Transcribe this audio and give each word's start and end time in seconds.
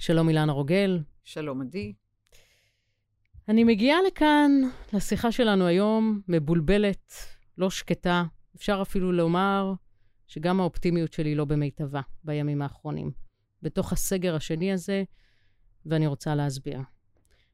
שלום 0.00 0.28
אילנה 0.28 0.52
רוגל. 0.52 0.98
שלום 1.24 1.60
עדי. 1.60 1.92
אני 3.48 3.64
מגיעה 3.64 3.98
לכאן, 4.06 4.50
לשיחה 4.92 5.32
שלנו 5.32 5.66
היום, 5.66 6.20
מבולבלת, 6.28 7.12
לא 7.58 7.70
שקטה. 7.70 8.24
אפשר 8.56 8.78
אפילו 8.82 9.12
לומר 9.12 9.72
שגם 10.26 10.60
האופטימיות 10.60 11.12
שלי 11.12 11.34
לא 11.34 11.44
במיטבה 11.44 12.00
בימים 12.24 12.62
האחרונים. 12.62 13.10
בתוך 13.62 13.92
הסגר 13.92 14.34
השני 14.34 14.72
הזה, 14.72 15.04
ואני 15.86 16.06
רוצה 16.06 16.34
להסביר. 16.34 16.80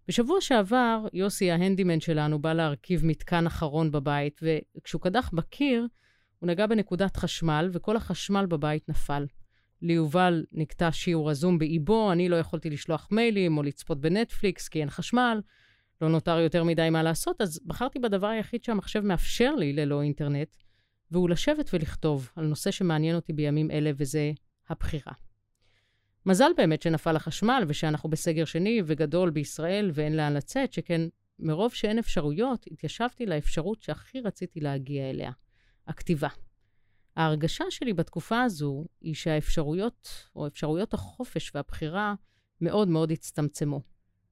בשבוע 0.09 0.41
שעבר, 0.41 1.07
יוסי 1.13 1.51
ההנדימן 1.51 2.01
שלנו 2.01 2.39
בא 2.39 2.53
להרכיב 2.53 3.07
מתקן 3.07 3.47
אחרון 3.47 3.91
בבית, 3.91 4.41
וכשהוא 4.77 5.03
קדח 5.03 5.31
בקיר, 5.35 5.87
הוא 6.39 6.49
נגע 6.49 6.67
בנקודת 6.67 7.17
חשמל, 7.17 7.71
וכל 7.73 7.97
החשמל 7.97 8.47
בבית 8.47 8.89
נפל. 8.89 9.27
ליובל 9.83 10.45
נקטע 10.53 10.93
שיעור 10.93 11.31
הזום 11.31 11.59
באיבו, 11.59 12.13
אני 12.13 12.29
לא 12.29 12.37
יכולתי 12.37 12.71
לשלוח 12.71 13.09
מיילים 13.11 13.59
או 13.59 13.63
לצפות 13.63 14.01
בנטפליקס 14.01 14.69
כי 14.69 14.81
אין 14.81 14.91
חשמל, 14.91 15.41
לא 16.01 16.09
נותר 16.09 16.39
יותר 16.39 16.65
מדי 16.65 16.91
מה 16.91 17.03
לעשות, 17.03 17.41
אז 17.41 17.61
בחרתי 17.67 17.99
בדבר 17.99 18.27
היחיד 18.27 18.65
שהמחשב 18.65 19.01
מאפשר 19.01 19.55
לי 19.55 19.73
ללא 19.73 20.03
אינטרנט, 20.03 20.57
והוא 21.11 21.29
לשבת 21.29 21.71
ולכתוב 21.73 22.31
על 22.37 22.47
נושא 22.47 22.71
שמעניין 22.71 23.17
אותי 23.17 23.33
בימים 23.33 23.71
אלה, 23.71 23.91
וזה 23.97 24.33
הבחירה. 24.69 25.13
מזל 26.27 26.51
באמת 26.57 26.83
שנפל 26.83 27.17
החשמל 27.17 27.65
ושאנחנו 27.69 28.11
בסגר 28.11 28.45
שני 28.45 28.83
וגדול 28.87 29.31
בישראל 29.31 29.91
ואין 29.95 30.17
לאן 30.17 30.35
לצאת, 30.35 30.73
שכן 30.73 31.01
מרוב 31.39 31.75
שאין 31.75 31.99
אפשרויות, 31.99 32.67
התיישבתי 32.71 33.27
לאפשרות 33.27 33.83
שהכי 33.83 34.21
רציתי 34.21 34.61
להגיע 34.61 35.11
אליה, 35.11 35.31
הכתיבה. 35.87 36.29
ההרגשה 37.17 37.65
שלי 37.71 37.93
בתקופה 37.93 38.43
הזו 38.43 38.85
היא 39.01 39.15
שהאפשרויות, 39.15 40.09
או 40.37 40.47
אפשרויות 40.47 40.95
החופש 40.95 41.53
והבחירה, 41.55 42.15
מאוד 42.61 42.89
מאוד 42.89 43.11
הצטמצמו. 43.13 43.81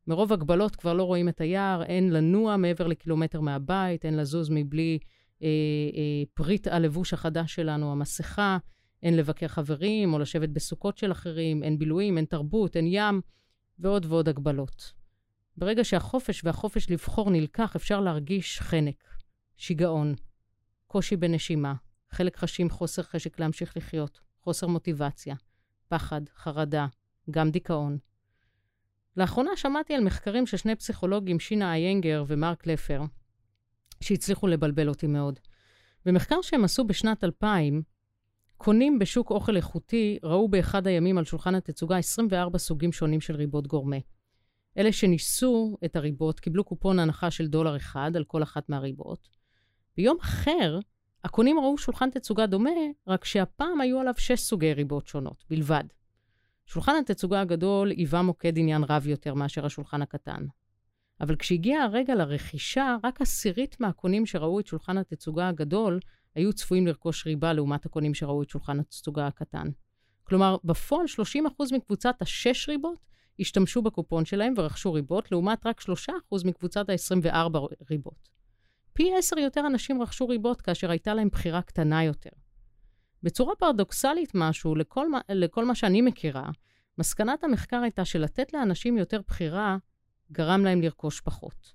מרוב 0.07 0.33
הגבלות 0.33 0.77
כבר 0.77 0.93
לא 0.95 1.03
רואים 1.03 1.29
את 1.29 1.41
היער, 1.41 1.83
אין 1.83 2.13
לנוע 2.13 2.57
מעבר 2.57 2.87
לקילומטר 2.87 3.41
מהבית, 3.41 4.05
אין 4.05 4.17
לזוז 4.17 4.51
מבלי 4.51 4.99
אה, 5.43 5.49
אה, 5.97 6.23
פריט 6.35 6.67
הלבוש 6.67 7.13
החדש 7.13 7.55
שלנו, 7.55 7.93
המסכה, 7.93 8.59
אין 9.03 9.17
לבקר 9.17 9.49
חברים 9.49 10.15
או 10.15 10.19
לשבת 10.19 10.49
בסוכות 10.49 10.99
של 10.99 11.13
אחרים, 11.13 11.63
אין 11.63 11.79
בילויים, 11.79 12.17
אין 12.17 12.25
תרבות, 12.25 12.77
אין 12.77 12.87
ים, 12.89 13.21
ועוד 13.79 14.07
ועוד 14.07 14.29
הגבלות. 14.29 14.93
ברגע 15.57 15.85
שהחופש 15.85 16.45
והחופש 16.45 16.91
לבחור 16.91 17.31
נלקח, 17.31 17.77
אפשר 17.77 18.01
להרגיש 18.01 18.61
חנק, 18.61 19.05
שיגעון, 19.57 20.15
קושי 20.87 21.17
בנשימה, 21.17 21.75
חלק 22.15 22.37
חשים 22.37 22.71
חוסר 22.71 23.03
חשק 23.03 23.41
להמשיך 23.41 23.77
לחיות, 23.77 24.21
חוסר 24.41 24.67
מוטיבציה, 24.67 25.35
פחד, 25.89 26.21
חרדה, 26.37 26.87
גם 27.31 27.51
דיכאון. 27.51 27.99
לאחרונה 29.17 29.51
שמעתי 29.57 29.95
על 29.95 30.05
מחקרים 30.05 30.47
של 30.47 30.57
שני 30.57 30.77
פסיכולוגים, 30.77 31.41
שינה 31.41 31.75
איינגר 31.75 32.25
ומרק 32.27 32.67
לפר, 32.67 33.03
שהצליחו 34.01 34.47
לבלבל 34.47 34.89
אותי 34.89 35.07
מאוד. 35.07 35.41
במחקר 36.05 36.43
שהם 36.43 36.65
עשו 36.65 36.85
בשנת 36.85 37.25
2000, 37.25 37.83
קונים 38.57 38.99
בשוק 38.99 39.31
אוכל 39.31 39.57
איכותי 39.57 40.19
ראו 40.23 40.49
באחד 40.49 40.87
הימים 40.87 41.19
על 41.19 41.25
שולחן 41.25 41.55
התצוגה 41.55 41.97
24 41.97 42.59
סוגים 42.59 42.93
שונים 42.93 43.21
של 43.21 43.37
ריבות 43.37 43.67
גורמה. 43.67 43.97
אלה 44.79 44.93
שניסו 44.93 45.77
את 45.85 45.97
הריבות 45.97 46.41
קיבלו 46.41 46.65
קופון 46.65 46.99
הנחה 46.99 47.31
של 47.31 47.47
דולר 47.47 47.77
אחד 47.77 48.13
על 48.17 48.25
כל 48.25 48.43
אחת 48.43 48.69
מהריבות. 48.69 49.29
ביום 49.97 50.17
אחר 50.21 50.79
הקונים 51.25 51.59
ראו 51.59 51.79
שולחן 51.79 52.11
תצוגה 52.11 52.47
דומה, 52.47 52.71
רק 53.07 53.25
שהפעם 53.25 53.81
היו 53.81 54.01
עליו 54.01 54.15
שש 54.19 54.41
סוגי 54.41 54.73
ריבות 54.73 55.07
שונות 55.07 55.45
בלבד. 55.51 55.85
שולחן 56.67 56.93
התצוגה 57.01 57.41
הגדול 57.41 57.91
היווה 57.91 58.23
מוקד 58.23 58.59
עניין 58.59 58.85
רב 58.89 59.07
יותר 59.07 59.35
מאשר 59.35 59.67
השולחן 59.67 60.03
הקטן. 60.03 60.47
אבל 61.21 61.37
כשהגיע 61.37 61.83
הרגע 61.83 62.15
לרכישה, 62.15 62.97
רק 63.05 63.21
עשירית 63.21 63.81
מהקונים 63.81 64.27
שראו 64.27 64.61
את 64.61 64.67
שולחן 64.67 64.99
התצוגה 64.99 65.49
הגדול 65.49 66.01
היו 66.35 66.53
צפויים 66.53 66.87
לרכוש 66.87 67.27
ריבה 67.27 67.53
לעומת 67.53 67.87
הקונים 67.87 68.15
שראו 68.15 68.43
את 68.43 68.51
שולחן 68.51 68.81
התצוגה 68.81 69.27
הקטן. 69.27 69.69
כלומר, 70.25 70.57
בפועל 70.65 71.07
30% 71.07 71.77
מקבוצת 71.77 72.15
השש 72.21 72.69
ריבות 72.69 72.99
השתמשו 73.41 73.83
בקופון 73.83 74.25
שלהם 74.25 74.55
ורכשו 74.57 74.93
ריבות, 74.93 75.33
לעומת 75.33 75.67
רק 75.67 75.81
3% 75.81 75.87
מקבוצת 76.45 76.91
ה-24 76.91 77.59
ריבות. 77.91 78.34
פי 78.95 79.15
עשר 79.19 79.39
יותר 79.39 79.67
אנשים 79.67 80.03
רכשו 80.03 80.29
ריבות 80.29 80.61
כאשר 80.61 80.91
הייתה 80.91 81.15
להם 81.15 81.29
בחירה 81.29 81.63
קטנה 81.63 82.05
יותר. 82.05 82.31
בצורה 83.23 83.55
פרדוקסלית 83.57 84.31
משהו, 84.35 84.75
לכל 84.75 85.11
מה, 85.11 85.21
לכל 85.29 85.65
מה 85.65 85.75
שאני 85.75 86.03
מכירה, 86.03 86.51
מסקנת 86.99 87.45
המחקר 87.45 87.77
הייתה 87.77 88.05
שלתת 88.05 88.55
לאנשים 88.55 88.99
יותר 88.99 89.21
בחירה 89.27 89.77
גרם 90.33 90.65
להם 90.65 90.83
לרכוש 90.83 91.21
פחות. 91.21 91.73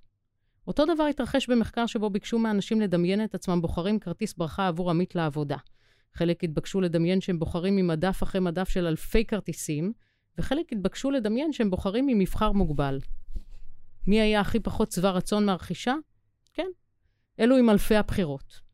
אותו 0.68 0.86
דבר 0.86 1.04
התרחש 1.04 1.50
במחקר 1.50 1.86
שבו 1.86 2.10
ביקשו 2.10 2.40
מאנשים 2.40 2.82
לדמיין 2.82 3.24
את 3.24 3.36
עצמם 3.36 3.62
בוחרים 3.62 4.00
כרטיס 4.00 4.34
ברכה 4.34 4.68
עבור 4.68 4.90
עמית 4.90 5.16
לעבודה. 5.16 5.58
חלק 6.14 6.44
התבקשו 6.44 6.82
לדמיין 6.82 7.22
שהם 7.22 7.40
בוחרים 7.40 7.76
ממדף 7.76 8.24
אחרי 8.24 8.42
מדף 8.42 8.70
של 8.70 8.88
אלפי 8.88 9.26
כרטיסים, 9.26 9.94
וחלק 10.38 10.74
התבקשו 10.74 11.12
לדמיין 11.12 11.54
שהם 11.54 11.70
בוחרים 11.70 12.06
ממבחר 12.08 12.52
מוגבל. 12.52 13.00
מי 14.08 14.22
היה 14.22 14.40
הכי 14.40 14.60
פחות 14.60 14.92
שבע 14.92 15.12
רצון 15.12 15.46
מהרכישה? 15.46 15.96
כן, 16.54 16.68
אלו 17.40 17.58
עם 17.58 17.70
אלפי 17.70 17.96
הבחירות. 17.96 18.70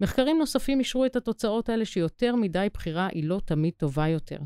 מחקרים 0.00 0.38
נוספים 0.38 0.78
אישרו 0.78 1.06
את 1.06 1.16
התוצאות 1.16 1.68
האלה 1.68 1.84
שיותר 1.84 2.36
מדי 2.36 2.68
בחירה 2.74 3.08
היא 3.12 3.24
לא 3.24 3.40
תמיד 3.44 3.74
טובה 3.76 4.08
יותר. 4.08 4.38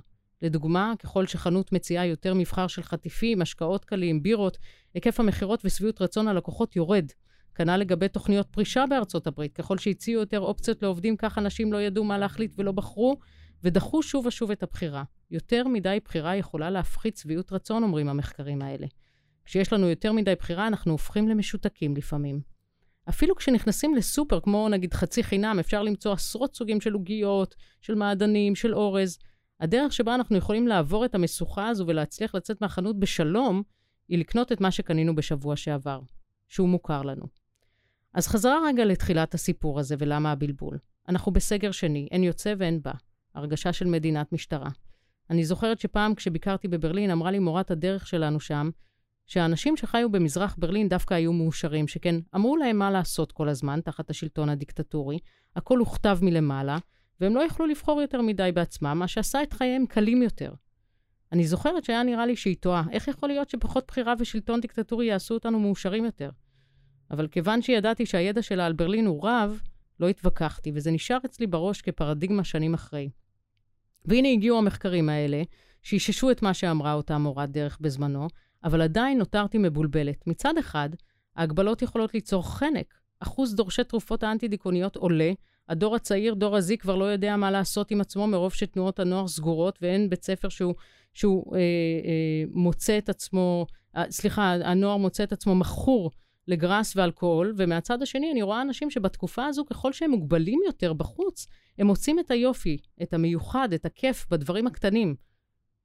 לדוגמה, 0.42 0.92
ככל 0.98 1.26
שחנות 1.26 1.72
מציעה 1.72 2.06
יותר 2.06 2.34
מבחר 2.34 2.66
של 2.66 2.82
חטיפים, 2.82 3.42
השקעות 3.42 3.84
קלים, 3.84 4.22
בירות, 4.22 4.58
היקף 4.94 5.20
המכירות 5.20 5.60
ושביעות 5.64 6.03
רצון 6.03 6.28
הלקוחות 6.28 6.76
יורד. 6.76 7.06
כנ"ל 7.54 7.76
לגבי 7.76 8.08
תוכניות 8.08 8.47
פרישה 8.50 8.84
בארצות 8.91 9.26
הברית. 9.26 9.53
ככל 9.53 9.78
שהציעו 9.78 10.20
יותר 10.20 10.41
אופציות 10.41 10.82
לעובדים, 10.82 11.16
כך 11.16 11.38
אנשים 11.38 11.72
לא 11.72 11.82
ידעו 11.82 12.04
מה 12.04 12.19
להחליט 12.19 12.52
ולא 12.58 12.72
בחרו, 12.72 13.16
ודחו 13.64 14.02
שוב 14.02 14.26
ושוב 14.26 14.50
את 14.50 14.62
הבחירה. 14.62 15.02
יותר 15.31 15.69
מדי 15.69 15.98
בחירה 16.04 16.37
יכולה 16.37 16.70
להפחית 16.70 17.16
שביעות 17.16 17.52
רצון, 17.52 17.82
אומרים 17.82 18.08
המחקרים 18.08 18.62
האלה. 18.62 18.87
כשיש 19.44 19.72
לנו 19.72 19.88
יותר 19.88 20.12
מדי 20.12 20.34
בחירה, 20.34 20.66
אנחנו 20.66 20.92
הופכים 20.92 21.28
למשותקים 21.28 21.97
לפעמים. 21.97 22.50
אפילו 23.10 23.37
כשנכנסים 23.37 23.94
לסופר, 23.94 24.41
כמו 24.41 24.69
נגיד 24.69 24.94
חצי 24.94 25.22
חינם, 25.22 25.59
אפשר 25.59 25.82
למצוא 25.82 26.12
עשרות 26.12 26.54
סוגים 26.54 26.81
של 26.81 26.93
עוגיות, 26.93 27.54
של 27.81 27.94
מעדנים, 27.94 28.54
של 28.54 28.75
אורז. 28.75 29.19
הדרך 29.60 29.93
שבה 29.93 30.15
אנחנו 30.15 30.37
יכולים 30.37 30.69
לעבור 30.69 31.04
את 31.04 31.15
המשוכה 31.15 31.69
הזו 31.69 31.87
ולהצליח 31.87 32.34
לצאת 32.34 32.60
מהחנות 32.60 32.99
בשלום, 32.99 33.62
היא 34.09 34.19
לקנות 34.19 34.53
את 34.53 34.60
מה 34.60 34.70
שקנינו 34.70 35.15
בשבוע 35.15 35.56
שעבר, 35.56 36.00
שהוא 36.49 36.69
מוכר 36.69 37.03
לנו. 37.03 37.25
אז 38.15 38.28
חזרה 38.28 38.59
רגע 38.66 38.84
לתחילת 38.84 39.34
הסיפור 39.34 39.81
הזה 39.81 39.94
ולמה 39.99 40.32
הבלבול. 40.32 40.78
אנחנו 41.09 41.32
בסגר 41.32 41.70
שני, 41.70 42.09
אין 42.10 42.25
יוצא 42.25 42.54
ואין 42.59 42.82
בא. 42.82 42.93
הרגשה 43.34 43.72
של 43.72 43.87
מדינת 43.87 44.32
משטרה. 44.32 44.70
אני 45.31 45.44
זוכרת 45.44 45.81
שפעם 45.81 46.15
כשביקרתי 46.15 46.69
בברלין, 46.69 47.10
אמרה 47.10 47.31
לי 47.31 47.38
מורת 47.38 47.70
הדרך 47.70 48.06
שלנו 48.06 48.41
שם, 48.41 48.70
שהאנשים 49.30 49.76
שחיו 49.76 50.10
במזרח 50.10 50.56
ברלין 50.58 50.88
דווקא 50.88 51.14
היו 51.14 51.32
מאושרים, 51.32 51.88
שכן 51.88 52.14
אמרו 52.34 52.56
להם 52.56 52.78
מה 52.78 52.91
לעשות 52.91 53.32
כל 53.32 53.48
הזמן 53.48 53.80
תחת 53.80 54.10
השלטון 54.10 54.48
הדיקטטורי, 54.48 55.18
הכל 55.56 55.78
הוכתב 55.78 56.18
מלמעלה, 56.22 56.78
והם 57.20 57.34
לא 57.34 57.40
יכלו 57.40 57.66
לבחור 57.66 58.00
יותר 58.00 58.22
מדי 58.22 58.50
בעצמם, 58.54 58.96
מה 58.98 59.08
שעשה 59.08 59.42
את 59.42 59.52
חייהם 59.52 59.86
קלים 59.86 60.22
יותר. 60.22 60.52
אני 61.32 61.46
זוכרת 61.46 61.84
שהיה 61.84 62.02
נראה 62.02 62.26
לי 62.26 62.36
שהיא 62.36 62.56
טועה, 62.60 62.82
איך 62.90 63.08
יכול 63.08 63.28
להיות 63.28 63.50
שפחות 63.50 63.84
בחירה 63.88 64.14
ושלטון 64.19 64.60
דיקטטורי 64.60 65.06
יעשו 65.06 65.34
אותנו 65.34 65.60
מאושרים 65.60 66.04
יותר? 66.04 66.30
אבל 67.10 67.28
כיוון 67.28 67.62
שידעתי 67.62 68.06
שהידע 68.06 68.42
שלה 68.42 68.66
על 68.66 68.72
ברלין 68.72 69.06
הוא 69.06 69.28
רב, 69.28 69.60
לא 70.00 70.08
התווכחתי, 70.08 70.72
וזה 70.74 70.90
נשאר 70.90 71.19
אצלי 71.24 71.46
בראש 71.46 71.82
כפרדיגמה 71.82 72.44
שנים 72.44 72.74
אחרי. 72.74 73.10
והנה 74.04 74.28
הגיעו 74.28 74.58
המחקרים 74.58 75.08
האלה, 75.08 75.42
שאיששו 75.82 76.30
את 76.30 76.42
מה 76.42 76.54
שאמרה 76.54 76.92
אותה 76.92 77.19
מורת 77.19 77.50
דרך 77.50 77.78
בזמנו, 77.80 78.28
אבל 78.64 78.82
עדיין 78.82 79.18
נותרתי 79.18 79.58
מבולבלת. 79.58 80.26
מצד 80.26 80.58
אחד, 80.58 80.88
ההגבלות 81.36 81.82
יכולות 81.82 82.14
ליצור 82.14 82.48
חנק. 82.48 82.94
אחוז 83.20 83.54
דורשי 83.54 83.84
תרופות 83.84 84.22
האנטי-דיכאוניות 84.22 84.96
עולה, 84.96 85.32
הדור 85.68 85.96
הצעיר, 85.96 86.34
דור 86.34 86.56
הזי, 86.56 86.78
כבר 86.78 86.96
לא 86.96 87.04
יודע 87.04 87.36
מה 87.36 87.50
לעשות 87.50 87.90
עם 87.90 88.00
עצמו 88.00 88.26
מרוב 88.26 88.52
שתנועות 88.52 89.00
הנוער 89.00 89.28
סגורות 89.28 89.78
ואין 89.82 90.10
בית 90.10 90.24
ספר 90.24 90.48
שהוא, 90.48 90.74
שהוא 91.14 91.56
אה, 91.56 91.58
אה, 91.60 92.44
מוצא 92.52 92.98
את 92.98 93.08
עצמו, 93.08 93.66
אה, 93.96 94.04
סליחה, 94.10 94.52
הנוער 94.52 94.96
מוצא 94.96 95.22
את 95.24 95.32
עצמו 95.32 95.54
מכור 95.54 96.10
לגראס 96.48 96.96
ואלכוהול, 96.96 97.54
ומהצד 97.56 98.02
השני 98.02 98.32
אני 98.32 98.42
רואה 98.42 98.62
אנשים 98.62 98.90
שבתקופה 98.90 99.46
הזו, 99.46 99.64
ככל 99.64 99.92
שהם 99.92 100.10
מוגבלים 100.10 100.60
יותר 100.66 100.92
בחוץ, 100.92 101.46
הם 101.78 101.86
מוצאים 101.86 102.18
את 102.18 102.30
היופי, 102.30 102.78
את 103.02 103.14
המיוחד, 103.14 103.72
את 103.72 103.84
הכיף 103.84 104.26
בדברים 104.30 104.66
הקטנים. 104.66 105.14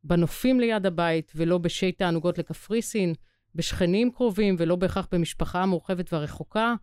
בנופים 0.07 0.59
ליד 0.59 0.85
הבית, 0.85 1.31
ולא 1.35 1.57
בשי 1.57 1.91
תענוגות 1.91 2.37
לקפריסין, 2.37 3.13
בשכנים 3.55 4.11
קרובים, 4.11 4.55
ולא 4.59 4.75
בהכרח 4.75 5.07
במשפחה 5.11 5.63
המורחבת 5.63 6.13
והרחוקה. 6.13 6.75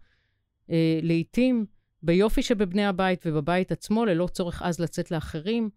אה, 0.71 0.99
לעתים, 1.03 1.67
ביופי 2.03 2.43
שבבני 2.43 2.87
הבית 2.87 3.27
ובבית 3.27 3.73
עצמו, 3.73 4.05
ללא 4.05 4.27
צורך 4.27 4.63
אז 4.63 4.81
לצאת 4.81 5.11
לאחרים. 5.11 5.71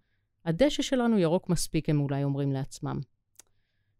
הדשא 0.45 0.83
שלנו 0.83 1.19
ירוק 1.19 1.49
מספיק, 1.49 1.89
הם 1.89 1.99
אולי 1.99 2.23
אומרים 2.23 2.51
לעצמם. 2.51 2.99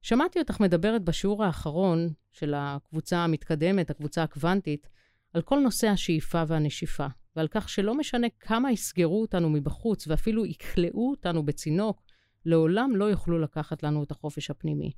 שמעתי 0.02 0.40
אותך 0.40 0.60
מדברת 0.60 1.02
בשיעור 1.04 1.44
האחרון 1.44 2.10
של 2.32 2.54
הקבוצה 2.58 3.18
המתקדמת, 3.18 3.90
הקבוצה 3.90 4.24
הקוונטית, 4.24 4.90
על 5.34 5.42
כל 5.42 5.60
נושא 5.60 5.88
השאיפה 5.88 6.44
והנשיפה, 6.48 7.08
ועל 7.36 7.48
כך 7.48 7.70
שלא 7.70 7.96
משנה 7.96 8.28
כמה 8.40 8.72
יסגרו 8.72 9.22
אותנו 9.22 9.50
מבחוץ 9.50 10.08
ואפילו 10.08 10.46
יקלעו 10.46 11.12
אותנו 11.12 11.46
בצינוק, 11.46 12.02
לעולם 12.46 12.96
לא 12.96 13.06
יוכלו 13.06 13.40
לקחת 13.40 13.84
לנו 13.84 14.04
את 14.04 14.12
החופש 14.12 14.50
הפנימי. 14.50 14.92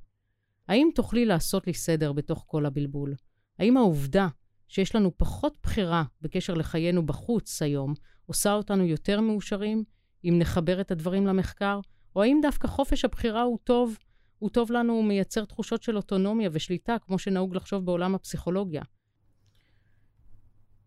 האם 0.68 0.88
תוכלי 0.94 1.24
לעשות 1.24 1.66
לי 1.66 1.74
סדר 1.74 2.12
בתוך 2.12 2.44
כל 2.46 2.66
הבלבול? 2.66 3.14
האם 3.58 3.76
העובדה 3.76 4.28
שיש 4.68 4.94
לנו 4.94 5.10
פחות 5.16 5.56
בחירה 5.62 6.04
בקשר 6.20 6.54
לחיינו 6.54 7.06
בחוץ 7.06 7.62
היום, 7.62 7.94
עושה 8.26 8.52
אותנו 8.52 8.84
יותר 8.84 9.20
מאושרים, 9.20 9.84
אם 10.24 10.34
נחבר 10.38 10.80
את 10.80 10.90
הדברים 10.90 11.26
למחקר? 11.26 11.80
או 12.16 12.22
האם 12.22 12.38
דווקא 12.42 12.68
חופש 12.68 13.04
הבחירה 13.04 13.42
הוא 13.42 13.58
טוב, 13.64 13.98
הוא 14.38 14.50
טוב 14.50 14.72
לנו, 14.72 14.92
הוא 14.92 15.04
מייצר 15.04 15.44
תחושות 15.44 15.82
של 15.82 15.96
אוטונומיה 15.96 16.50
ושליטה, 16.52 16.96
כמו 16.98 17.18
שנהוג 17.18 17.56
לחשוב 17.56 17.84
בעולם 17.84 18.14
הפסיכולוגיה? 18.14 18.82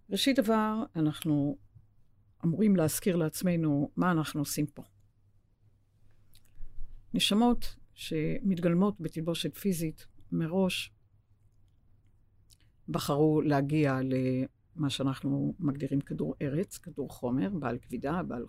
ראשית 0.10 0.40
דבר, 0.40 0.84
אנחנו 0.96 1.58
אמורים 2.46 2.76
להזכיר 2.76 3.16
לעצמנו 3.16 3.92
מה 3.96 4.12
אנחנו 4.12 4.42
עושים 4.42 4.66
פה. 4.66 4.84
נשמות 7.14 7.76
שמתגלמות 7.94 9.02
בתלבושת 9.02 9.56
פיזית 9.56 10.08
מראש 10.32 10.94
בחרו 12.90 13.42
להגיע 13.42 14.00
למה 14.04 14.90
שאנחנו 14.90 15.56
מגדירים 15.60 16.02
כדור 16.02 16.36
ארץ, 16.42 16.78
כדור 16.78 17.10
חומר, 17.10 17.50
בעל 17.60 17.78
כבידה, 17.78 18.24
בעל 18.24 18.46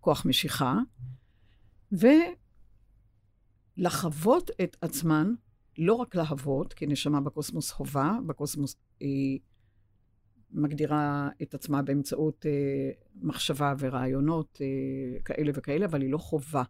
כוח 0.00 0.26
משיכה, 0.26 0.78
ולחוות 3.78 4.50
את 4.62 4.76
עצמן, 4.80 5.34
לא 5.78 5.94
רק 5.94 6.14
להוות, 6.14 6.72
כי 6.72 6.86
נשמה 6.86 7.20
בקוסמוס 7.20 7.70
חובה, 7.70 8.18
בקוסמוס 8.26 8.76
היא 9.00 9.40
מגדירה 10.52 11.28
את 11.42 11.54
עצמה 11.54 11.82
באמצעות 11.82 12.46
אה, 12.46 12.90
מחשבה 13.14 13.74
ורעיונות 13.78 14.58
אה, 14.60 15.20
כאלה 15.24 15.52
וכאלה, 15.54 15.86
אבל 15.86 16.02
היא 16.02 16.10
לא 16.10 16.18
חובה. 16.18 16.62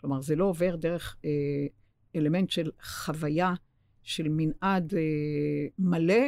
כלומר, 0.00 0.20
זה 0.20 0.36
לא 0.36 0.44
עובר 0.44 0.76
דרך 0.76 1.16
אה, 1.24 1.66
אלמנט 2.16 2.50
של 2.50 2.70
חוויה, 2.82 3.54
של 4.02 4.28
מנעד 4.28 4.94
אה, 4.94 5.66
מלא 5.78 6.24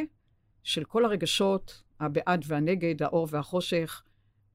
של 0.63 0.83
כל 0.83 1.05
הרגשות, 1.05 1.83
הבעד 1.99 2.43
והנגד, 2.47 3.03
האור 3.03 3.27
והחושך. 3.31 4.03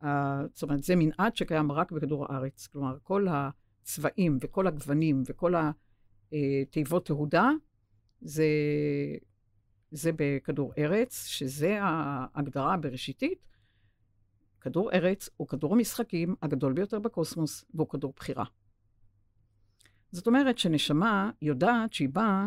אה, 0.03 0.41
זאת 0.55 0.63
אומרת, 0.63 0.83
זה 0.83 0.97
מנעד 0.97 1.37
שקיים 1.37 1.73
רק 1.73 1.93
בכדור 1.93 2.27
הארץ. 2.29 2.67
כלומר, 2.67 2.99
כל 3.03 3.27
הצבעים 3.31 4.39
וכל 4.41 4.67
הגוונים 4.67 5.23
וכל 5.27 5.55
התיבות 6.33 7.07
תהודה, 7.07 7.51
זה, 8.21 8.47
זה 9.91 10.11
בכדור 10.17 10.73
ארץ, 10.79 11.27
שזה 11.27 11.79
ההגדרה 11.83 12.75
הבראשיתית. 12.75 13.49
כדור 14.61 14.93
ארץ 14.93 15.29
הוא 15.37 15.49
כדור 15.49 15.75
המשחקים 15.75 16.35
הגדול 16.43 16.73
ביותר 16.73 16.99
בקוסמוס, 16.99 17.65
והוא 17.75 17.89
כדור 17.89 18.13
בחירה. 18.17 18.45
זאת 20.13 20.27
אומרת 20.27 20.59
שנשמה 20.59 21.31
יודעת 21.43 21.93
שהיא 21.93 22.09
באה 22.09 22.47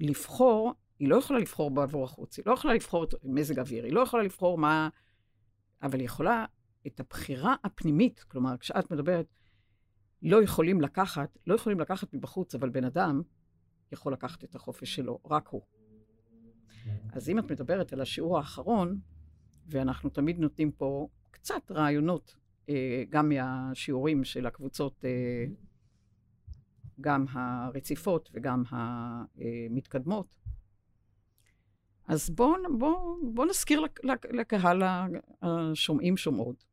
לבחור, 0.00 0.74
היא 0.98 1.08
לא 1.08 1.16
יכולה 1.16 1.38
לבחור 1.38 1.70
בעבור 1.70 2.04
החוץ, 2.04 2.36
היא 2.36 2.42
לא 2.46 2.52
יכולה 2.52 2.74
לבחור 2.74 3.04
את 3.04 3.14
מזג 3.24 3.58
האוויר, 3.58 3.84
היא 3.84 3.92
לא 3.92 4.00
יכולה 4.00 4.22
לבחור 4.22 4.58
מה... 4.58 4.88
אבל 5.82 5.98
היא 5.98 6.06
יכולה 6.06 6.44
את 6.86 7.00
הבחירה 7.00 7.54
הפנימית, 7.64 8.24
כלומר, 8.28 8.56
כשאת 8.56 8.90
מדברת, 8.90 9.26
לא 10.22 10.42
יכולים 10.42 10.80
לקחת, 10.80 11.38
לא 11.46 11.54
יכולים 11.54 11.80
לקחת 11.80 12.14
מבחוץ, 12.14 12.54
אבל 12.54 12.68
בן 12.68 12.84
אדם 12.84 13.22
יכול 13.92 14.12
לקחת 14.12 14.44
את 14.44 14.54
החופש 14.54 14.94
שלו, 14.94 15.18
רק 15.30 15.48
הוא. 15.48 15.62
אז 17.12 17.28
אם 17.28 17.38
את 17.38 17.50
מדברת 17.50 17.92
על 17.92 18.00
השיעור 18.00 18.38
האחרון, 18.38 19.00
ואנחנו 19.66 20.10
תמיד 20.10 20.38
נותנים 20.38 20.72
פה 20.72 21.08
קצת 21.30 21.70
רעיונות, 21.70 22.36
אה, 22.68 23.04
גם 23.08 23.28
מהשיעורים 23.28 24.24
של 24.24 24.46
הקבוצות 24.46 25.04
אה, 25.04 25.44
גם 27.00 27.24
הרציפות 27.30 28.30
וגם 28.32 28.62
המתקדמות. 28.70 30.40
אז 32.08 32.30
בואו 32.30 32.78
בוא, 32.78 33.16
בוא 33.34 33.46
נזכיר 33.46 33.82
לקהל 34.30 34.82
השומעים 35.42 36.16
שומעות, 36.16 36.64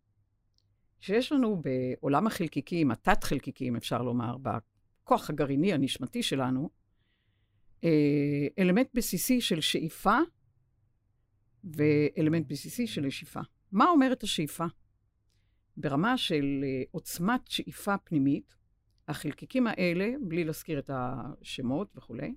שיש 0.99 1.31
לנו 1.31 1.61
בעולם 1.61 2.27
החלקיקים, 2.27 2.91
התת-חלקיקים, 2.91 3.75
אפשר 3.75 4.01
לומר, 4.01 4.35
בכוח 4.37 5.29
הגרעיני 5.29 5.73
הנשמתי 5.73 6.23
שלנו, 6.23 6.69
אה, 7.83 8.47
אלמנט 8.59 8.87
בסיסי 8.93 9.41
של 9.41 9.61
שאיפה 9.61 10.17
ואלמנט 11.63 12.47
בסיסי 12.47 12.87
של 12.87 13.01
נשיפה. 13.01 13.39
מה 13.71 13.85
אומרת 13.89 14.23
השאיפה? 14.23 14.65
ברמה 15.77 16.17
של 16.17 16.63
אה, 16.63 16.83
עוצמת 16.91 17.47
שאיפה 17.47 17.97
פנימית, 17.97 18.56
החלקיקים 19.07 19.67
האלה, 19.67 20.11
בלי 20.21 20.43
להזכיר 20.43 20.79
את 20.79 20.89
השמות 20.93 21.91
וכולי, 21.95 22.35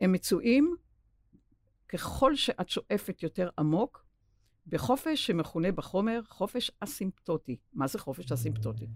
הם 0.00 0.12
מצויים 0.12 0.76
ככל 1.88 2.34
שאת 2.34 2.68
שואפת 2.68 3.22
יותר 3.22 3.50
עמוק, 3.58 4.06
בחופש 4.66 5.26
שמכונה 5.26 5.72
בחומר 5.72 6.20
חופש 6.28 6.70
אסימפטוטי. 6.80 7.56
מה 7.72 7.86
זה 7.86 7.98
חופש 7.98 8.32
אסימפטוטי? 8.32 8.86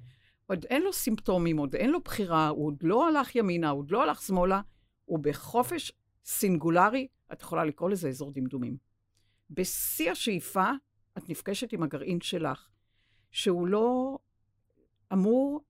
עוד 0.47 0.65
אין 0.65 0.83
לו 0.83 0.93
סימפטומים, 0.93 1.57
עוד 1.57 1.75
אין 1.75 1.91
לו 1.91 2.01
בחירה, 2.01 2.49
הוא 2.49 2.67
עוד 2.67 2.83
לא 2.83 3.09
הלך 3.09 3.37
ימינה, 3.37 3.71
הוא 3.71 3.79
עוד 3.79 3.91
לא 3.91 4.03
הלך 4.03 4.23
שמאלה, 4.23 4.61
הוא 5.05 5.19
בחופש 5.19 5.93
סינגולרי, 6.25 7.09
את 7.33 7.43
יכולה 7.43 7.65
לקרוא 7.65 7.91
לזה 7.91 8.09
אזור 8.09 8.33
דמדומים. 8.33 8.77
בשיא 9.51 10.11
השאיפה, 10.11 10.71
את 11.19 11.29
נפגשת 11.29 11.73
עם 11.73 11.83
הגרעין 11.83 12.21
שלך, 12.21 12.69
שהוא 13.31 13.67
לא 13.67 14.19
אמור 15.13 15.65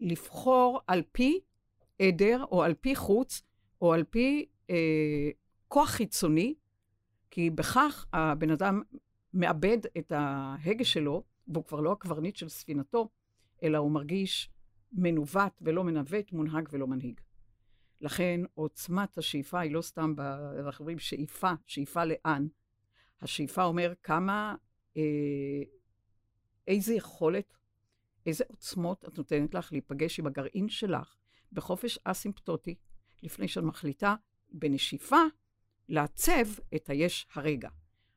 לבחור 0.00 0.80
על 0.86 1.02
פי 1.12 1.40
עדר, 1.98 2.44
או 2.50 2.62
על 2.62 2.74
פי 2.74 2.94
חוץ, 2.94 3.42
או 3.80 3.92
על 3.92 4.04
פי 4.04 4.46
אה, 4.70 5.30
כוח 5.68 5.90
חיצוני, 5.90 6.54
כי 7.30 7.50
בכך 7.50 8.06
הבן 8.12 8.50
אדם 8.50 8.82
מאבד 9.34 9.78
את 9.98 10.12
ההגה 10.12 10.84
שלו, 10.84 11.22
והוא 11.48 11.64
כבר 11.64 11.80
לא 11.80 11.92
הקברניט 11.92 12.36
של 12.36 12.48
ספינתו, 12.48 13.08
אלא 13.62 13.78
הוא 13.78 13.90
מרגיש 13.90 14.50
מנווט 14.92 15.62
ולא 15.62 15.84
מנווט, 15.84 16.32
מונהג 16.32 16.68
ולא 16.72 16.86
מנהיג. 16.86 17.20
לכן 18.00 18.40
עוצמת 18.54 19.18
השאיפה 19.18 19.60
היא 19.60 19.72
לא 19.72 19.82
סתם, 19.82 20.16
ב... 20.16 20.20
אנחנו 20.66 20.82
אומרים 20.82 20.98
שאיפה, 20.98 21.52
שאיפה 21.66 22.04
לאן. 22.04 22.46
השאיפה 23.22 23.64
אומר 23.64 23.92
כמה, 24.02 24.54
אה, 24.96 25.02
איזה 26.68 26.94
יכולת 26.94 27.56
איזה 28.26 28.44
עוצמות 28.48 29.04
את 29.04 29.18
נותנת 29.18 29.54
לך 29.54 29.72
להיפגש 29.72 30.18
עם 30.18 30.26
הגרעין 30.26 30.68
שלך 30.68 31.16
בחופש 31.52 31.98
אסימפטוטי, 32.04 32.74
לפני 33.22 33.48
שאת 33.48 33.62
מחליטה 33.62 34.14
בנשיפה 34.52 35.20
לעצב 35.88 36.46
את 36.74 36.90
היש 36.90 37.26
הרגע. 37.34 37.68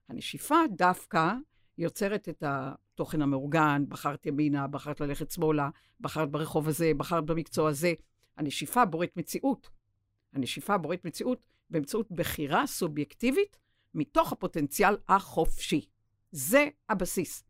הנשיפה 0.10 0.56
דווקא 0.72 1.34
יוצרת 1.78 2.30
את 2.30 2.44
התוכן 2.48 3.22
המאורגן, 3.22 3.84
בחרת 3.88 4.26
ימינה, 4.26 4.68
בחרת 4.68 5.02
ללכת 5.02 5.32
שמאלה, 5.32 5.70
בחרת 6.00 6.32
ברחוב 6.32 6.68
הזה, 6.68 6.92
בחרת 6.98 7.26
במקצוע 7.26 7.70
הזה. 7.70 7.94
הנשיפה 8.38 8.86
בוראת 8.86 9.18
מציאות. 9.18 9.70
הנשיפה 10.34 10.78
בוראת 10.78 11.06
מציאות 11.06 11.46
באמצעות 11.70 12.12
בחירה 12.12 12.68
סובייקטיבית 12.68 13.58
מתוך 13.94 14.32
הפוטנציאל 14.32 14.98
החופשי. 15.08 15.86
זה 16.32 16.68
הבסיס. 16.90 17.44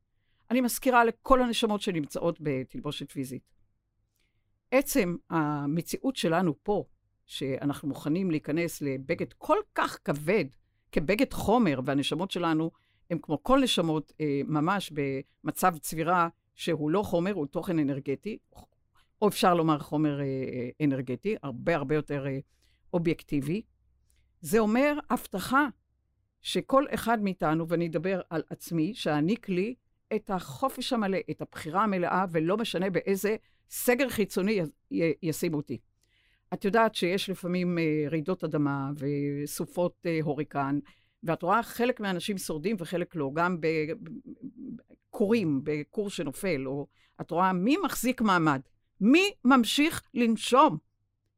אני 0.49 0.61
מזכירה 0.61 1.05
לכל 1.05 1.41
הנשמות 1.41 1.81
שנמצאות 1.81 2.37
בתלבושת 2.41 3.11
פיזית. 3.11 3.43
עצם 4.71 5.15
המציאות 5.29 6.15
שלנו 6.15 6.63
פה, 6.63 6.83
שאנחנו 7.25 7.87
מוכנים 7.87 8.31
להיכנס 8.31 8.81
לבגד 8.81 9.33
כל 9.33 9.57
כך 9.75 9.99
כבד, 10.05 10.45
כבגד 10.91 11.33
חומר, 11.33 11.79
והנשמות 11.85 12.31
שלנו 12.31 12.71
הן 13.09 13.17
כמו 13.21 13.43
כל 13.43 13.59
נשמות 13.63 14.13
אה, 14.21 14.41
ממש 14.47 14.91
במצב 14.93 15.77
צבירה 15.77 16.27
שהוא 16.55 16.91
לא 16.91 17.03
חומר, 17.03 17.33
הוא 17.33 17.45
תוכן 17.45 17.79
אנרגטי, 17.79 18.37
או 19.21 19.27
אפשר 19.27 19.53
לומר 19.53 19.79
חומר 19.79 20.19
אה, 20.19 20.25
אה 20.25 20.85
אנרגטי, 20.85 21.35
הרבה 21.43 21.75
הרבה 21.75 21.95
יותר 21.95 22.27
אה, 22.27 22.39
אובייקטיבי. 22.93 23.61
זה 24.41 24.59
אומר 24.59 24.99
הבטחה 25.09 25.67
שכל 26.41 26.85
אחד 26.93 27.21
מאיתנו, 27.21 27.67
ואני 27.67 27.87
אדבר 27.87 28.21
על 28.29 28.43
עצמי, 28.49 28.93
שאעניק 28.93 29.49
לי 29.49 29.75
את 30.15 30.29
החופש 30.29 30.93
המלא, 30.93 31.17
את 31.31 31.41
הבחירה 31.41 31.83
המלאה, 31.83 32.25
ולא 32.31 32.57
משנה 32.57 32.89
באיזה 32.89 33.35
סגר 33.69 34.09
חיצוני 34.09 34.61
ישימו 35.21 35.57
אותי. 35.57 35.77
את 36.53 36.65
יודעת 36.65 36.95
שיש 36.95 37.29
לפעמים 37.29 37.77
אה, 37.77 38.05
רעידות 38.09 38.43
אדמה 38.43 38.91
וסופות 38.95 40.05
אה, 40.05 40.19
הוריקן, 40.21 40.79
ואת 41.23 41.43
רואה 41.43 41.63
חלק 41.63 41.99
מהאנשים 41.99 42.37
שורדים 42.37 42.75
וחלק 42.79 43.15
לא, 43.15 43.31
גם 43.33 43.57
בכורים, 45.11 45.61
בכור 45.63 46.09
שנופל, 46.09 46.67
או 46.67 46.87
את 47.21 47.31
רואה 47.31 47.53
מי 47.53 47.77
מחזיק 47.85 48.21
מעמד, 48.21 48.61
מי 49.01 49.31
ממשיך 49.45 50.03
לנשום. 50.13 50.77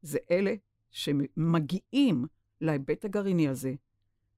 זה 0.02 0.18
אלה 0.30 0.54
שמגיעים 0.90 2.26
להיבט 2.60 3.04
הגרעיני 3.04 3.48
הזה 3.48 3.74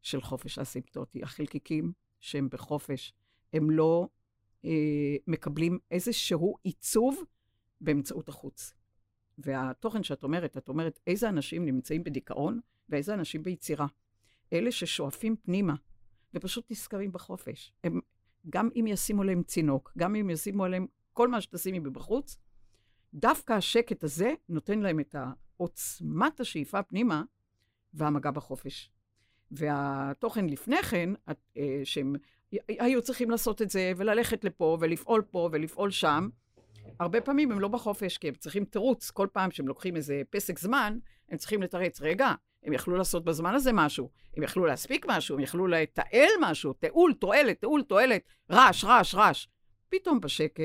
של 0.02 0.20
חופש 0.20 0.58
אסימפטוטי. 0.58 1.22
החלקיקים 1.22 1.92
שהם 2.20 2.48
בחופש, 2.48 3.12
הם 3.52 3.70
לא 3.70 4.08
מקבלים 5.26 5.78
איזשהו 5.90 6.56
עיצוב 6.62 7.24
באמצעות 7.80 8.28
החוץ. 8.28 8.74
והתוכן 9.38 10.02
שאת 10.02 10.22
אומרת, 10.22 10.56
את 10.56 10.68
אומרת 10.68 11.00
איזה 11.06 11.28
אנשים 11.28 11.64
נמצאים 11.64 12.04
בדיכאון 12.04 12.60
ואיזה 12.88 13.14
אנשים 13.14 13.42
ביצירה. 13.42 13.86
אלה 14.52 14.72
ששואפים 14.72 15.36
פנימה 15.36 15.74
ופשוט 16.34 16.70
נזכרים 16.70 17.12
בחופש. 17.12 17.72
הם, 17.84 18.00
גם 18.50 18.68
אם 18.76 18.86
ישימו 18.88 19.22
עליהם 19.22 19.42
צינוק, 19.42 19.92
גם 19.98 20.14
אם 20.14 20.30
ישימו 20.30 20.64
עליהם 20.64 20.86
כל 21.12 21.28
מה 21.28 21.40
שתשימי 21.40 21.78
מבחוץ, 21.78 22.36
דווקא 23.14 23.52
השקט 23.52 24.04
הזה 24.04 24.34
נותן 24.48 24.80
להם 24.80 25.00
את 25.00 25.14
עוצמת 25.56 26.40
השאיפה 26.40 26.82
פנימה 26.82 27.22
והמגע 27.94 28.30
בחופש. 28.30 28.90
והתוכן 29.50 30.46
לפני 30.46 30.82
כן, 30.82 31.10
אה, 31.28 31.80
שהם 31.84 32.14
היו 32.68 33.02
צריכים 33.02 33.30
לעשות 33.30 33.62
את 33.62 33.70
זה, 33.70 33.92
וללכת 33.96 34.44
לפה, 34.44 34.78
ולפעול 34.80 35.22
פה, 35.30 35.48
ולפעול 35.52 35.90
שם, 35.90 36.28
הרבה 37.00 37.20
פעמים 37.20 37.52
הם 37.52 37.60
לא 37.60 37.68
בחופש, 37.68 38.18
כי 38.18 38.28
הם 38.28 38.34
צריכים 38.34 38.64
תירוץ. 38.64 39.10
כל 39.10 39.28
פעם 39.32 39.50
שהם 39.50 39.68
לוקחים 39.68 39.96
איזה 39.96 40.22
פסק 40.30 40.58
זמן, 40.58 40.98
הם 41.28 41.38
צריכים 41.38 41.62
לתרץ, 41.62 42.00
רגע, 42.00 42.34
הם 42.62 42.72
יכלו 42.72 42.96
לעשות 42.96 43.24
בזמן 43.24 43.54
הזה 43.54 43.72
משהו, 43.72 44.10
הם 44.36 44.42
יכלו 44.42 44.66
להספיק 44.66 45.06
משהו, 45.08 45.36
הם 45.36 45.40
יכלו 45.40 45.66
לתעל 45.66 46.30
משהו, 46.40 46.72
תעול, 46.72 47.14
תועלת, 47.14 47.60
תעול, 47.60 47.82
תועלת, 47.82 48.22
רעש, 48.50 48.84
רעש, 48.84 49.14
רעש. 49.14 49.46
פתאום 49.88 50.20
בשקט, 50.20 50.62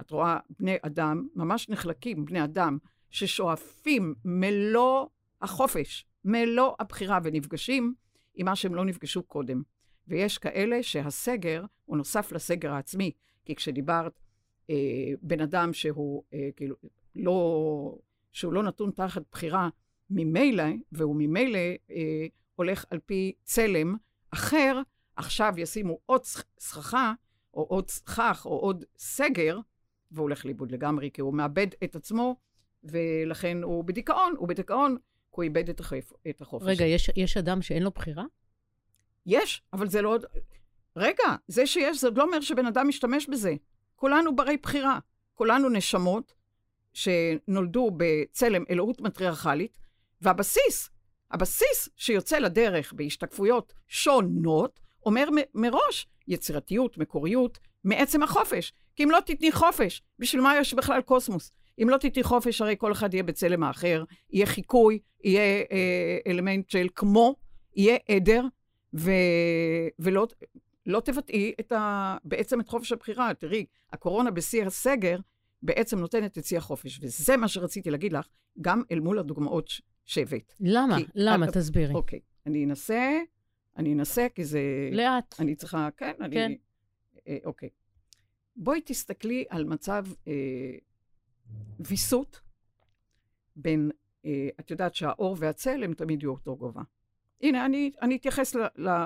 את 0.00 0.10
רואה 0.10 0.38
בני 0.58 0.76
אדם, 0.82 1.28
ממש 1.34 1.68
נחלקים, 1.68 2.24
בני 2.24 2.44
אדם, 2.44 2.78
ששואפים 3.10 4.14
מלוא 4.24 5.06
החופש, 5.42 6.06
מלוא 6.24 6.74
הבחירה, 6.78 7.18
ונפגשים 7.22 7.94
עם 8.34 8.46
מה 8.46 8.56
שהם 8.56 8.74
לא 8.74 8.84
נפגשו 8.84 9.22
קודם. 9.22 9.62
ויש 10.08 10.38
כאלה 10.38 10.82
שהסגר 10.82 11.64
הוא 11.84 11.96
נוסף 11.96 12.32
לסגר 12.32 12.72
העצמי, 12.72 13.10
כי 13.44 13.54
כשדיברת, 13.54 14.20
אה, 14.70 14.74
בן 15.22 15.40
אדם 15.40 15.72
שהוא 15.72 16.22
אה, 16.34 16.48
כאילו 16.56 16.76
לא, 17.16 17.98
שהוא 18.32 18.52
לא 18.52 18.62
נתון 18.62 18.90
תחת 18.90 19.22
בחירה 19.32 19.68
ממילא, 20.10 20.64
והוא 20.92 21.16
ממילא 21.18 21.58
אה, 21.90 22.26
הולך 22.54 22.84
על 22.90 22.98
פי 22.98 23.32
צלם 23.42 23.96
אחר, 24.30 24.80
עכשיו 25.16 25.54
ישימו 25.56 25.98
עוד 26.06 26.24
סככה, 26.58 27.12
או 27.54 27.62
עוד 27.62 27.90
סכך, 27.90 28.42
או 28.44 28.58
עוד 28.58 28.84
סגר, 28.98 29.58
והוא 30.10 30.22
הולך 30.22 30.44
לאיבוד 30.44 30.72
לגמרי, 30.72 31.10
כי 31.10 31.20
הוא 31.20 31.34
מאבד 31.34 31.66
את 31.84 31.96
עצמו, 31.96 32.36
ולכן 32.84 33.62
הוא 33.62 33.84
בדיכאון, 33.84 34.34
הוא 34.38 34.48
בדיכאון, 34.48 34.96
כי 34.96 35.02
הוא 35.30 35.42
איבד 35.42 35.68
את, 35.68 35.80
החופש. 36.40 36.66
רגע, 36.66 36.84
יש, 36.84 37.10
יש 37.16 37.36
אדם 37.36 37.62
שאין 37.62 37.82
לו 37.82 37.90
בחירה? 37.90 38.24
יש, 39.26 39.62
אבל 39.72 39.88
זה 39.88 40.02
לא... 40.02 40.18
רגע, 40.96 41.24
זה 41.48 41.66
שיש, 41.66 42.00
זה 42.00 42.10
לא 42.10 42.22
אומר 42.22 42.40
שבן 42.40 42.66
אדם 42.66 42.88
משתמש 42.88 43.26
בזה. 43.26 43.54
כולנו 43.96 44.36
ברי 44.36 44.56
בחירה. 44.56 44.98
כולנו 45.34 45.68
נשמות 45.68 46.34
שנולדו 46.92 47.90
בצלם 47.96 48.64
אלוהות 48.70 49.00
מטריארכלית, 49.00 49.78
והבסיס, 50.20 50.90
הבסיס 51.30 51.88
שיוצא 51.96 52.38
לדרך 52.38 52.92
בהשתקפויות 52.92 53.72
שונות, 53.88 54.80
אומר 55.06 55.30
מ- 55.30 55.60
מראש 55.60 56.06
יצירתיות, 56.28 56.98
מקוריות, 56.98 57.58
מעצם 57.84 58.22
החופש. 58.22 58.72
כי 58.96 59.04
אם 59.04 59.10
לא 59.10 59.18
תתני 59.26 59.52
חופש, 59.52 60.02
בשביל 60.18 60.42
מה 60.42 60.58
יש 60.58 60.74
בכלל 60.74 61.00
קוסמוס? 61.00 61.50
אם 61.82 61.88
לא 61.88 61.96
תתני 61.96 62.22
חופש, 62.22 62.60
הרי 62.60 62.74
כל 62.78 62.92
אחד 62.92 63.14
יהיה 63.14 63.22
בצלם 63.22 63.62
האחר, 63.62 64.04
יהיה 64.30 64.46
חיקוי, 64.46 64.98
יהיה 65.24 65.64
אה, 65.72 66.18
אלמנט 66.26 66.70
של 66.70 66.86
כמו, 66.94 67.34
יהיה 67.76 67.96
עדר, 68.08 68.42
ו... 68.96 69.10
ולא 69.98 70.26
לא 70.86 71.00
תבטאי 71.00 71.52
את 71.60 71.72
ה... 71.72 72.16
בעצם 72.24 72.60
את 72.60 72.68
חופש 72.68 72.92
הבחירה. 72.92 73.34
תראי, 73.34 73.66
הקורונה 73.92 74.30
בשיא 74.30 74.64
הסגר 74.64 75.18
בעצם 75.62 75.98
נותנת 75.98 76.38
את 76.38 76.44
שיא 76.44 76.58
החופש, 76.58 76.98
וזה 77.02 77.36
מה 77.36 77.48
שרציתי 77.48 77.90
להגיד 77.90 78.12
לך, 78.12 78.26
גם 78.60 78.82
אל 78.90 79.00
מול 79.00 79.18
הדוגמאות 79.18 79.70
שהבאת. 80.04 80.52
למה? 80.60 80.96
למה? 81.14 81.48
את... 81.48 81.56
תסבירי. 81.56 81.94
אוקיי, 81.94 82.20
אני 82.46 82.64
אנסה, 82.64 83.20
אני 83.76 83.92
אנסה, 83.92 84.26
כי 84.34 84.44
זה... 84.44 84.60
לאט. 84.92 85.34
אני 85.40 85.54
צריכה, 85.54 85.88
כן, 85.96 86.12
אני... 86.20 86.34
כן. 86.34 86.52
אה, 87.28 87.38
אוקיי. 87.44 87.68
בואי 88.56 88.80
תסתכלי 88.84 89.44
על 89.48 89.64
מצב 89.64 90.06
אה, 90.28 90.32
ויסות 91.80 92.40
בין, 93.56 93.90
אה, 94.24 94.48
את 94.60 94.70
יודעת 94.70 94.94
שהאור 94.94 95.36
והצל 95.38 95.84
הם 95.84 95.94
תמיד 95.94 96.22
יהיו 96.22 96.30
אותו 96.30 96.56
גובה. 96.56 96.82
הנה, 97.40 97.66
אני, 97.66 97.90
אני 98.02 98.16
אתייחס 98.16 98.54
ל, 98.54 98.66
ל, 98.76 99.04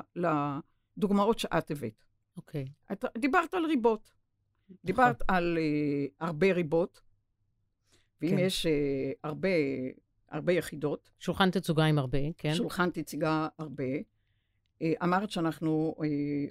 לדוגמאות 0.96 1.38
שאת 1.38 1.70
הבאת. 1.70 2.04
אוקיי. 2.36 2.64
Okay. 2.64 2.92
את 2.92 3.04
דיברת 3.18 3.54
על 3.54 3.64
ריבות. 3.64 4.12
דיברת 4.84 5.22
נכון. 5.22 5.36
על 5.36 5.58
uh, 5.58 6.14
הרבה 6.20 6.52
ריבות, 6.52 7.00
ואם 8.20 8.30
כן. 8.30 8.38
יש 8.38 8.66
uh, 8.66 9.18
הרבה, 9.24 9.48
הרבה 10.28 10.52
יחידות... 10.52 11.10
שולחן 11.18 11.50
תצוגה 11.50 11.84
עם 11.84 11.98
הרבה, 11.98 12.18
כן. 12.38 12.54
שולחן 12.54 12.90
תצוגה 12.90 13.48
הרבה. 13.58 13.84
Uh, 13.94 14.84
אמרת 15.04 15.30
שאנחנו 15.30 15.94
uh, 15.98 16.02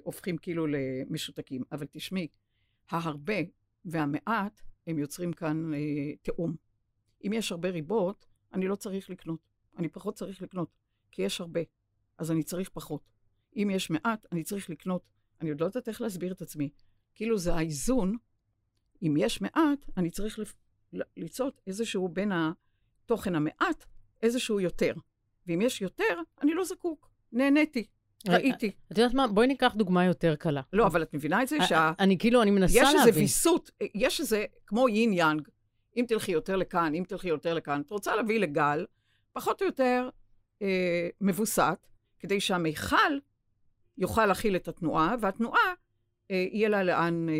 הופכים 0.04 0.36
כאילו 0.36 0.66
למשותקים, 0.66 1.62
אבל 1.72 1.86
תשמעי, 1.90 2.28
ההרבה 2.90 3.34
והמעט, 3.84 4.62
הם 4.86 4.98
יוצרים 4.98 5.32
כאן 5.32 5.72
uh, 5.74 5.76
תיאום. 6.22 6.54
אם 7.26 7.32
יש 7.32 7.52
הרבה 7.52 7.70
ריבות, 7.70 8.26
אני 8.54 8.68
לא 8.68 8.76
צריך 8.76 9.10
לקנות. 9.10 9.40
אני 9.78 9.88
פחות 9.88 10.14
צריך 10.14 10.42
לקנות. 10.42 10.79
כי 11.10 11.22
יש 11.22 11.40
הרבה, 11.40 11.60
אז 12.18 12.30
אני 12.30 12.42
צריך 12.42 12.68
פחות. 12.68 13.02
אם 13.56 13.70
יש 13.72 13.90
מעט, 13.90 14.26
אני 14.32 14.44
צריך 14.44 14.70
לקנות. 14.70 15.02
אני 15.40 15.50
עוד 15.50 15.60
לא 15.60 15.66
יודעת 15.66 15.88
איך 15.88 16.00
להסביר 16.00 16.32
את 16.32 16.42
עצמי. 16.42 16.70
כאילו 17.14 17.38
זה 17.38 17.54
האיזון, 17.54 18.16
אם 19.02 19.14
יש 19.18 19.40
מעט, 19.40 19.86
אני 19.96 20.10
צריך 20.10 20.38
לפ... 20.38 20.54
ליצות 21.16 21.60
איזשהו 21.66 22.08
בין 22.08 22.32
התוכן 22.32 23.34
המעט, 23.34 23.84
איזשהו 24.22 24.60
יותר. 24.60 24.92
ואם 25.46 25.60
יש 25.60 25.82
יותר, 25.82 26.20
אני 26.42 26.54
לא 26.54 26.64
זקוק. 26.64 27.10
נהניתי, 27.32 27.86
אה, 28.28 28.34
ראיתי. 28.34 28.70
את 28.92 28.98
יודעת 28.98 29.14
מה? 29.14 29.26
בואי 29.26 29.46
ניקח 29.46 29.74
דוגמה 29.74 30.04
יותר 30.04 30.36
קלה. 30.36 30.60
לא, 30.72 30.86
אבל 30.86 31.02
את 31.02 31.14
מבינה 31.14 31.42
את 31.42 31.48
זה 31.48 31.56
אה, 31.56 31.66
שה... 31.66 31.92
אני 31.98 32.18
כאילו, 32.18 32.42
אני 32.42 32.50
מנסה 32.50 32.82
להבין. 32.82 33.00
יש 33.00 33.06
איזה 33.06 33.20
ויסות, 33.20 33.70
יש 33.94 34.20
איזה, 34.20 34.44
כמו 34.66 34.88
יין 34.88 35.12
יאנג, 35.12 35.48
אם 35.96 36.04
תלכי 36.08 36.32
יותר 36.32 36.56
לכאן, 36.56 36.94
אם 36.94 37.04
תלכי 37.08 37.28
יותר 37.28 37.54
לכאן, 37.54 37.80
את 37.80 37.90
רוצה 37.90 38.16
להביא 38.16 38.40
לגל, 38.40 38.86
פחות 39.32 39.62
או 39.62 39.66
יותר 39.66 40.08
אה, 40.62 41.08
מבוסת, 41.20 41.86
כדי 42.18 42.40
שהמיכל 42.40 43.18
יוכל 43.98 44.26
להכיל 44.26 44.56
את 44.56 44.68
התנועה, 44.68 45.14
והתנועה, 45.20 45.74
אה, 46.30 46.46
יהיה 46.52 46.68
לה 46.68 46.82
לאן 46.82 47.28
אה, 47.28 47.34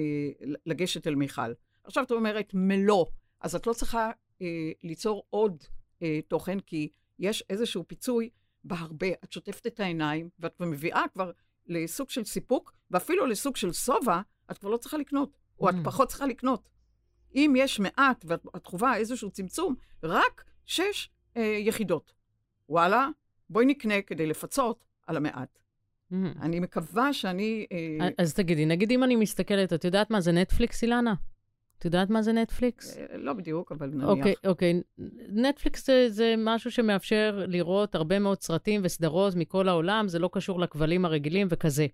לגשת 0.66 1.06
אל 1.06 1.14
מיכל. 1.14 1.52
עכשיו 1.84 2.04
את 2.04 2.10
אומרת 2.10 2.50
מלוא, 2.54 3.06
אז 3.40 3.54
את 3.54 3.66
לא 3.66 3.72
צריכה 3.72 4.10
אה, 4.42 4.46
ליצור 4.82 5.24
עוד 5.30 5.64
אה, 6.02 6.20
תוכן, 6.28 6.60
כי 6.60 6.88
יש 7.18 7.44
איזשהו 7.50 7.84
פיצוי 7.86 8.30
בהרבה. 8.64 9.06
את 9.24 9.32
שוטפת 9.32 9.66
את 9.66 9.80
העיניים, 9.80 10.28
ואת 10.38 10.60
מביאה 10.60 11.04
כבר 11.12 11.30
לסוג 11.66 12.10
של 12.10 12.24
סיפוק, 12.24 12.72
ואפילו 12.90 13.26
לסוג 13.26 13.56
של 13.56 13.72
שובע, 13.72 14.20
את 14.50 14.58
כבר 14.58 14.70
לא 14.70 14.76
צריכה 14.76 14.98
לקנות, 14.98 15.36
או 15.58 15.68
את 15.68 15.74
mm. 15.74 15.84
פחות 15.84 16.08
צריכה 16.08 16.26
לקנות. 16.26 16.68
אם 17.34 17.54
יש 17.56 17.80
מעט 17.80 18.24
ואת 18.28 18.66
חווה 18.66 18.96
איזשהו 18.96 19.30
צמצום, 19.30 19.74
רק 20.02 20.44
שש 20.66 21.10
אה, 21.36 21.42
יחידות. 21.42 22.12
וואלה, 22.70 23.08
בואי 23.50 23.66
נקנה 23.66 24.02
כדי 24.02 24.26
לפצות 24.26 24.84
על 25.06 25.16
המעט. 25.16 25.58
Mm. 26.12 26.14
אני 26.42 26.60
מקווה 26.60 27.12
שאני... 27.12 27.66
אה... 27.72 28.08
אז 28.18 28.34
תגידי, 28.34 28.66
נגיד 28.66 28.90
אם 28.90 29.04
אני 29.04 29.16
מסתכלת, 29.16 29.72
את 29.72 29.84
יודעת 29.84 30.10
מה 30.10 30.20
זה 30.20 30.32
נטפליקס, 30.32 30.82
אילנה? 30.82 31.14
את 31.78 31.84
יודעת 31.84 32.10
מה 32.10 32.22
זה 32.22 32.32
נטפליקס? 32.32 32.96
אה, 32.96 33.04
לא 33.16 33.32
בדיוק, 33.32 33.72
אבל 33.72 33.86
נניח. 33.86 34.08
אוקיי, 34.08 34.34
אוקיי. 34.46 34.80
נטפליקס 35.28 35.86
זה, 35.86 36.06
זה 36.08 36.34
משהו 36.38 36.70
שמאפשר 36.70 37.44
לראות 37.48 37.94
הרבה 37.94 38.18
מאוד 38.18 38.40
סרטים 38.40 38.80
וסדרות 38.84 39.34
מכל 39.36 39.68
העולם, 39.68 40.08
זה 40.08 40.18
לא 40.18 40.30
קשור 40.32 40.60
לכבלים 40.60 41.04
הרגילים 41.04 41.46
וכזה. 41.50 41.86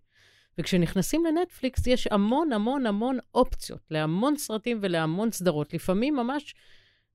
וכשנכנסים 0.58 1.24
לנטפליקס, 1.24 1.86
יש 1.86 2.06
המון 2.10 2.52
המון 2.52 2.86
המון 2.86 3.18
אופציות 3.34 3.80
להמון 3.90 4.36
סרטים 4.36 4.78
ולהמון 4.80 5.30
סדרות. 5.30 5.74
לפעמים 5.74 6.16
ממש 6.16 6.54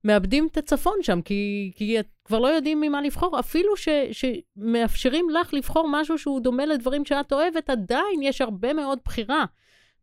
מאבדים 0.04 0.48
את 0.52 0.56
הצפון 0.56 1.02
שם, 1.02 1.22
כי, 1.22 1.72
כי 1.74 1.96
כבר 2.24 2.38
לא 2.38 2.46
יודעים 2.46 2.80
ממה 2.80 3.02
לבחור. 3.02 3.40
אפילו 3.40 3.76
ש, 3.76 3.88
שמאפשרים 4.12 5.30
לך 5.30 5.54
לבחור 5.54 5.88
משהו 5.92 6.18
שהוא 6.18 6.40
דומה 6.40 6.66
לדברים 6.66 7.04
שאת 7.04 7.32
אוהבת, 7.32 7.70
עדיין 7.70 8.22
יש 8.22 8.40
הרבה 8.40 8.72
מאוד 8.72 8.98
בחירה. 9.04 9.44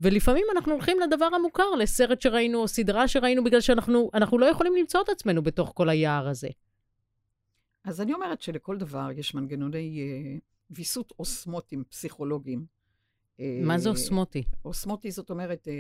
ולפעמים 0.02 0.46
אנחנו 0.56 0.74
הולכים 0.74 0.98
לדבר 1.00 1.30
המוכר, 1.36 1.76
לסרט 1.76 2.22
שראינו 2.22 2.60
או 2.60 2.68
סדרה 2.68 3.08
שראינו, 3.08 3.44
בגלל 3.44 3.62
שאנחנו 3.62 4.38
לא 4.40 4.46
יכולים 4.46 4.76
למצוא 4.76 5.02
את 5.02 5.10
עצמנו 5.10 5.42
בתוך 5.42 5.72
כל 5.76 5.90
היער 5.90 6.28
הזה. 6.28 6.48
אז 7.84 8.02
אני 8.02 8.14
אומרת 8.14 8.42
שלכל 8.42 8.78
דבר 8.78 9.10
יש 9.16 9.36
מנגנוני 9.36 10.00
אה, 10.00 10.38
ויסות 10.72 11.14
אוסמוטיים 11.20 11.84
פסיכולוגיים. 11.90 12.66
מה 13.40 13.78
זה 13.78 13.90
אוסמוטי? 13.90 14.44
אוסמוטי 14.66 15.12
זאת 15.12 15.30
אומרת 15.30 15.68
אה, 15.68 15.74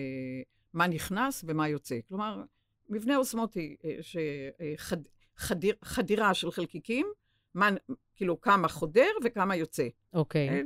מה 0.74 0.88
נכנס 0.88 1.46
ומה 1.48 1.68
יוצא. 1.68 2.00
כלומר, 2.08 2.44
מבנה 2.90 3.18
אוסמוטי, 3.18 3.76
אה, 3.84 4.74
חדיר, 5.38 5.76
חדירה 5.84 6.34
של 6.34 6.52
חלקיקים, 6.52 7.08
מה, 7.54 7.70
כאילו 8.16 8.42
כמה 8.42 8.68
חודר 8.68 9.10
וכמה 9.24 9.56
יוצא. 9.56 9.88
אוקיי. 10.14 10.50
אה, 10.50 10.62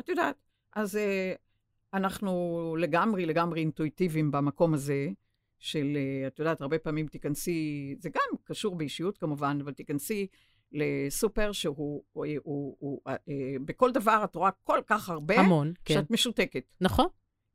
את 0.00 0.08
יודעת. 0.08 0.36
אז 0.72 0.96
אה, 0.96 1.34
אנחנו 1.94 2.76
לגמרי, 2.78 3.26
לגמרי 3.26 3.60
אינטואיטיביים 3.60 4.30
במקום 4.30 4.74
הזה, 4.74 5.08
של, 5.58 5.96
אה, 5.96 6.26
את 6.26 6.38
יודעת, 6.38 6.60
הרבה 6.60 6.78
פעמים 6.78 7.06
תיכנסי, 7.06 7.94
זה 7.98 8.08
גם 8.08 8.38
קשור 8.44 8.76
באישיות 8.76 9.18
כמובן, 9.18 9.58
אבל 9.62 9.72
תיכנסי 9.72 10.26
לסופר 10.72 11.52
שהוא, 11.52 12.02
הוא, 12.12 12.26
הוא, 12.42 12.76
הוא, 12.78 13.00
אה, 13.06 13.16
אה, 13.28 13.54
בכל 13.64 13.92
דבר 13.92 14.20
את 14.24 14.34
רואה 14.34 14.50
כל 14.50 14.80
כך 14.86 15.08
הרבה, 15.08 15.40
המון, 15.40 15.72
כן. 15.84 15.94
שאת 15.94 16.10
משותקת. 16.10 16.64
נכון. 16.80 17.06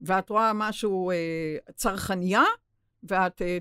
ואת 0.02 0.30
רואה 0.30 0.52
משהו, 0.54 1.12
אה, 1.12 1.58
צרכניה, 1.76 2.44
ואת 3.04 3.42
אה, 3.42 3.58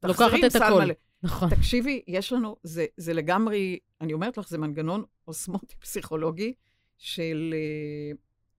תחזרי 0.00 0.38
עם 0.38 0.44
את 0.44 0.52
סל. 0.52 0.74
מלא. 0.84 0.94
נכון. 1.22 1.50
תקשיבי, 1.50 2.02
יש 2.06 2.32
לנו, 2.32 2.56
זה, 2.62 2.86
זה 2.96 3.12
לגמרי, 3.12 3.78
אני 4.00 4.12
אומרת 4.12 4.38
לך, 4.38 4.48
זה 4.48 4.58
מנגנון 4.58 5.04
אוסמוטי 5.28 5.76
פסיכולוגי 5.82 6.54
של 6.98 7.54
אה, 7.56 8.16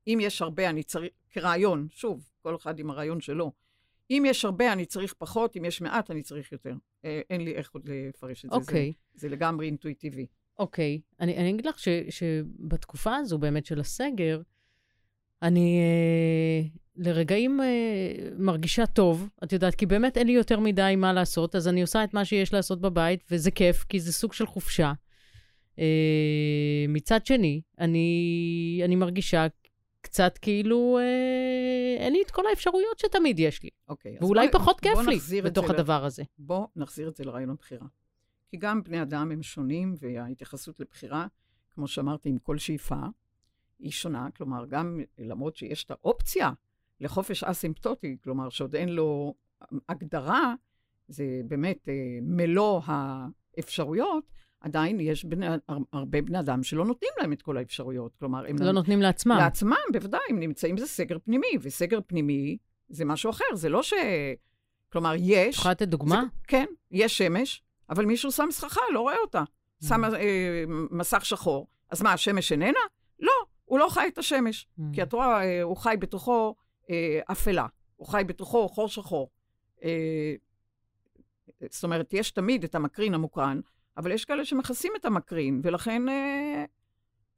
אם 0.07 0.19
יש 0.21 0.41
הרבה, 0.41 0.69
אני 0.69 0.83
צריך, 0.83 1.11
כרעיון, 1.29 1.87
שוב, 1.91 2.29
כל 2.41 2.55
אחד 2.55 2.79
עם 2.79 2.89
הרעיון 2.89 3.21
שלו, 3.21 3.51
אם 4.11 4.23
יש 4.27 4.45
הרבה, 4.45 4.73
אני 4.73 4.85
צריך 4.85 5.13
פחות, 5.17 5.57
אם 5.57 5.65
יש 5.65 5.81
מעט, 5.81 6.11
אני 6.11 6.21
צריך 6.21 6.51
יותר. 6.51 6.73
אה, 7.05 7.21
אין 7.29 7.41
לי 7.41 7.55
איך 7.55 7.71
עוד 7.73 7.89
לפרש 7.89 8.45
את 8.45 8.49
זה. 8.49 8.55
אוקיי. 8.55 8.93
זה, 9.13 9.19
זה 9.19 9.35
לגמרי 9.35 9.65
אינטואיטיבי. 9.65 10.25
אוקיי. 10.59 11.01
אני, 11.19 11.37
אני 11.37 11.49
אגיד 11.49 11.65
לך 11.65 11.79
ש, 11.79 11.87
שבתקופה 12.09 13.15
הזו 13.15 13.37
באמת 13.37 13.65
של 13.65 13.79
הסגר, 13.79 14.41
אני 15.41 15.79
לרגעים 17.03 17.61
אה, 17.61 17.65
מרגישה 18.37 18.85
טוב, 18.85 19.29
את 19.43 19.53
יודעת, 19.53 19.75
כי 19.75 19.85
באמת 19.85 20.17
אין 20.17 20.27
לי 20.27 20.33
יותר 20.33 20.59
מדי 20.59 20.93
מה 20.97 21.13
לעשות, 21.13 21.55
אז 21.55 21.67
אני 21.67 21.81
עושה 21.81 22.03
את 22.03 22.13
מה 22.13 22.25
שיש 22.25 22.53
לעשות 22.53 22.81
בבית, 22.81 23.23
וזה 23.31 23.51
כיף, 23.51 23.83
כי 23.83 23.99
זה 23.99 24.13
סוג 24.13 24.33
של 24.33 24.45
חופשה. 24.45 24.93
אה, 25.79 25.85
מצד 26.89 27.25
שני, 27.25 27.61
אני, 27.79 28.81
אני 28.85 28.95
מרגישה 28.95 29.47
קצת 30.01 30.37
כאילו 30.41 30.97
אה, 31.01 32.03
אין 32.03 32.13
לי 32.13 32.21
את 32.25 32.31
כל 32.31 32.43
האפשרויות 32.49 32.99
שתמיד 32.99 33.39
יש 33.39 33.63
לי, 33.63 33.69
אוקיי. 33.89 34.17
ואולי 34.21 34.47
בוא- 34.47 34.59
פחות 34.59 34.79
כיף 34.79 34.93
בוא 34.93 35.03
לי 35.03 35.41
בתוך 35.41 35.67
זה 35.67 35.73
ל- 35.73 35.75
הדבר 35.75 36.05
הזה. 36.05 36.23
בוא 36.37 36.67
נחזיר 36.75 37.09
את 37.09 37.15
זה 37.15 37.23
לרעיון 37.23 37.49
הבחירה. 37.49 37.87
כי 38.49 38.57
גם 38.57 38.83
בני 38.83 39.01
אדם 39.01 39.31
הם 39.31 39.43
שונים, 39.43 39.95
וההתייחסות 39.99 40.79
לבחירה, 40.79 41.27
כמו 41.75 41.87
שאמרתי, 41.87 42.29
עם 42.29 42.37
כל 42.39 42.57
שאיפה, 42.57 42.95
היא 43.79 43.91
שונה. 43.91 44.27
כלומר, 44.37 44.65
גם 44.65 44.99
למרות 45.19 45.55
שיש 45.55 45.83
את 45.83 45.91
האופציה 45.91 46.51
לחופש 47.01 47.43
אסימפטוטי, 47.43 48.17
כלומר, 48.23 48.49
שעוד 48.49 48.75
אין 48.75 48.89
לו 48.89 49.33
הגדרה, 49.89 50.53
זה 51.07 51.23
באמת 51.47 51.89
אה, 51.89 51.93
מלוא 52.21 52.81
האפשרויות, 52.85 54.23
עדיין 54.61 54.99
יש 54.99 55.25
בני, 55.25 55.47
הר- 55.47 55.77
הרבה 55.93 56.21
בני 56.21 56.39
אדם 56.39 56.63
שלא 56.63 56.85
נותנים 56.85 57.11
להם 57.19 57.33
את 57.33 57.41
כל 57.41 57.57
האפשרויות. 57.57 58.15
כלומר, 58.19 58.45
הם 58.47 58.55
לא 58.59 58.71
נותנים 58.71 59.01
לעצמם. 59.01 59.37
לעצמם, 59.37 59.75
בוודאי, 59.93 60.19
הם 60.29 60.39
נמצאים 60.39 60.75
בסגר 60.75 61.17
פנימי, 61.25 61.47
וסגר 61.61 61.99
פנימי 62.07 62.57
זה 62.89 63.05
משהו 63.05 63.29
אחר, 63.29 63.45
זה 63.53 63.69
לא 63.69 63.83
ש... 63.83 63.93
כלומר, 64.91 65.13
יש... 65.17 65.55
את 65.55 65.59
יכולה 65.59 65.71
לתת 65.71 65.87
דוגמה? 65.87 66.21
זה, 66.21 66.37
כן, 66.47 66.65
יש 66.91 67.17
שמש, 67.17 67.63
אבל 67.89 68.05
מישהו 68.05 68.31
שם 68.31 68.47
סככה, 68.51 68.81
לא 68.93 68.99
רואה 68.99 69.17
אותה. 69.17 69.43
שם 69.87 70.05
אה, 70.05 70.63
מסך 70.91 71.25
שחור. 71.25 71.67
אז 71.89 72.01
מה, 72.01 72.13
השמש 72.13 72.51
איננה? 72.51 72.79
לא, 73.19 73.31
הוא 73.65 73.79
לא 73.79 73.87
חי 73.89 74.07
את 74.13 74.17
השמש. 74.17 74.67
Mm. 74.79 74.83
כי 74.93 75.03
את 75.03 75.13
רואה, 75.13 75.43
אה, 75.43 75.61
הוא 75.61 75.77
חי 75.77 75.95
בתוכו 75.99 76.55
אפלה, 77.31 77.65
הוא 77.95 78.07
חי 78.07 78.23
בתוכו 78.27 78.69
חור 78.69 78.87
שחור. 78.87 79.29
אה, 79.83 80.35
זאת 81.69 81.83
אומרת, 81.83 82.13
יש 82.13 82.31
תמיד 82.31 82.63
את 82.63 82.75
המקרין 82.75 83.13
המוקרן, 83.13 83.59
אבל 83.97 84.11
יש 84.11 84.25
כאלה 84.25 84.45
שמכסים 84.45 84.91
את 84.95 85.05
המקרין, 85.05 85.61
ולכן 85.63 86.09
אה, 86.09 86.65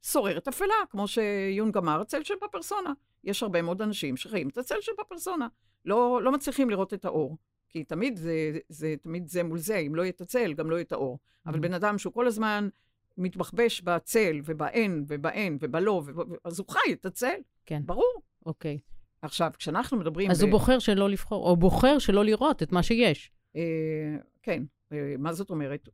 שוררת 0.02 0.48
אפלה, 0.48 0.74
כמו 0.90 1.08
שיונג 1.08 1.76
אמר, 1.76 2.00
הצל 2.00 2.22
של 2.22 2.34
פפרסונה. 2.40 2.92
יש 3.24 3.42
הרבה 3.42 3.62
מאוד 3.62 3.82
אנשים 3.82 4.16
שחיים 4.16 4.48
את 4.48 4.58
הצל 4.58 4.80
של 4.80 4.92
פפרסונה. 4.98 5.48
לא, 5.84 6.20
לא 6.22 6.32
מצליחים 6.32 6.70
לראות 6.70 6.94
את 6.94 7.04
האור. 7.04 7.38
כי 7.68 7.84
תמיד 7.84 8.16
זה, 8.16 8.58
זה, 8.68 8.94
תמיד 9.02 9.28
זה 9.28 9.42
מול 9.42 9.58
זה, 9.58 9.76
אם 9.76 9.94
לא 9.94 10.02
יהיה 10.02 10.10
את 10.10 10.20
הצל, 10.20 10.52
גם 10.54 10.70
לא 10.70 10.74
יהיה 10.74 10.82
את 10.84 10.92
האור. 10.92 11.18
אבל 11.46 11.58
Mm. 11.58 11.62
בן 11.62 11.74
אדם 11.74 11.98
שהוא 11.98 12.12
כל 12.12 12.26
הזמן 12.26 12.68
מתבחבש 13.18 13.80
בצל, 13.80 14.40
ובאין, 14.44 15.04
ובאין, 15.08 15.58
ובלא, 15.60 16.02
וב... 16.06 16.20
אז 16.44 16.58
הוא 16.58 16.68
חי 16.68 16.92
את 16.92 17.06
הצל. 17.06 17.34
כן. 17.66 17.82
ברור. 17.86 18.22
אוקיי. 18.46 18.78
עכשיו, 19.22 19.50
כשאנחנו 19.58 19.96
מדברים... 19.96 20.30
אז 20.30 20.42
הוא 20.42 20.50
בוחר 20.50 20.78
שלא 20.78 21.10
לבחור, 21.10 21.50
או 21.50 21.56
בוחר 21.56 21.98
שלא 21.98 22.24
לראות 22.24 22.62
את 22.62 22.72
מה 22.72 22.82
שיש. 22.82 23.30
אה, 23.56 24.16
כן, 24.42 24.62
אה, 24.92 25.14
מה 25.18 25.32
זאת 25.32 25.50
אומרת? 25.50 25.88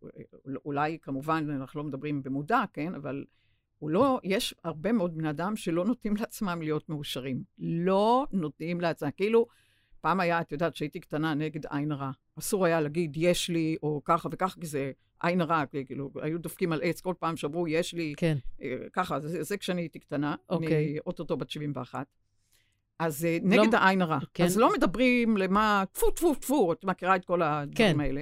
אולי, 0.65 0.99
כמובן, 1.03 1.47
אנחנו 1.51 1.81
לא 1.81 1.87
מדברים 1.87 2.23
במודע, 2.23 2.63
כן? 2.73 2.95
אבל 2.95 3.25
הוא 3.79 3.91
לא, 3.91 4.21
יש 4.25 4.55
הרבה 4.65 4.93
מאוד 4.93 5.17
בני 5.17 5.31
אדם 5.31 5.57
שלא 5.57 5.85
נותנים 5.85 6.17
לעצמם 6.17 6.63
להיות 6.63 6.89
מאושרים. 6.89 7.43
לא 7.59 8.27
נותנים 8.33 8.81
לעצמם. 8.81 9.11
כאילו, 9.17 9.47
פעם 10.01 10.21
היה, 10.21 10.41
את 10.41 10.53
יודעת, 10.53 10.73
כשהייתי 10.73 11.01
קטנה 11.01 11.35
נגד 11.35 11.67
עין 11.67 11.93
הרע. 11.93 12.11
אסור 12.39 12.67
היה 12.67 12.81
להגיד, 12.81 13.13
יש 13.17 13.51
לי, 13.51 13.77
או 13.83 14.01
ככה 14.05 14.29
וככה, 14.33 14.61
כי 14.61 14.67
זה 14.67 14.93
עין 15.23 15.41
הרע, 15.41 15.65
כאילו, 15.67 16.11
היו 16.23 16.39
דופקים 16.39 16.73
על 16.73 16.81
עץ 16.83 17.01
כל 17.01 17.15
פעם 17.19 17.37
שאמרו, 17.37 17.69
יש 17.69 17.95
לי, 17.95 18.15
כן. 18.17 18.37
אה, 18.63 18.77
ככה, 18.93 19.21
זה, 19.21 19.43
זה 19.43 19.57
כשאני 19.57 19.81
הייתי 19.81 19.99
קטנה. 19.99 20.35
אוקיי. 20.51 20.91
אני 20.91 20.99
אוטוטו 21.07 21.37
בת 21.37 21.51
71. 21.51 22.07
אז 22.99 23.25
אה, 23.25 23.39
נגד 23.43 23.75
לא- 23.75 23.79
העין 23.79 24.03
הרע. 24.03 24.19
כן. 24.35 24.45
אז 24.45 24.59
לא 24.59 24.73
מדברים 24.73 25.37
למה, 25.37 25.85
טפו, 25.93 26.11
טפו, 26.11 26.35
טפו, 26.35 26.73
את 26.73 26.85
מכירה 26.85 27.17
את 27.17 27.25
כל 27.25 27.43
הדברים 27.43 27.75
כן. 27.95 28.01
האלה. 28.01 28.21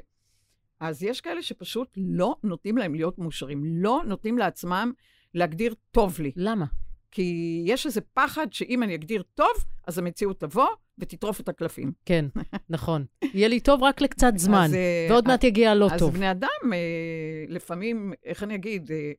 אז 0.81 1.03
יש 1.03 1.21
כאלה 1.21 1.43
שפשוט 1.43 1.89
לא 1.97 2.37
נותנים 2.43 2.79
להם 2.79 2.95
להיות 2.95 3.19
מאושרים, 3.19 3.63
לא 3.65 4.03
נותנים 4.07 4.39
לעצמם 4.39 4.93
להגדיר 5.35 5.75
טוב 5.91 6.21
לי. 6.21 6.33
למה? 6.37 6.65
כי 7.11 7.63
יש 7.67 7.87
איזה 7.87 8.01
פחד 8.01 8.53
שאם 8.53 8.83
אני 8.83 8.95
אגדיר 8.95 9.23
טוב, 9.35 9.53
אז 9.87 9.99
המציאות 9.99 10.41
תבוא 10.41 10.67
ותטרוף 10.99 11.41
את 11.41 11.49
הקלפים. 11.49 11.93
כן, 12.05 12.25
נכון. 12.71 13.05
יהיה 13.35 13.49
לי 13.49 13.61
טוב 13.61 13.83
רק 13.83 14.01
לקצת 14.01 14.33
זמן, 14.37 14.65
אז, 14.65 14.75
אה, 14.75 15.07
ועוד 15.11 15.29
מעט 15.29 15.45
יגיע 15.45 15.71
הלא 15.71 15.89
אז 15.93 16.01
טוב. 16.01 16.15
בני 16.15 16.31
אדם, 16.31 16.73
אה, 16.73 17.45
לפעמים, 17.49 18.13
איך 18.25 18.43
אני 18.43 18.55
אגיד, 18.55 18.91
אה, 18.93 19.13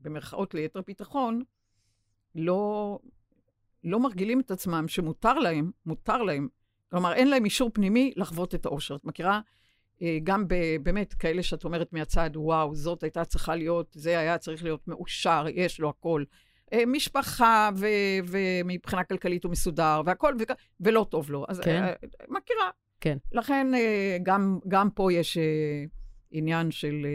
במרכאות 0.00 0.54
ליתר 0.54 0.80
ביטחון, 0.86 1.42
לא, 2.34 2.98
לא 3.84 4.00
מרגילים 4.00 4.40
את 4.40 4.50
עצמם 4.50 4.88
שמותר 4.88 5.34
להם, 5.38 5.70
מותר 5.86 6.22
להם, 6.22 6.48
כלומר, 6.90 7.12
אין 7.14 7.28
להם 7.30 7.44
אישור 7.44 7.70
פנימי 7.74 8.12
לחוות 8.16 8.54
את 8.54 8.66
האושר. 8.66 8.96
את 8.96 9.04
מכירה? 9.04 9.40
אה, 10.02 10.18
גם 10.24 10.48
ב- 10.48 10.76
באמת 10.82 11.14
כאלה 11.14 11.42
שאת 11.42 11.64
אומרת 11.64 11.92
מהצד, 11.92 12.30
וואו, 12.34 12.74
זאת 12.74 13.02
הייתה 13.02 13.24
צריכה 13.24 13.56
להיות, 13.56 13.92
זה 13.92 14.18
היה 14.18 14.38
צריך 14.38 14.64
להיות 14.64 14.88
מאושר, 14.88 15.44
יש 15.54 15.80
לו 15.80 15.88
הכל. 15.88 16.24
אה, 16.72 16.86
משפחה, 16.86 17.70
ו- 17.76 17.86
ומבחינה 18.28 19.04
כלכלית 19.04 19.44
הוא 19.44 19.52
מסודר, 19.52 20.02
והכל, 20.06 20.34
וכ- 20.40 20.54
ולא 20.80 21.06
טוב 21.10 21.30
לו. 21.30 21.44
אז 21.48 21.60
כן. 21.60 21.82
אה, 21.82 21.92
מכירה. 22.28 22.70
כן. 23.00 23.18
לכן 23.32 23.66
גם, 24.22 24.58
גם 24.68 24.90
פה 24.90 25.12
יש 25.12 25.38
עניין 26.30 26.70
של 26.70 27.06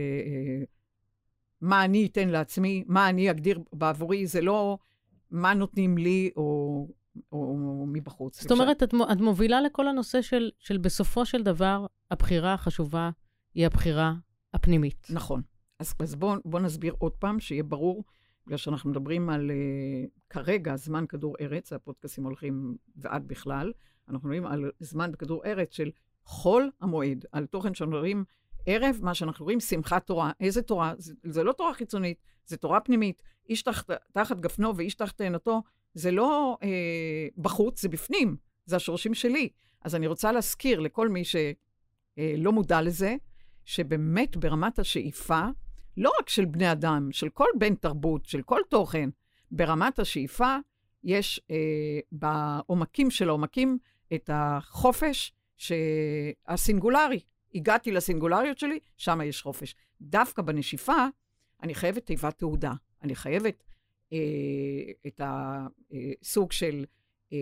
מה 1.62 1.86
אני 1.86 2.06
אתן 2.06 2.30
לעצמי, 2.30 2.84
מה 2.88 3.10
אני 3.10 3.32
אגדיר 3.32 3.60
בעבורי, 3.74 4.28
זה 4.28 4.42
לא 4.42 4.78
מה 5.32 5.54
נותנים 5.54 5.98
לי 5.98 6.32
או, 6.36 6.88
או 7.32 7.86
מבחוץ. 7.88 8.42
זאת 8.42 8.52
אומרת, 8.52 8.84
את, 8.84 8.94
את 9.12 9.18
מובילה 9.22 9.62
לכל 9.62 9.88
הנושא 9.88 10.22
של, 10.22 10.52
של 10.60 10.78
בסופו 10.78 11.26
של 11.26 11.44
דבר, 11.44 11.86
הבחירה 12.12 12.54
החשובה 12.54 13.10
היא 13.54 13.66
הבחירה 13.66 14.14
הפנימית. 14.54 15.08
נכון. 15.10 15.42
אז, 15.80 15.94
אז 16.00 16.16
בואו 16.16 16.40
בוא 16.46 16.60
נסביר 16.60 16.96
עוד 16.98 17.12
פעם, 17.12 17.40
שיהיה 17.40 17.64
ברור, 17.64 18.04
בגלל 18.46 18.58
שאנחנו 18.58 18.90
מדברים 18.90 19.30
על 19.30 19.52
uh, 19.52 20.10
כרגע 20.30 20.76
זמן 20.76 21.06
כדור 21.10 21.36
ארץ, 21.42 21.74
הפודקאסים 21.74 22.24
הולכים 22.24 22.78
ועד 22.96 23.28
בכלל, 23.28 23.72
אנחנו 24.10 24.30
מדברים 24.30 24.46
על 24.46 24.72
זמן 24.80 25.12
בכדור 25.12 25.46
ארץ 25.46 25.74
של 25.74 25.92
חול 26.24 26.72
המועד, 26.82 27.26
על 27.32 27.46
תוכן 27.46 27.74
שאנחנו 27.74 27.96
מדברים 27.96 28.24
ערב, 28.66 29.00
מה 29.02 29.14
שאנחנו 29.14 29.46
רואים 29.46 29.60
שמחת 29.60 30.08
תורה. 30.08 30.32
איזה 30.40 30.62
תורה? 30.62 30.94
זה, 30.98 31.14
זה 31.24 31.44
לא 31.44 31.52
תורה 31.52 31.74
חיצונית, 31.74 32.18
זה 32.46 32.58
תורה 32.58 32.80
פנימית. 32.80 33.22
איש 33.50 33.62
תחת, 33.62 33.90
תחת 34.12 34.40
גפנו 34.40 34.76
ואיש 34.76 34.96
תחת 34.96 35.18
תאנתו, 35.18 35.62
זה 35.94 36.12
לא 36.12 36.58
אה, 36.64 37.28
בחוץ, 37.38 37.82
זה 37.82 37.90
בפנים, 37.90 38.38
זה 38.66 38.76
השורשים 38.76 39.14
שלי. 39.14 39.50
אז 39.82 39.96
אני 39.96 40.08
רוצה 40.08 40.32
להזכיר 40.32 40.80
לכל 40.80 41.10
מי 41.10 41.24
שלא 41.26 42.52
מודע 42.52 42.82
לזה, 42.82 43.16
שבאמת 43.66 44.38
ברמת 44.38 44.80
השאיפה, 44.80 45.42
לא 45.98 46.12
רק 46.20 46.30
של 46.30 46.46
בני 46.46 46.72
אדם, 46.72 47.10
של 47.12 47.30
כל 47.30 47.48
בן 47.58 47.76
תרבות, 47.76 48.26
של 48.26 48.42
כל 48.42 48.62
תוכן, 48.70 49.10
ברמת 49.52 50.00
השאיפה 50.00 50.58
יש 51.04 51.42
אה, 51.52 52.00
בעומקים 52.12 53.12
של 53.12 53.30
העומקים 53.30 53.78
את 54.14 54.30
החופש 54.34 55.34
הסינגולרי. 56.48 57.20
הגעתי 57.56 57.92
לסינגולריות 57.92 58.60
שלי, 58.60 58.80
שם 58.98 59.20
יש 59.26 59.42
חופש. 59.42 59.76
דווקא 60.02 60.42
בנשיפה, 60.42 61.06
אני 61.64 61.76
חייבת 61.76 62.06
תיבת 62.06 62.38
תעודה. 62.38 62.74
אני 63.04 63.16
חייבת 63.16 63.64
אה, 64.14 64.18
את 65.08 65.22
הסוג 65.24 66.52
של 66.52 66.86
אה, 67.34 67.38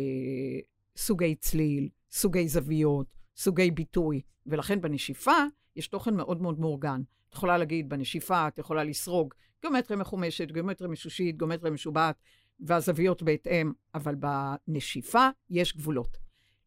סוגי 0.98 1.36
צליל, 1.36 1.90
סוגי 2.12 2.48
זוויות, 2.48 3.08
סוגי 3.36 3.72
ביטוי, 3.72 4.22
ולכן 4.46 4.82
בנשיפה 4.82 5.38
יש 5.76 5.88
תוכן 5.88 6.16
מאוד 6.16 6.42
מאוד 6.42 6.60
מאורגן. 6.60 7.02
את 7.30 7.34
יכולה 7.34 7.58
להגיד, 7.58 7.90
בנשיפה 7.90 8.48
את 8.48 8.58
יכולה 8.58 8.84
לסרוג 8.84 9.34
גיאומטריה 9.62 10.00
מחומשת, 10.00 10.52
גיאומטריה 10.52 10.90
משושית, 10.90 11.38
גיאומטריה 11.38 11.72
משובעת, 11.74 12.16
והזוויות 12.60 13.24
בהתאם, 13.24 13.72
אבל 13.96 14.16
בנשיפה 14.16 15.30
יש 15.50 15.78
גבולות. 15.78 16.18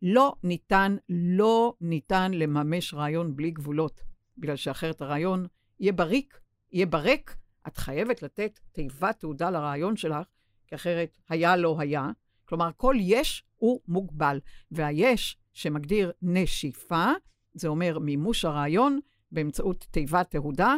לא 0.02 0.34
ניתן, 0.42 0.96
לא 1.08 1.74
ניתן 1.80 2.30
לממש 2.34 2.94
רעיון 2.94 3.36
בלי 3.36 3.50
גבולות, 3.50 4.02
בגלל 4.38 4.56
שאחרת 4.56 5.02
הרעיון 5.02 5.46
יהיה 5.80 5.92
בריק, 5.92 6.40
יהיה 6.72 6.86
בריק. 6.86 7.36
את 7.66 7.76
חייבת 7.76 8.22
לתת 8.22 8.60
תיבת 8.72 9.18
תעודה 9.18 9.50
לרעיון 9.50 9.96
שלך, 9.96 10.26
כי 10.66 10.74
אחרת 10.74 11.18
היה 11.28 11.56
לא 11.56 11.76
היה. 11.80 12.10
כלומר, 12.44 12.70
כל 12.76 12.96
יש 12.98 13.44
הוא 13.56 13.80
מוגבל, 13.88 14.40
והיש 14.70 15.38
שמגדיר 15.52 16.12
נשיפה, 16.22 17.06
זה 17.54 17.68
אומר 17.68 17.98
מימוש 17.98 18.44
הרעיון 18.44 19.00
באמצעות 19.32 19.86
תיבת 19.90 20.30
תהודה, 20.30 20.76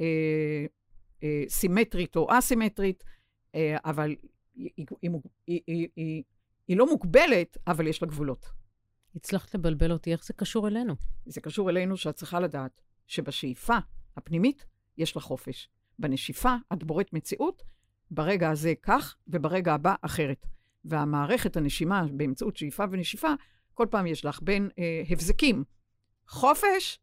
אה, 0.00 0.64
אה, 1.22 1.44
סימטרית 1.48 2.16
או 2.16 2.38
אסימטרית, 2.38 3.04
אה, 3.54 3.76
אבל 3.84 4.16
היא, 4.54 4.70
היא, 4.76 4.86
היא, 5.02 5.10
היא, 5.46 5.60
היא, 5.66 5.88
היא 5.96 6.22
לא 6.74 6.86
מוגבלת, 6.86 7.58
אבל 7.66 7.86
יש 7.86 8.02
לה 8.02 8.08
גבולות. 8.08 8.50
הצלחת 9.14 9.54
לבלבל 9.54 9.92
אותי, 9.92 10.12
איך 10.12 10.24
זה 10.24 10.32
קשור 10.32 10.68
אלינו? 10.68 10.94
זה 11.26 11.40
קשור 11.40 11.70
אלינו 11.70 11.96
שאת 11.96 12.14
צריכה 12.14 12.40
לדעת 12.40 12.80
שבשאיפה 13.06 13.76
הפנימית 14.16 14.66
יש 14.98 15.16
לה 15.16 15.22
חופש. 15.22 15.68
בנשיפה 15.98 16.54
את 16.72 16.84
בוראת 16.84 17.12
מציאות, 17.12 17.62
ברגע 18.10 18.50
הזה 18.50 18.72
כך, 18.82 19.16
וברגע 19.26 19.74
הבא 19.74 19.94
אחרת. 20.02 20.46
והמערכת 20.84 21.56
הנשימה 21.56 22.04
באמצעות 22.12 22.56
שאיפה 22.56 22.84
ונשיפה, 22.90 23.28
כל 23.74 23.86
פעם 23.90 24.06
יש 24.06 24.24
לך 24.24 24.42
בין 24.42 24.68
אה, 24.78 25.02
הבזקים, 25.10 25.64
חופש 26.28 26.98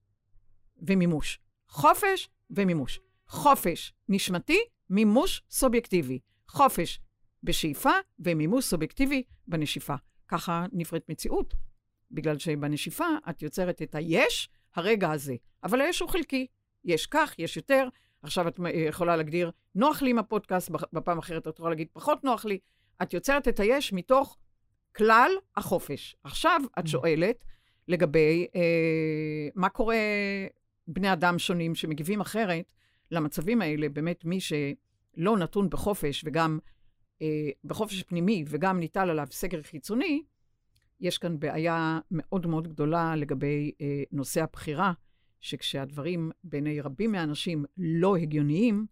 ומימוש. 0.77 1.39
חופש 1.69 2.29
ומימוש. 2.49 2.99
חופש 3.27 3.93
נשמתי, 4.09 4.59
מימוש 4.89 5.41
סובייקטיבי. 5.49 6.19
חופש 6.47 6.99
בשאיפה 7.43 7.91
ומימוש 8.19 8.65
סובייקטיבי 8.65 9.23
בנשיפה. 9.47 9.95
ככה 10.27 10.65
נפרט 10.71 11.09
מציאות, 11.09 11.53
בגלל 12.11 12.37
שבנשיפה 12.37 13.05
את 13.29 13.41
יוצרת 13.41 13.81
את 13.81 13.95
היש, 13.95 14.49
הרגע 14.75 15.11
הזה. 15.11 15.35
אבל 15.63 15.81
היש 15.81 15.99
הוא 15.99 16.09
חלקי. 16.09 16.47
יש 16.85 17.07
כך, 17.07 17.35
יש 17.39 17.57
יותר. 17.57 17.87
עכשיו 18.21 18.47
את 18.47 18.59
יכולה 18.87 19.15
להגדיר, 19.15 19.51
נוח 19.75 20.01
לי 20.01 20.09
עם 20.09 20.19
הפודקאסט, 20.19 20.71
בפעם 20.93 21.17
אחרת 21.17 21.47
את 21.47 21.53
יכולה 21.55 21.69
להגיד, 21.69 21.87
פחות 21.93 22.23
נוח 22.23 22.45
לי. 22.45 22.59
את 23.01 23.13
יוצרת 23.13 23.47
את 23.47 23.59
היש 23.59 23.93
מתוך 23.93 24.37
כלל 24.95 25.31
החופש. 25.57 26.15
עכשיו 26.23 26.61
את 26.79 26.85
mm. 26.85 26.89
שואלת 26.89 27.45
לגבי 27.87 28.47
אה, 28.55 28.61
מה 29.55 29.69
קורה 29.69 29.97
בני 30.87 31.13
אדם 31.13 31.39
שונים 31.39 31.75
שמגיבים 31.75 32.21
אחרת 32.21 32.65
למצבים 33.11 33.61
האלה, 33.61 33.89
באמת 33.89 34.25
מי 34.25 34.39
שלא 34.39 35.37
נתון 35.37 35.69
בחופש 35.69 36.23
וגם 36.27 36.59
בחופש 37.63 38.03
פנימי 38.03 38.43
וגם 38.47 38.79
ניטל 38.79 39.09
עליו 39.09 39.27
סגר 39.31 39.61
חיצוני, 39.61 40.23
יש 40.99 41.17
כאן 41.17 41.39
בעיה 41.39 41.99
מאוד 42.11 42.47
מאוד 42.47 42.67
גדולה 42.67 43.15
לגבי 43.15 43.71
אה, 43.81 44.03
נושא 44.11 44.43
הבחירה, 44.43 44.93
שכשהדברים 45.41 46.31
בעיני 46.43 46.81
רבים 46.81 47.11
מהאנשים 47.11 47.65
לא 47.77 48.15
הגיוניים, 48.15 48.85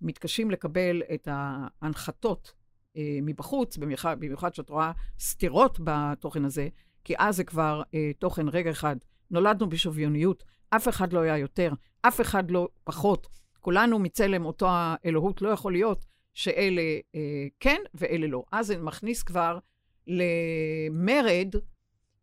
מתקשים 0.00 0.50
לקבל 0.50 1.02
את 1.14 1.28
ההנחתות 1.30 2.52
אה, 2.96 3.18
מבחוץ, 3.22 3.76
במיוחד, 3.76 4.20
במיוחד 4.20 4.54
שאת 4.54 4.70
רואה 4.70 4.92
סתירות 5.18 5.78
בתוכן 5.84 6.44
הזה, 6.44 6.68
כי 7.04 7.14
אז 7.18 7.36
זה 7.36 7.44
כבר 7.44 7.82
אה, 7.94 8.10
תוכן 8.18 8.48
רגע 8.48 8.70
אחד. 8.70 8.96
נולדנו 9.30 9.68
בשוויוניות, 9.68 10.44
אף 10.70 10.88
אחד 10.88 11.12
לא 11.12 11.20
היה 11.20 11.38
יותר, 11.38 11.72
אף 12.02 12.20
אחד 12.20 12.50
לא 12.50 12.68
פחות. 12.84 13.28
כולנו 13.60 13.98
מצלם 13.98 14.44
אותו 14.44 14.66
האלוהות, 14.70 15.42
לא 15.42 15.48
יכול 15.48 15.72
להיות 15.72 16.06
שאלה 16.34 16.98
אה, 17.14 17.46
כן 17.60 17.80
ואלה 17.94 18.26
לא. 18.26 18.44
אז 18.52 18.66
זה 18.66 18.78
מכניס 18.78 19.22
כבר 19.22 19.58
למרד, 20.06 21.54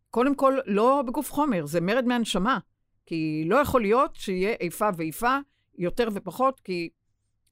קודם 0.10 0.36
כל, 0.36 0.58
לא 0.65 1.04
בגוף 1.08 1.32
חומר, 1.32 1.65
זה 1.65 1.82
מרד 1.82 2.06
מהנשמה. 2.06 2.60
כי 3.06 3.43
לא 3.46 3.56
יכול 3.56 3.82
להיות 3.82 4.15
שיהיה 4.15 4.50
איפה 4.60 4.89
ואיפה, 4.98 5.38
יותר 5.78 6.08
ופחות, 6.13 6.60
כי 6.60 6.89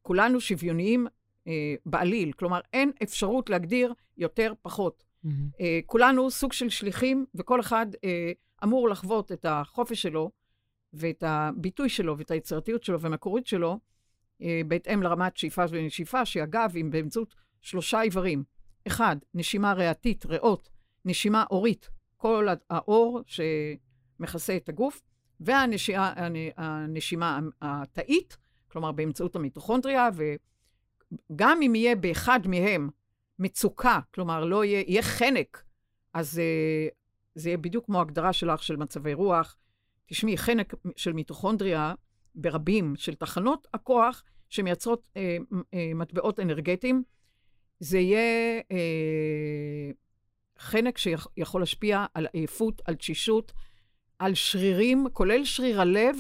כולנו 0.02 0.42
שוויוניים 0.42 1.08
אה, 1.48 1.76
בעליל. 1.86 2.32
כלומר, 2.32 2.60
אין 2.74 2.92
אפשרות 3.04 3.50
להגדיר 3.50 3.94
יותר 4.18 4.54
פחות. 4.62 5.04
Mm-hmm. 5.04 5.30
אה, 5.60 5.80
כולנו 5.86 6.32
סוג 6.32 6.54
של 6.54 6.70
שליחים, 6.70 7.26
וכל 7.36 7.60
אחד 7.60 7.86
אה, 8.04 8.32
אמור 8.64 8.90
לחוות 8.90 9.32
את 9.32 9.46
החופש 9.50 10.02
שלו, 10.02 10.32
ואת 10.94 11.24
הביטוי 11.28 11.90
שלו, 11.90 12.18
ואת 12.18 12.32
היצירתיות 12.32 12.84
שלו, 12.84 13.02
והמקורית 13.02 13.48
שלו, 13.48 13.80
בהתאם 14.68 15.04
לרמת 15.04 15.38
שאיפה 15.38 15.64
ונשיפה, 15.70 16.26
שאגב, 16.26 16.74
אם 16.82 16.90
באמצעות 16.92 17.36
שלושה 17.62 18.02
איברים. 18.02 18.44
אחד, 18.88 19.16
נשימה 19.34 19.74
ריאתית, 19.74 20.26
ריאות, 20.26 20.70
נשימה 21.06 21.44
אורית, 21.52 21.90
כל 22.18 22.48
האור 22.70 23.22
שמכסה 23.28 24.58
את 24.58 24.70
הגוף, 24.70 25.02
והנשימה 25.40 27.40
התאית, 27.62 28.38
כלומר 28.68 28.92
באמצעות 28.92 29.36
המיטוכונדריה, 29.36 30.10
וגם 31.32 31.62
אם 31.62 31.76
יהיה 31.76 31.96
באחד 31.96 32.40
מהם 32.48 32.90
מצוקה, 33.40 34.00
כלומר 34.14 34.46
לא 34.46 34.66
יהיה, 34.66 34.84
יהיה 34.88 35.02
חנק, 35.02 35.64
אז 36.14 36.38
uh, 36.38 36.42
זה 37.36 37.50
יהיה 37.50 37.58
בדיוק 37.58 37.86
כמו 37.86 38.02
הגדרה 38.02 38.34
שלך 38.34 38.64
של 38.64 38.76
מצבי 38.76 39.14
רוח. 39.14 39.58
תשמעי, 40.06 40.38
חנק 40.38 40.74
של 40.96 41.14
מיטוכונדריה 41.14 41.94
ברבים 42.36 42.96
של 42.96 43.16
תחנות 43.16 43.68
הכוח 43.74 44.24
שמייצרות 44.50 45.08
uh, 45.08 45.18
uh, 45.54 45.76
מטבעות 45.96 46.40
אנרגטיים, 46.40 47.04
זה 47.80 48.00
יהיה 48.00 48.62
uh, 48.62 49.96
חנק 50.60 50.98
שיכול 50.98 51.62
להשפיע 51.62 52.06
על 52.14 52.28
עייפות, 52.34 52.82
על 52.86 52.96
תשישות, 52.96 53.54
על 54.20 54.36
שרירים, 54.36 55.06
כולל 55.14 55.46
שריר 55.46 55.82
הלב, 55.82 56.16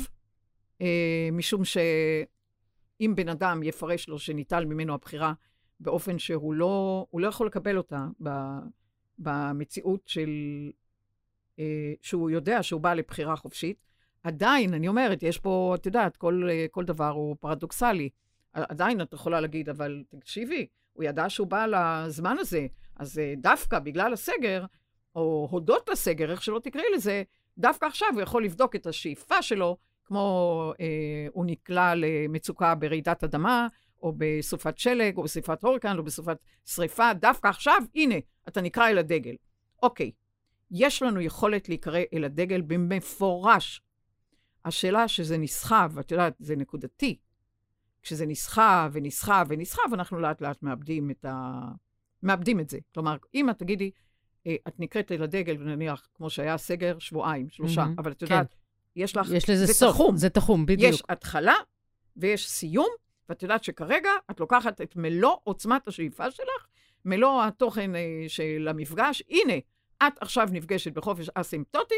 אה, 0.81 1.29
משום 1.31 1.65
שאם 1.65 3.13
בן 3.15 3.29
אדם 3.29 3.63
יפרש 3.63 4.09
לו 4.09 4.19
שניטל 4.19 4.65
ממנו 4.65 4.93
הבחירה 4.93 5.33
באופן 5.79 6.19
שהוא 6.19 6.53
לא, 6.53 7.05
לא 7.13 7.27
יכול 7.27 7.47
לקבל 7.47 7.77
אותה 7.77 8.07
ב, 8.23 8.29
במציאות 9.19 10.07
של, 10.07 10.29
אה, 11.59 11.93
שהוא 12.01 12.29
יודע 12.29 12.63
שהוא 12.63 12.81
בא 12.81 12.93
לבחירה 12.93 13.35
חופשית, 13.35 13.85
עדיין, 14.25 14.73
אני 14.73 14.87
אומרת, 14.87 15.23
יש 15.23 15.37
פה, 15.37 15.75
את 15.79 15.85
יודעת, 15.85 16.17
כל, 16.17 16.49
כל 16.71 16.85
דבר 16.85 17.09
הוא 17.09 17.35
פרדוקסלי. 17.39 18.09
עדיין 18.53 19.01
את 19.01 19.13
יכולה 19.13 19.41
להגיד, 19.41 19.69
אבל 19.69 20.03
תקשיבי, 20.09 20.67
הוא 20.93 21.03
ידע 21.03 21.29
שהוא 21.29 21.47
בא 21.47 21.65
לזמן 21.65 22.37
הזה, 22.39 22.67
אז 22.95 23.19
אה, 23.19 23.33
דווקא 23.37 23.79
בגלל 23.79 24.13
הסגר, 24.13 24.65
או 25.15 25.47
הודות 25.51 25.89
לסגר, 25.89 26.31
איך 26.31 26.43
שלא 26.43 26.59
תקראי 26.59 26.85
לזה, 26.95 27.23
דווקא 27.57 27.85
עכשיו 27.85 28.07
הוא 28.13 28.21
יכול 28.21 28.45
לבדוק 28.45 28.75
את 28.75 28.87
השאיפה 28.87 29.41
שלו, 29.41 29.77
כמו 30.05 30.73
אה, 30.79 31.27
הוא 31.31 31.45
נקלע 31.45 31.93
למצוקה 31.95 32.75
ברעידת 32.75 33.23
אדמה, 33.23 33.67
או 34.03 34.13
בסופת 34.17 34.77
שלג, 34.77 35.17
או 35.17 35.23
בסופת 35.23 35.63
הורקן, 35.63 35.97
או 35.97 36.03
בסופת 36.03 36.37
שריפה, 36.65 37.13
דווקא 37.13 37.47
עכשיו, 37.47 37.83
הנה, 37.95 38.15
אתה 38.47 38.61
נקרא 38.61 38.89
אל 38.89 38.97
הדגל. 38.97 39.35
אוקיי, 39.83 40.11
יש 40.71 41.03
לנו 41.03 41.21
יכולת 41.21 41.69
להיקרא 41.69 41.99
אל 42.13 42.23
הדגל 42.23 42.61
במפורש. 42.61 43.81
השאלה 44.65 45.07
שזה 45.07 45.37
נסחב, 45.37 45.91
את 45.99 46.11
יודעת, 46.11 46.33
זה 46.39 46.55
נקודתי. 46.55 47.17
כשזה 48.01 48.25
נסחב 48.25 48.91
ונסחב 48.93 49.45
ונסחב, 49.49 49.93
אנחנו 49.93 50.19
לאט 50.19 50.41
לאט 50.41 50.63
מאבדים 50.63 51.11
את, 51.11 51.25
ה... 51.25 51.61
מאבדים 52.23 52.59
את 52.59 52.69
זה. 52.69 52.77
כלומר, 52.93 53.17
אם 53.33 53.49
את 53.49 53.59
תגידי, 53.59 53.91
אה, 54.47 54.55
את 54.67 54.79
נקראת 54.79 55.11
אל 55.11 55.23
הדגל, 55.23 55.57
נניח, 55.57 56.07
כמו 56.13 56.29
שהיה 56.29 56.57
סגר, 56.57 56.99
שבועיים, 56.99 57.49
שלושה, 57.49 57.83
mm-hmm, 57.83 57.99
אבל 58.01 58.11
את 58.11 58.21
יודעת, 58.21 58.49
כן. 58.49 58.57
יש 58.95 59.17
לך... 59.17 59.27
יש 59.31 59.49
לזה 59.49 59.65
זה 59.65 59.73
סוף, 59.73 59.93
תחום. 59.93 60.17
זה 60.17 60.29
תחום, 60.29 60.65
בדיוק. 60.65 60.93
יש 60.93 61.03
התחלה 61.09 61.55
ויש 62.17 62.49
סיום, 62.49 62.89
ואת 63.29 63.43
יודעת 63.43 63.63
שכרגע 63.63 64.09
את 64.31 64.39
לוקחת 64.39 64.81
את 64.81 64.95
מלוא 64.95 65.35
עוצמת 65.43 65.87
השאיפה 65.87 66.31
שלך, 66.31 66.67
מלוא 67.05 67.43
התוכן 67.43 67.95
אה, 67.95 68.23
של 68.27 68.67
המפגש. 68.69 69.23
הנה, 69.29 69.53
את 70.07 70.13
עכשיו 70.21 70.49
נפגשת 70.51 70.93
בחופש 70.93 71.29
אסימפטוטי, 71.35 71.95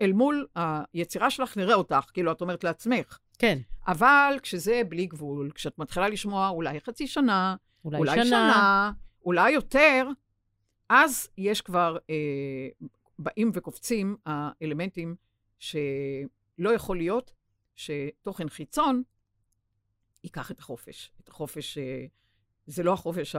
אל 0.00 0.12
מול 0.12 0.46
היצירה 0.54 1.30
שלך, 1.30 1.56
נראה 1.56 1.74
אותך, 1.74 2.10
כאילו, 2.12 2.32
את 2.32 2.40
אומרת 2.40 2.64
לעצמך. 2.64 3.18
כן. 3.38 3.58
אבל 3.86 4.38
כשזה 4.42 4.82
בלי 4.88 5.06
גבול, 5.06 5.50
כשאת 5.54 5.78
מתחילה 5.78 6.08
לשמוע 6.08 6.48
אולי 6.48 6.80
חצי 6.80 7.06
שנה, 7.06 7.56
אולי, 7.84 7.98
אולי 7.98 8.14
שנה, 8.14 8.24
שנה, 8.24 8.92
אולי 9.24 9.50
יותר, 9.50 10.08
אז 10.88 11.28
יש 11.38 11.60
כבר, 11.60 11.96
אה, 12.10 12.68
באים 13.18 13.50
וקופצים 13.54 14.16
האלמנטים 14.26 15.16
שלא 15.58 16.74
יכול 16.74 16.96
להיות 16.96 17.32
שתוכן 17.76 18.48
חיצון 18.48 19.02
ייקח 20.24 20.50
את 20.50 20.58
החופש. 20.58 21.12
את 21.20 21.28
החופש, 21.28 21.78
אה, 21.78 22.04
זה 22.66 22.82
לא 22.82 22.92
החופש 22.92 23.36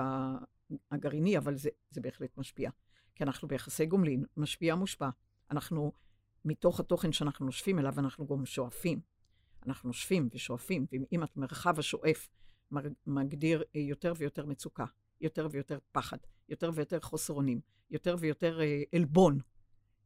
הגרעיני, 0.91 1.37
אבל 1.37 1.55
זה, 1.55 1.69
זה 1.89 2.01
בהחלט 2.01 2.37
משפיע. 2.37 2.69
כי 3.15 3.23
אנחנו 3.23 3.47
ביחסי 3.47 3.85
גומלין, 3.85 4.25
משפיע 4.37 4.75
מושפע. 4.75 5.09
אנחנו, 5.51 5.91
מתוך 6.45 6.79
התוכן 6.79 7.11
שאנחנו 7.11 7.45
נושפים 7.45 7.79
אליו, 7.79 7.93
אנחנו 7.99 8.27
גם 8.27 8.45
שואפים. 8.45 8.99
אנחנו 9.67 9.89
נושפים 9.89 10.29
ושואפים, 10.33 10.85
ואם 10.91 11.23
את 11.23 11.37
מרחב 11.37 11.79
השואף 11.79 12.29
מגדיר 13.07 13.63
אה, 13.75 13.81
יותר 13.81 14.13
ויותר 14.17 14.45
מצוקה, 14.45 14.85
יותר 15.21 15.47
ויותר 15.51 15.79
פחד, 15.91 16.17
יותר 16.49 16.71
ויותר 16.73 16.99
חוסר 16.99 17.33
אונים, 17.33 17.61
יותר 17.91 18.15
ויותר 18.19 18.61
אה, 18.61 18.83
עלבון, 18.95 19.39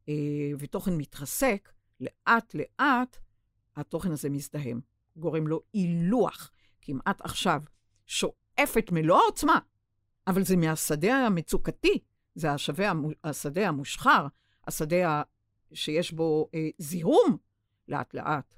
אה, 0.08 0.14
ותוכן 0.58 0.96
מתרסק, 0.96 1.72
לאט-לאט 2.00 3.16
התוכן 3.76 4.12
הזה 4.12 4.30
מזדהם, 4.30 4.80
גורם 5.16 5.46
לו 5.46 5.62
אם 6.88 6.98
את 7.10 7.20
עכשיו 7.20 7.62
שואפת 8.06 8.92
מלוא 8.92 9.18
העוצמה, 9.18 9.58
אבל 10.26 10.44
זה 10.44 10.56
מהשדה 10.56 11.26
המצוקתי, 11.26 11.98
זה 12.34 12.52
השווה, 12.52 12.92
השדה 13.24 13.68
המושחר, 13.68 14.26
השדה 14.66 15.22
שיש 15.72 16.12
בו 16.12 16.48
אה, 16.54 16.68
זיהום, 16.78 17.36
לאט-לאט. 17.88 18.54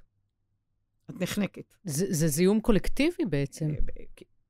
את 1.09 1.21
נחנקת. 1.21 1.73
זה, 1.83 2.05
זה 2.09 2.27
זיהום 2.27 2.61
קולקטיבי 2.61 3.25
בעצם. 3.25 3.69
אה, 3.69 4.03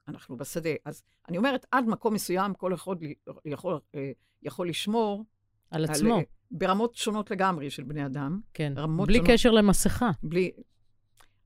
אנחנו 0.07 0.37
בשדה. 0.37 0.69
אז 0.85 1.03
אני 1.29 1.37
אומרת, 1.37 1.65
עד 1.71 1.85
מקום 1.85 2.13
מסוים 2.13 2.53
כל 2.53 2.73
אחד 2.73 3.03
יכול, 3.03 3.41
יכול, 3.45 3.79
אה, 3.95 4.11
יכול 4.43 4.69
לשמור... 4.69 5.25
על 5.71 5.85
עצמו. 5.85 6.15
על, 6.15 6.23
ברמות 6.51 6.95
שונות 6.95 7.31
לגמרי 7.31 7.69
של 7.69 7.83
בני 7.83 8.05
אדם. 8.05 8.39
כן, 8.53 8.73
בלי 9.05 9.13
שונות, 9.13 9.29
קשר 9.29 9.51
למסכה. 9.51 10.11
בלי... 10.23 10.51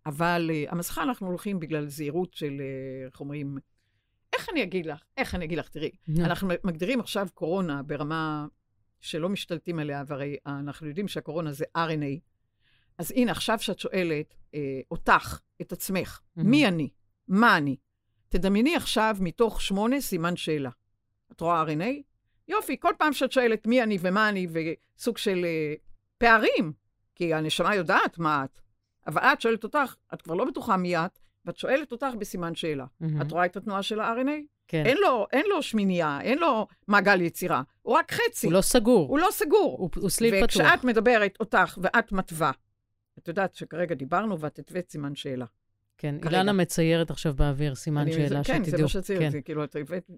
אבל 0.06 0.52
uh, 0.54 0.72
המסכה 0.72 1.04
אנחנו 1.04 1.28
הולכים 1.28 1.60
בגלל 1.60 1.88
זהירות 1.88 2.34
של, 2.34 2.58
uh, 2.60 3.12
איך 3.12 3.20
אומרים, 3.20 3.58
איך 4.34 4.50
אני 4.50 4.64
אגיד 4.64 4.86
לך? 4.86 5.04
איך 5.18 5.36
אני 5.36 5.46
אגיד 5.46 5.58
לך? 5.58 5.70
תראי, 5.70 5.92
אנחנו 6.20 6.48
מגדירים 6.64 7.00
עכשיו 7.00 7.28
קורונה 7.34 7.84
ברמה 7.84 8.48
שלא 9.04 9.30
משתלטים 9.30 9.80
עליה, 9.80 10.04
והרי 10.08 10.38
אנחנו 10.46 10.88
יודעים 10.88 11.08
שהקורונה 11.08 11.52
זה 11.52 11.66
RNA. 11.78 12.20
אז 12.98 13.12
הנה, 13.12 13.32
עכשיו 13.32 13.60
שאת 13.60 13.80
שואלת 13.80 14.36
אה, 14.56 14.82
אותך, 14.92 15.40
את 15.62 15.72
עצמך, 15.72 16.20
mm-hmm. 16.20 16.44
מי 16.44 16.68
אני? 16.68 16.90
מה 17.28 17.58
אני? 17.58 17.76
תדמייני 18.30 18.76
עכשיו 18.76 19.18
מתוך 19.20 19.62
שמונה 19.62 20.02
סימן 20.02 20.36
שאלה. 20.36 20.70
את 21.32 21.42
רואה 21.42 21.64
RNA? 21.64 22.02
יופי, 22.48 22.78
כל 22.80 22.94
פעם 22.98 23.14
שאת 23.14 23.32
שואלת 23.32 23.68
מי 23.68 23.84
אני 23.84 23.98
ומה 24.02 24.30
אני, 24.30 24.48
וסוג 24.98 25.18
של 25.18 25.46
אה, 25.46 25.74
פערים, 26.18 26.74
כי 27.16 27.34
הנשמה 27.34 27.76
יודעת 27.76 28.18
מה 28.18 28.46
את, 28.46 28.62
אבל 29.08 29.22
את 29.22 29.42
שואלת 29.42 29.64
אותך, 29.64 29.96
את 30.14 30.22
כבר 30.22 30.34
לא 30.34 30.46
בטוחה 30.46 30.78
מי 30.78 30.98
את, 30.98 31.20
ואת 31.46 31.58
שואלת 31.58 31.92
אותך 31.92 32.08
בסימן 32.20 32.56
שאלה. 32.56 32.86
Mm-hmm. 32.86 33.22
את 33.22 33.32
רואה 33.32 33.46
את 33.46 33.58
התנועה 33.58 33.84
של 33.84 34.00
ה-RNA? 34.00 34.63
כן. 34.68 34.86
אין 34.86 34.98
לו, 34.98 35.28
אין 35.32 35.46
לו 35.50 35.62
שמינייה, 35.62 36.20
אין 36.22 36.40
לו 36.40 36.68
מעגל 36.88 37.22
יצירה, 37.22 37.62
הוא 37.82 37.96
רק 37.96 38.12
חצי. 38.12 38.48
הוא 38.48 38.54
לא 38.54 38.62
סגור. 38.62 39.10
הוא 39.10 39.20
לא 39.20 39.28
סגור. 39.32 39.78
הוא, 39.80 39.90
הוא 39.96 40.10
סליל 40.10 40.36
פתוח. 40.36 40.44
וכשאת 40.44 40.84
מדברת 40.84 41.38
אותך 41.40 41.78
ואת 41.82 42.12
מתווה, 42.12 42.52
את 43.20 43.28
יודעת 43.28 43.56
שכרגע 43.56 43.96
דיברנו 43.96 44.40
ואת 44.40 44.60
התווית 44.60 44.90
סימן 44.90 45.16
שאלה. 45.16 45.46
כן, 45.98 46.16
כרגע. 46.22 46.38
אילנה 46.38 46.54
מציירת 46.54 47.12
עכשיו 47.12 47.34
באוויר 47.34 47.76
סימן 47.76 48.12
שאלה, 48.12 48.28
זה, 48.28 48.36
כן, 48.36 48.42
שתדעו. 48.44 48.64
כן, 48.66 48.78
זה 48.78 48.84
מה 48.84 48.88
שצייר, 48.88 49.20
כן. 49.20 49.30
זה 49.30 49.42
כאילו, 49.42 49.64
את 49.64 49.76
הבאת 49.76 50.10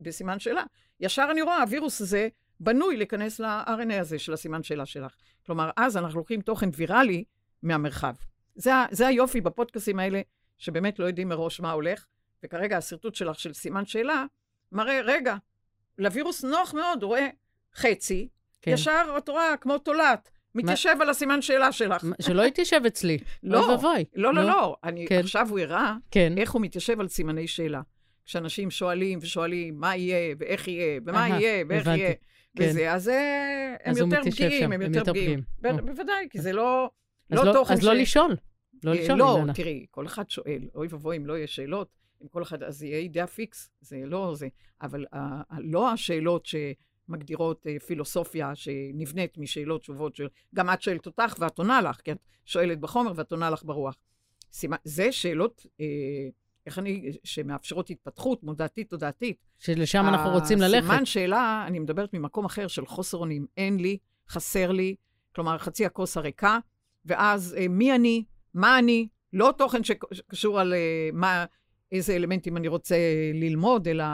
בסימן 0.00 0.38
שאלה. 0.38 0.62
ישר 1.00 1.28
אני 1.30 1.42
רואה, 1.42 1.60
הווירוס 1.62 2.00
הזה 2.00 2.28
בנוי 2.60 2.96
להיכנס 2.96 3.40
ל-RNA 3.40 4.00
הזה 4.00 4.18
של 4.18 4.32
הסימן 4.32 4.62
שאלה 4.62 4.86
שלך. 4.86 5.14
כלומר, 5.46 5.70
אז 5.76 5.96
אנחנו 5.96 6.18
לוקחים 6.18 6.40
תוכן 6.40 6.68
ויראלי 6.76 7.24
מהמרחב. 7.62 8.14
זה, 8.54 8.70
זה 8.90 9.06
היופי 9.06 9.40
בפודקאסים 9.40 9.98
האלה, 9.98 10.20
שבאמת 10.58 10.98
לא 10.98 11.04
יודעים 11.04 11.28
מראש 11.28 11.60
מה 11.60 11.72
הולך, 11.72 12.06
וכרגע 12.44 12.76
השרטוט 12.76 13.14
שלך 13.14 13.40
של 13.40 13.52
סימן 13.52 13.86
שאלה, 13.86 14.24
מראה, 14.72 15.00
רגע, 15.04 15.36
לווירוס 15.98 16.44
נוח 16.44 16.74
מאוד, 16.74 17.02
הוא 17.02 17.08
רואה 17.08 17.28
חצי, 17.74 18.28
כן. 18.62 18.70
ישר 18.70 19.14
את 19.18 19.28
רואה 19.28 19.56
כמו 19.60 19.78
תולעת. 19.78 20.30
מתיישב 20.54 20.96
על 21.00 21.10
הסימן 21.10 21.42
שאלה 21.42 21.72
שלך. 21.72 22.04
שלא 22.20 22.42
יתיישב 22.42 22.80
אצלי. 22.86 23.18
לא, 23.42 23.58
ואבוי. 23.58 24.04
לא, 24.14 24.34
לא, 24.34 24.42
לא. 24.42 24.76
אני, 24.84 25.06
כן. 25.06 25.18
עכשיו 25.18 25.48
הוא 25.50 25.58
הראה 25.58 25.94
כן. 26.10 26.38
איך 26.38 26.52
הוא 26.52 26.62
מתיישב 26.62 27.00
על 27.00 27.08
סימני 27.08 27.48
שאלה. 27.48 27.80
כשאנשים 28.24 28.70
שואלים 28.70 29.18
ושואלים 29.22 29.80
מה 29.80 29.96
יהיה, 29.96 30.34
ואיך 30.38 30.68
יהיה, 30.68 31.00
ומה 31.06 31.28
יהיה, 31.28 31.64
ואיך 31.68 31.86
הבנתי. 31.86 32.00
יהיה, 32.00 32.14
כן. 32.56 32.68
וזה, 32.70 32.92
אז 32.92 33.10
הם 33.84 33.96
יותר 33.96 34.20
פגיעים, 34.30 34.72
הם 34.72 34.82
יותר 34.82 35.12
פגיעים. 35.12 35.42
בוודאי, 35.60 36.26
כי 36.30 36.40
זה 36.40 36.52
לא, 36.52 36.90
לא, 37.30 37.44
לא 37.44 37.52
תוכן 37.52 37.76
ש... 37.76 37.78
אז 37.78 37.84
לא 37.84 37.94
לשאול. 37.94 38.36
לא 38.84 38.92
לשאול, 38.92 39.18
לא, 39.18 39.38
תראי, 39.54 39.86
כל 39.90 40.06
אחד 40.06 40.30
שואל, 40.30 40.68
אוי 40.74 40.88
ואבוי 40.90 41.16
אם 41.16 41.26
לא 41.26 41.36
יהיה 41.36 41.46
שאלות, 41.46 41.88
אם 42.22 42.28
כל 42.28 42.42
אחד, 42.42 42.62
אז 42.62 42.82
יהיה 42.82 42.98
אידאה 42.98 43.26
פיקס, 43.26 43.70
זה 43.80 44.02
לא 44.04 44.34
זה. 44.34 44.48
אבל 44.82 45.04
לא 45.58 45.92
השאלות 45.92 46.46
ש... 46.46 46.54
מגדירות 47.08 47.66
אה, 47.66 47.78
פילוסופיה 47.86 48.54
שנבנית 48.54 49.38
משאלות 49.38 49.80
תשובות 49.80 50.16
של... 50.16 50.28
גם 50.54 50.70
את 50.70 50.82
שואלת 50.82 51.06
אותך 51.06 51.34
ואת 51.38 51.58
עונה 51.58 51.80
לך, 51.80 52.00
כי 52.00 52.12
את 52.12 52.18
שואלת 52.44 52.80
בחומר 52.80 53.12
ואת 53.16 53.32
עונה 53.32 53.50
לך 53.50 53.64
ברוח. 53.64 53.96
סימה, 54.52 54.76
זה 54.84 55.12
שאלות, 55.12 55.66
אה, 55.80 55.86
איך 56.66 56.78
אני, 56.78 57.12
שמאפשרות 57.24 57.90
התפתחות 57.90 58.42
מודעתית, 58.42 58.90
תודעתית. 58.90 59.36
שלשם 59.58 60.04
אנחנו 60.08 60.30
רוצים 60.30 60.58
ללכת. 60.58 60.86
סימן 60.86 61.04
שאלה, 61.04 61.64
אני 61.66 61.78
מדברת 61.78 62.14
ממקום 62.14 62.44
אחר 62.44 62.66
של 62.66 62.86
חוסר 62.86 63.18
אונים. 63.18 63.46
אין 63.56 63.76
לי, 63.76 63.98
חסר 64.28 64.72
לי, 64.72 64.94
כלומר, 65.34 65.58
חצי 65.58 65.86
הכוס 65.86 66.16
הריקה, 66.16 66.58
ואז 67.04 67.56
אה, 67.58 67.68
מי 67.68 67.94
אני, 67.94 68.24
מה 68.54 68.78
אני, 68.78 69.08
לא 69.32 69.54
תוכן 69.58 69.84
שקשור 69.84 70.60
על 70.60 70.74
אה, 70.74 71.08
מה, 71.12 71.44
איזה 71.92 72.16
אלמנטים 72.16 72.56
אני 72.56 72.68
רוצה 72.68 72.96
ללמוד, 73.34 73.88
אלא 73.88 74.04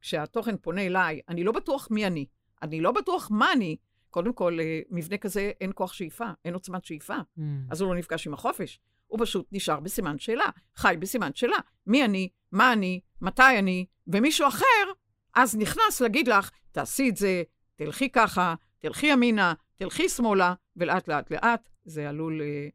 כשהתוכן 0.00 0.56
פונה 0.56 0.86
אליי, 0.86 1.20
אני 1.28 1.44
לא 1.44 1.52
בטוח 1.52 1.88
מי 1.90 2.06
אני. 2.06 2.26
אני 2.62 2.80
לא 2.80 2.92
בטוח 2.92 3.28
מה 3.30 3.52
אני. 3.52 3.76
קודם 4.10 4.32
כל, 4.32 4.58
אה, 4.60 4.80
מבנה 4.90 5.16
כזה 5.16 5.52
אין 5.60 5.70
כוח 5.74 5.92
שאיפה, 5.92 6.26
אין 6.44 6.54
עוצמת 6.54 6.84
שאיפה. 6.84 7.16
Mm. 7.16 7.42
אז 7.70 7.80
הוא 7.80 7.94
לא 7.94 7.98
נפגש 7.98 8.26
עם 8.26 8.34
החופש. 8.34 8.80
הוא 9.06 9.18
פשוט 9.22 9.46
נשאר 9.52 9.80
בסימן 9.80 10.18
שאלה, 10.18 10.46
חי 10.76 10.96
בסימן 10.98 11.30
שאלה. 11.34 11.56
מי 11.86 12.04
אני, 12.04 12.28
מה 12.52 12.72
אני, 12.72 13.00
מתי 13.20 13.58
אני, 13.58 13.86
ומישהו 14.06 14.48
אחר, 14.48 14.64
אז 15.34 15.56
נכנס 15.56 16.00
להגיד 16.00 16.28
לך, 16.28 16.50
תעשי 16.72 17.08
את 17.08 17.16
זה, 17.16 17.42
תלכי 17.76 18.10
ככה, 18.10 18.54
תלכי 18.78 19.06
ימינה, 19.06 19.54
תלכי 19.76 20.08
שמאלה, 20.08 20.54
ולאט 20.76 21.08
לאט 21.08 21.30
לאט 21.30 21.68
זה 21.84 22.08
עלול 22.08 22.42
אה, 22.42 22.68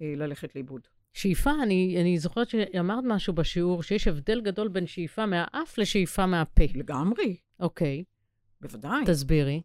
אה, 0.00 0.14
ללכת 0.16 0.54
לאיבוד. 0.54 0.80
שאיפה, 1.16 1.50
אני, 1.62 1.96
אני 2.00 2.18
זוכרת 2.18 2.48
שאמרת 2.48 3.04
משהו 3.06 3.34
בשיעור, 3.34 3.82
שיש 3.82 4.08
הבדל 4.08 4.40
גדול 4.40 4.68
בין 4.68 4.86
שאיפה 4.86 5.26
מהאף 5.26 5.78
לשאיפה 5.78 6.26
מהפה. 6.26 6.64
לגמרי. 6.74 7.36
אוקיי. 7.60 8.04
בוודאי. 8.60 9.04
תסבירי. 9.06 9.62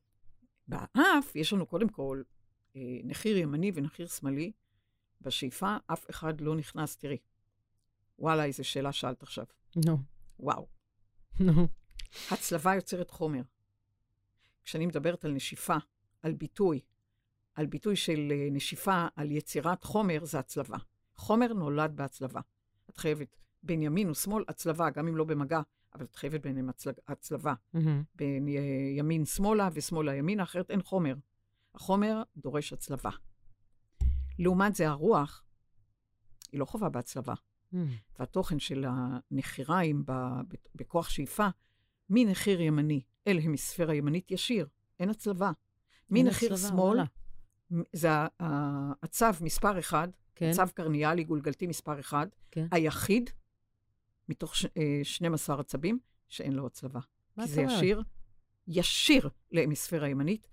באף 0.67 1.35
יש 1.35 1.53
לנו 1.53 1.65
קודם 1.65 1.89
כל 1.89 2.21
אה, 2.75 2.81
נחיר 3.03 3.37
ימני 3.37 3.71
ונחיר 3.75 4.07
שמאלי. 4.07 4.51
בשאיפה 5.21 5.75
אף 5.87 6.09
אחד 6.09 6.41
לא 6.41 6.55
נכנס. 6.55 6.97
תראי, 6.97 7.17
וואלה, 8.19 8.45
איזו 8.45 8.63
שאלה 8.63 8.91
שאלת 8.91 9.23
עכשיו. 9.23 9.45
נו. 9.85 9.93
No. 9.93 9.97
וואו. 10.39 10.67
נו. 11.39 11.51
No. 11.51 11.67
הצלבה 12.31 12.75
יוצרת 12.75 13.09
חומר. 13.09 13.41
כשאני 14.63 14.85
מדברת 14.85 15.25
על 15.25 15.31
נשיפה, 15.31 15.77
על 16.21 16.33
ביטוי, 16.33 16.79
על 17.55 17.65
ביטוי 17.65 17.95
של 17.95 18.31
אה, 18.31 18.47
נשיפה, 18.51 19.07
על 19.15 19.31
יצירת 19.31 19.83
חומר, 19.83 20.25
זה 20.25 20.39
הצלבה. 20.39 20.77
חומר 21.21 21.53
נולד 21.53 21.95
בהצלבה. 21.95 22.41
את 22.89 22.97
חייבת 22.97 23.36
בין 23.63 23.81
ימין 23.81 24.10
ושמאל, 24.10 24.43
הצלבה, 24.47 24.89
גם 24.89 25.07
אם 25.07 25.17
לא 25.17 25.23
במגע, 25.23 25.62
אבל 25.95 26.05
את 26.05 26.15
חייבת 26.15 26.41
ביניהם 26.41 26.69
הצל... 26.69 26.91
הצלבה. 27.07 27.53
Mm-hmm. 27.75 27.79
בין 28.15 28.47
ימין-שמאלה 28.97 29.69
ושמאלה-ימינה, 29.73 30.43
אחרת 30.43 30.71
אין 30.71 30.81
חומר. 30.81 31.15
החומר 31.75 32.23
דורש 32.38 32.73
הצלבה. 32.73 33.10
לעומת 34.39 34.75
זה, 34.75 34.89
הרוח, 34.89 35.43
היא 36.51 36.60
לא 36.60 36.65
חובה 36.65 36.89
בהצלבה. 36.89 37.34
Mm. 37.73 37.77
והתוכן 38.19 38.60
של 38.60 38.86
הנחיריים 38.88 40.03
בכוח 40.75 41.10
שאיפה, 41.10 41.47
מנחיר 42.10 42.62
ימני 42.62 43.01
אל 43.27 43.39
המיספירה 43.43 43.93
הימנית 43.93 44.31
ישיר, 44.31 44.67
אין 44.99 45.10
הצלבה. 45.10 45.51
מנחיר 46.10 46.57
שמאל, 46.57 46.99
זה 47.93 48.10
הצו 49.03 49.25
מספר 49.41 49.79
אחד, 49.79 50.07
כן. 50.41 50.51
צו 50.51 50.63
קרניאלי 50.73 51.23
גולגלתי 51.23 51.67
מספר 51.67 51.99
אחד, 51.99 52.27
כן. 52.51 52.67
היחיד 52.71 53.30
מתוך 54.30 54.56
ש... 54.56 54.65
12 55.04 55.56
אה, 55.56 55.62
עצבים 55.62 55.99
שאין 56.27 56.54
לו 56.54 56.65
הצלבה. 56.65 56.99
כי 57.41 57.47
זה 57.47 57.62
ישיר, 57.62 58.04
ישיר 58.67 59.30
להמיספירה 59.51 60.08
הימנית, 60.08 60.47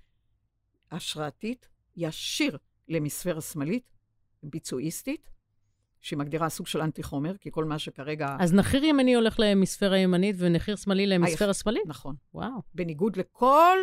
השראתית, 0.91 1.69
ישיר 1.97 2.59
להמיספירה 2.89 3.39
השמאלית, 3.39 3.93
ביצועיסטית, 4.43 5.31
שהיא 6.01 6.19
מגדירה 6.19 6.49
סוג 6.49 6.67
של 6.67 6.81
אנטי 6.81 7.03
חומר, 7.03 7.37
כי 7.37 7.51
כל 7.53 7.65
מה 7.65 7.79
שכרגע... 7.79 8.37
אז 8.41 8.55
נחיר 8.55 8.85
ימני 8.85 9.15
הולך 9.15 9.41
להמיספירה 9.41 9.97
הימנית 9.97 10.37
ונחיר 10.39 10.77
שמאלי 10.77 11.07
להמיספירה 11.07 11.51
השמאלית? 11.51 11.83
נכון. 11.87 12.17
וואו. 12.35 12.63
בניגוד 12.75 13.17
לכל... 13.17 13.79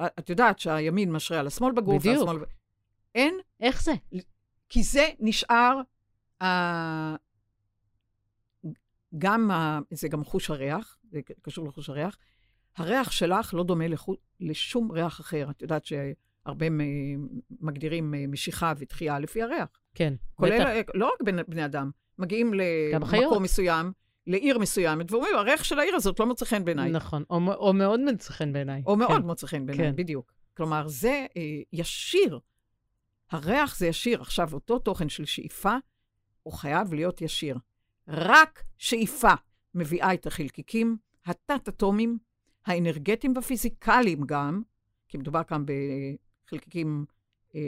את 0.00 0.30
יודעת 0.30 0.58
שהימין 0.58 1.12
משרה 1.12 1.40
על 1.40 1.46
השמאל 1.46 1.72
בגוף, 1.72 2.02
בדיוק. 2.02 2.28
והשמאל... 2.28 2.44
אין... 3.14 3.38
איך 3.60 3.82
זה? 3.82 3.92
כי 4.68 4.82
זה 4.82 5.08
נשאר, 5.20 5.80
uh, 6.42 6.46
גם, 9.18 9.50
uh, 9.50 9.84
זה 9.90 10.08
גם 10.08 10.24
חוש 10.24 10.50
הריח, 10.50 10.98
זה 11.10 11.20
קשור 11.42 11.68
לחוש 11.68 11.88
הריח. 11.88 12.18
הריח 12.76 13.10
שלך 13.10 13.54
לא 13.54 13.64
דומה 13.64 13.88
לחוש, 13.88 14.16
לשום 14.40 14.92
ריח 14.92 15.20
אחר. 15.20 15.50
את 15.50 15.62
יודעת 15.62 15.84
הרבה 16.46 16.66
מגדירים 17.60 18.14
משיכה 18.28 18.72
ותחייה 18.78 19.18
לפי 19.18 19.42
הריח. 19.42 19.68
כן, 19.94 20.14
כולל, 20.34 20.80
בטח. 20.80 20.92
לא 20.94 21.10
רק 21.14 21.22
בני, 21.22 21.42
בני 21.48 21.64
אדם, 21.64 21.90
מגיעים 22.18 22.54
למקום 22.92 23.42
מסוים, 23.42 23.92
לעיר 24.26 24.58
מסוימת, 24.58 25.12
ואומרים, 25.12 25.34
הריח 25.36 25.64
של 25.64 25.78
העיר 25.78 25.94
הזאת 25.94 26.20
לא 26.20 26.26
מוצא 26.26 26.44
חן 26.44 26.64
בעיניי. 26.64 26.90
נכון, 26.90 27.24
או, 27.30 27.40
או 27.54 27.72
מאוד 27.72 28.00
מוצא 28.00 28.32
חן 28.32 28.52
בעיניי. 28.52 28.82
או 28.86 28.96
מאוד 28.96 29.10
כן. 29.10 29.26
מוצא 29.26 29.46
חן 29.46 29.66
בעיניי, 29.66 29.86
כן. 29.86 29.96
בדיוק. 29.96 30.32
כלומר, 30.56 30.88
זה 30.88 31.26
אה, 31.36 31.42
ישיר. 31.72 32.38
הריח 33.30 33.78
זה 33.78 33.86
ישיר. 33.86 34.20
עכשיו, 34.20 34.52
אותו 34.52 34.78
תוכן 34.78 35.08
של 35.08 35.24
שאיפה, 35.24 35.76
הוא 36.42 36.52
חייב 36.52 36.94
להיות 36.94 37.20
ישיר. 37.20 37.58
רק 38.08 38.62
שאיפה 38.78 39.32
מביאה 39.74 40.14
את 40.14 40.26
החלקיקים 40.26 40.96
התת-אטומיים, 41.26 42.18
האנרגטיים 42.66 43.32
והפיזיקליים 43.36 44.20
גם, 44.26 44.62
כי 45.08 45.18
מדובר 45.18 45.44
כאן 45.44 45.64
בחלקיקים 46.46 47.04
אה, 47.54 47.60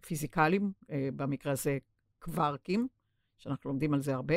פיזיקליים, 0.00 0.72
אה, 0.90 1.08
במקרה 1.16 1.52
הזה 1.52 1.78
קווארקים, 2.18 2.88
שאנחנו 3.38 3.70
לומדים 3.70 3.94
על 3.94 4.02
זה 4.02 4.14
הרבה, 4.14 4.34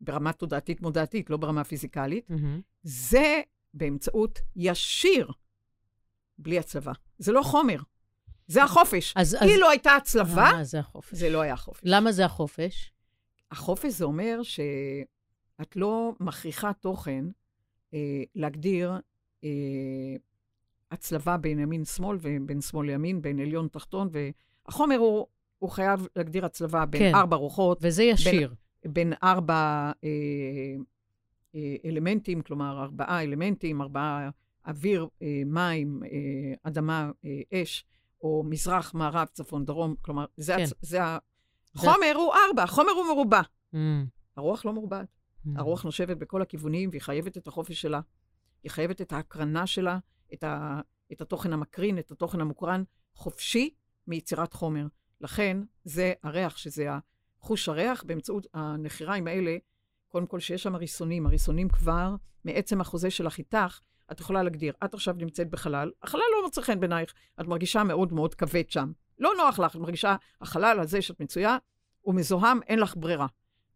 ברמה 0.00 0.32
תודעתית-מודעתית, 0.32 1.30
לא 1.30 1.36
ברמה 1.36 1.64
פיזיקלית, 1.64 2.30
mm-hmm. 2.30 2.60
זה 2.82 3.42
באמצעות 3.74 4.38
ישיר, 4.56 5.32
בלי 6.38 6.58
הצלבה. 6.58 6.92
זה 7.18 7.32
לא 7.32 7.42
חומר, 7.42 7.78
זה 8.50 8.64
החופש. 8.64 9.14
אז, 9.16 9.36
אילו 9.42 9.66
אז... 9.66 9.70
הייתה 9.70 9.96
הצלבה, 9.96 10.50
אה, 10.50 10.64
זה, 10.64 10.78
החופש. 10.78 11.14
זה 11.14 11.30
לא 11.30 11.40
היה 11.40 11.56
חופש. 11.56 11.80
למה 11.84 12.12
זה 12.12 12.24
החופש? 12.24 12.92
החופש 13.50 13.92
זה 13.92 14.04
אומר 14.04 14.40
שאת 14.42 15.76
לא 15.76 16.12
מכריחה 16.20 16.72
תוכן 16.72 17.24
אה, 17.94 18.22
להגדיר 18.34 18.92
אה, 19.44 19.48
הצלבה 20.90 21.36
בין 21.36 21.58
ימין-שמאל 21.58 22.18
ובין 22.20 22.60
שמאל 22.60 22.86
לימין, 22.86 23.22
בין 23.22 23.40
עליון-תחתון, 23.40 24.08
והחומר 24.12 24.96
הוא, 24.96 25.26
הוא 25.58 25.70
חייב 25.70 26.06
להגדיר 26.16 26.44
הצלבה 26.44 26.86
בין 26.86 27.00
כן. 27.00 27.14
ארבע 27.14 27.36
רוחות. 27.36 27.78
וזה 27.82 28.02
ישיר. 28.02 28.54
בין, 28.82 28.92
בין 28.92 29.12
ארבע 29.22 29.92
אה, 30.04 30.10
אה, 31.54 31.76
אלמנטים, 31.84 32.42
כלומר, 32.42 32.82
ארבעה 32.82 33.22
אלמנטים, 33.22 33.82
ארבעה 33.82 34.30
אוויר, 34.66 35.08
אה, 35.22 35.42
מים, 35.46 36.02
אה, 36.04 36.54
אדמה, 36.62 37.10
אה, 37.24 37.62
אש, 37.62 37.84
או 38.22 38.42
מזרח, 38.46 38.94
מערב, 38.94 39.28
צפון, 39.32 39.64
דרום, 39.64 39.94
כלומר, 40.02 40.24
זה, 40.36 40.56
כן. 40.56 40.62
הצ... 40.62 40.72
זה 40.80 40.98
החומר 41.74 42.12
הוא 42.14 42.32
ארבע, 42.48 42.62
החומר 42.62 42.90
הוא 42.90 43.06
מרובע. 43.06 43.40
Mm. 43.74 43.76
הרוח 44.36 44.64
לא 44.64 44.72
מרובעת. 44.72 45.08
Mm. 45.46 45.48
הרוח 45.56 45.82
נושבת 45.82 46.16
בכל 46.16 46.42
הכיוונים, 46.42 46.90
והיא 46.90 47.02
חייבת 47.02 47.36
את 47.36 47.48
החופש 47.48 47.80
שלה. 47.80 48.00
היא 48.62 48.70
חייבת 48.70 49.00
את 49.00 49.12
ההקרנה 49.12 49.66
שלה, 49.66 49.98
את, 50.34 50.44
ה... 50.44 50.80
את 51.12 51.20
התוכן 51.20 51.52
המקרין, 51.52 51.98
את 51.98 52.10
התוכן 52.10 52.40
המוקרן, 52.40 52.82
חופשי 53.14 53.74
מיצירת 54.06 54.52
חומר. 54.52 54.86
לכן, 55.20 55.56
זה 55.84 56.12
הריח, 56.22 56.56
שזה 56.56 56.88
חוש 57.40 57.68
הריח, 57.68 58.04
באמצעות 58.06 58.46
הנחיריים 58.54 59.26
האלה, 59.26 59.56
קודם 60.08 60.26
כל 60.26 60.40
שיש 60.40 60.62
שם 60.62 60.76
ריסונים. 60.76 61.26
הריסונים 61.26 61.68
כבר, 61.68 62.14
מעצם 62.44 62.80
החוזה 62.80 63.10
שלך 63.10 63.38
איתך, 63.38 63.80
את 64.12 64.20
יכולה 64.20 64.42
להגדיר, 64.42 64.74
את 64.84 64.94
עכשיו 64.94 65.14
נמצאת 65.18 65.50
בחלל, 65.50 65.90
החלל 66.02 66.22
לא 66.36 66.44
מוצא 66.44 66.62
חן 66.62 66.80
בעינייך, 66.80 67.14
את 67.40 67.46
מרגישה 67.46 67.84
מאוד 67.84 68.12
מאוד 68.12 68.34
כבד 68.34 68.70
שם. 68.70 68.92
לא 69.18 69.32
נוח 69.36 69.58
לך, 69.58 69.76
את 69.76 69.80
מרגישה, 69.80 70.16
החלל 70.40 70.80
הזה 70.80 71.02
שאת 71.02 71.20
מצויה, 71.20 71.56
הוא 72.00 72.14
מזוהם, 72.14 72.60
אין 72.66 72.78
לך 72.78 72.94
ברירה. 72.96 73.26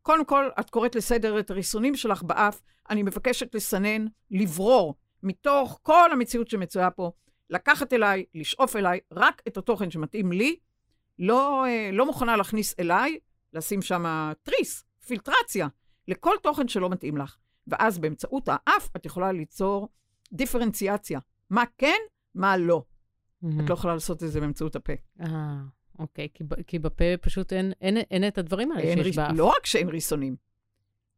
קודם 0.02 0.24
כל, 0.24 0.48
את 0.60 0.70
קוראת 0.70 0.94
לסדר 0.94 1.40
את 1.40 1.50
הריסונים 1.50 1.94
שלך 1.94 2.22
באף, 2.22 2.62
אני 2.90 3.02
מבקשת 3.02 3.54
לסנן, 3.54 4.06
לברור, 4.30 4.94
מתוך 5.22 5.78
כל 5.82 6.12
המציאות 6.12 6.50
שמצויה 6.50 6.90
פה, 6.90 7.10
לקחת 7.50 7.92
אליי, 7.92 8.24
לשאוף 8.34 8.76
אליי, 8.76 9.00
רק 9.12 9.42
את 9.48 9.56
התוכן 9.56 9.90
שמתאים 9.90 10.32
לי, 10.32 10.56
לא, 11.18 11.66
אה, 11.66 11.90
לא 11.92 12.06
מוכנה 12.06 12.36
להכניס 12.36 12.74
אליי, 12.78 13.18
לשים 13.52 13.82
שם 13.82 14.32
תריס, 14.42 14.84
פילטרציה, 15.06 15.68
לכל 16.08 16.34
תוכן 16.42 16.68
שלא 16.68 16.90
מתאים 16.90 17.16
לך. 17.16 17.36
ואז 17.66 17.98
באמצעות 17.98 18.48
האף 18.48 18.88
את 18.96 19.06
יכולה 19.06 19.32
ליצור 19.32 19.88
דיפרנציאציה. 20.34 21.20
מה 21.50 21.64
כן, 21.78 21.98
מה 22.34 22.56
לא. 22.56 22.82
Mm-hmm. 23.44 23.64
את 23.64 23.68
לא 23.68 23.74
יכולה 23.74 23.94
לעשות 23.94 24.22
את 24.22 24.30
זה 24.30 24.40
באמצעות 24.40 24.76
הפה. 24.76 24.92
אה, 25.20 25.56
אוקיי, 25.98 26.28
כי, 26.34 26.44
כי 26.66 26.78
בפה 26.78 27.04
פשוט 27.20 27.52
אין, 27.52 27.72
אין, 27.80 27.96
אין 27.96 28.28
את 28.28 28.38
הדברים 28.38 28.72
האלה 28.72 28.92
שיש 28.94 29.06
ריס, 29.06 29.16
באף. 29.16 29.30
לא 29.36 29.44
רק 29.44 29.66
שאין 29.66 29.88
ריסונים, 29.88 30.36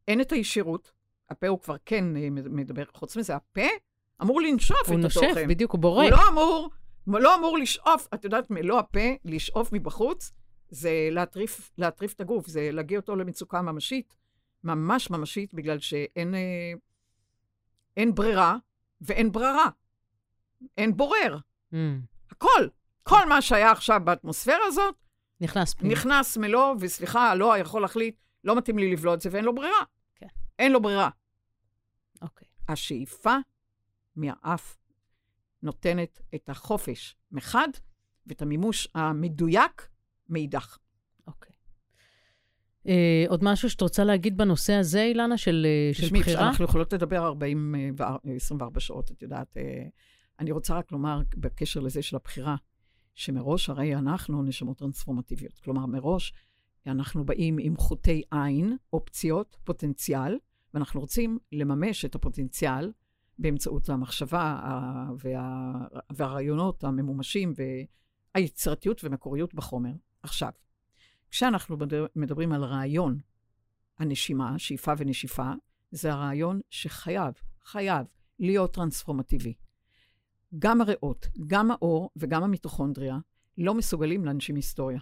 אין 0.07 0.21
את 0.21 0.31
הישירות. 0.31 0.91
הפה 1.29 1.47
הוא 1.47 1.59
כבר 1.59 1.75
כן 1.85 2.17
אה, 2.17 2.29
מדבר. 2.29 2.83
חוץ 2.93 3.17
מזה, 3.17 3.35
הפה 3.35 3.61
אמור 4.21 4.41
לנשוף 4.41 4.77
את 4.85 4.89
נושף, 4.89 5.17
התוכן. 5.17 5.27
הוא 5.27 5.35
נושף, 5.35 5.49
בדיוק, 5.49 5.71
הוא 5.71 5.79
בורק. 5.79 6.11
הוא 6.11 6.19
לא 6.19 6.29
אמור, 6.29 6.69
לא 7.07 7.35
אמור 7.35 7.57
לשאוף, 7.57 8.07
את 8.13 8.23
יודעת, 8.23 8.51
מלוא 8.51 8.79
הפה, 8.79 9.09
לשאוף 9.25 9.73
מבחוץ, 9.73 10.31
זה 10.69 11.09
להטריף, 11.11 11.71
להטריף 11.77 12.13
את 12.13 12.21
הגוף, 12.21 12.47
זה 12.47 12.69
להגיע 12.71 12.99
אותו 12.99 13.15
למצוקה 13.15 13.61
ממשית, 13.61 14.15
ממש 14.63 15.09
ממשית, 15.09 15.53
בגלל 15.53 15.79
שאין 15.79 16.35
אה, 16.35 16.73
אין 17.97 18.15
ברירה, 18.15 18.57
ואין 19.01 19.31
ברירה. 19.31 19.69
אין 20.77 20.97
בורר. 20.97 21.37
Mm. 21.73 21.75
הכל. 22.31 22.67
כל 23.03 23.29
מה 23.29 23.41
שהיה 23.41 23.71
עכשיו 23.71 24.01
באטמוספירה 24.03 24.65
הזאת, 24.67 24.95
נכנס 25.41 25.73
פנימה. 25.73 25.93
נכנס 25.93 26.37
מלוא, 26.37 26.75
וסליחה, 26.79 27.35
לא 27.35 27.57
יכול 27.57 27.81
להחליט, 27.81 28.15
לא 28.43 28.55
מתאים 28.55 28.77
לי 28.77 28.91
לבלוע 28.91 29.13
את 29.13 29.21
זה, 29.21 29.29
ואין 29.31 29.45
לו 29.45 29.55
ברירה. 29.55 29.83
כן. 30.15 30.27
אין 30.59 30.71
לו 30.71 30.81
ברירה. 30.81 31.09
אוקיי. 32.21 32.47
השאיפה 32.67 33.35
מהאף 34.15 34.77
נותנת 35.63 36.21
את 36.35 36.49
החופש 36.49 37.15
מחד, 37.31 37.67
ואת 38.27 38.41
המימוש 38.41 38.87
המדויק 38.95 39.89
מאידך. 40.29 40.77
אה, 42.87 43.25
עוד 43.27 43.43
משהו 43.43 43.69
שאת 43.69 43.81
רוצה 43.81 44.03
להגיד 44.03 44.37
בנושא 44.37 44.73
הזה, 44.73 45.03
אילנה, 45.03 45.37
של, 45.37 45.67
אה, 45.69 45.93
של 45.93 46.07
שמי, 46.07 46.19
בחירה? 46.19 46.47
אנחנו 46.47 46.65
יכולות 46.65 46.93
לדבר 46.93 47.25
40, 47.25 47.75
24 48.35 48.75
אה, 48.75 48.79
שעות, 48.81 49.11
את 49.11 49.21
יודעת. 49.21 49.57
אה, 49.57 49.83
אני 50.39 50.51
רוצה 50.51 50.77
רק 50.77 50.91
לומר 50.91 51.21
בקשר 51.37 51.79
לזה 51.79 52.01
של 52.01 52.15
הבחירה, 52.15 52.55
שמראש 53.15 53.69
הרי 53.69 53.95
אנחנו 53.95 54.43
נשמות 54.43 54.77
טרנספורמטיביות. 54.77 55.59
כלומר, 55.63 55.85
מראש 55.85 56.33
אנחנו 56.87 57.25
באים 57.25 57.57
עם 57.61 57.77
חוטי 57.77 58.21
עין, 58.31 58.77
אופציות, 58.93 59.57
פוטנציאל, 59.63 60.37
ואנחנו 60.73 60.99
רוצים 60.99 61.37
לממש 61.51 62.05
את 62.05 62.15
הפוטנציאל 62.15 62.91
באמצעות 63.39 63.89
המחשבה 63.89 64.59
וה, 65.23 65.73
והרעיונות 66.09 66.83
הממומשים 66.83 67.53
והיצירתיות 68.35 69.03
ומקוריות 69.03 69.53
בחומר. 69.53 69.91
עכשיו, 70.23 70.51
כשאנחנו 71.29 71.77
מדברים 72.15 72.51
על 72.51 72.63
רעיון 72.63 73.19
הנשימה, 73.99 74.59
שאיפה 74.59 74.93
ונשיפה, 74.97 75.51
זה 75.91 76.13
הרעיון 76.13 76.59
שחייב, 76.69 77.33
חייב 77.65 78.05
להיות 78.39 78.73
טרנספורמטיבי. 78.73 79.53
גם 80.59 80.81
הריאות, 80.81 81.27
גם 81.47 81.71
האור 81.71 82.09
וגם 82.15 82.43
המיטוכונדריה 82.43 83.17
לא 83.57 83.73
מסוגלים 83.73 84.25
להנשים 84.25 84.55
היסטוריה. 84.55 84.99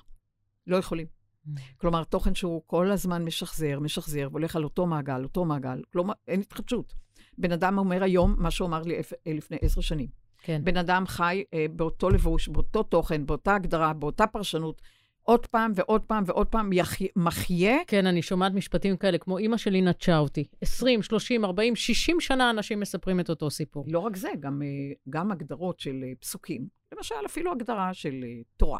לא 0.67 0.77
יכולים. 0.77 1.07
Mm. 1.07 1.49
כלומר, 1.77 2.03
תוכן 2.03 2.35
שהוא 2.35 2.61
כל 2.67 2.91
הזמן 2.91 3.23
משחזר, 3.23 3.79
משחזר, 3.79 4.27
והולך 4.31 4.55
על 4.55 4.63
אותו 4.63 4.85
מעגל, 4.85 5.23
אותו 5.23 5.45
מעגל, 5.45 5.81
כלומר, 5.91 6.13
אין 6.27 6.39
התחדשות. 6.39 6.93
בן 7.37 7.51
אדם 7.51 7.77
אומר 7.77 8.03
היום 8.03 8.35
מה 8.37 8.51
שהוא 8.51 8.67
אמר 8.67 8.81
לי 8.81 8.95
לפני 9.25 9.57
עשר 9.61 9.81
שנים. 9.81 10.07
כן. 10.41 10.61
בן 10.63 10.77
אדם 10.77 11.03
חי 11.07 11.43
אה, 11.53 11.65
באותו 11.75 12.09
לבוש, 12.09 12.47
באותו 12.47 12.83
תוכן, 12.83 13.25
באותה 13.25 13.55
הגדרה, 13.55 13.93
באותה 13.93 14.27
פרשנות, 14.27 14.81
עוד 15.25 15.45
פעם 15.45 15.71
ועוד 15.75 16.01
פעם 16.01 16.23
ועוד 16.27 16.47
פעם 16.47 16.73
יחי, 16.73 17.07
מחיה. 17.15 17.77
כן, 17.87 18.05
אני 18.05 18.21
שומעת 18.21 18.53
משפטים 18.53 18.97
כאלה, 18.97 19.17
כמו 19.17 19.37
אימא 19.37 19.57
שלי 19.57 19.81
נטשה 19.81 20.17
אותי. 20.17 20.43
20, 20.61 21.01
30, 21.01 21.45
40, 21.45 21.75
60 21.75 22.19
שנה 22.19 22.49
אנשים 22.49 22.79
מספרים 22.79 23.19
את 23.19 23.29
אותו 23.29 23.49
סיפור. 23.49 23.85
לא 23.87 23.99
רק 23.99 24.15
זה, 24.15 24.29
גם, 24.39 24.61
אה, 24.61 24.67
גם 25.09 25.31
הגדרות 25.31 25.79
של 25.79 26.03
אה, 26.03 26.11
פסוקים. 26.19 26.67
למשל, 26.95 27.15
אפילו 27.25 27.51
הגדרה 27.51 27.93
של 27.93 28.23
אה, 28.23 28.41
תורה. 28.57 28.79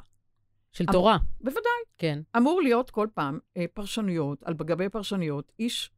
של 0.71 0.83
אמור, 0.83 0.93
תורה. 0.93 1.17
בוודאי. 1.41 1.81
כן. 1.97 2.21
אמור 2.37 2.61
להיות 2.61 2.91
כל 2.91 3.07
פעם 3.13 3.39
פרשנויות, 3.73 4.43
על 4.43 4.53
גבי 4.53 4.89
פרשנויות, 4.89 5.51
איש, 5.59 5.91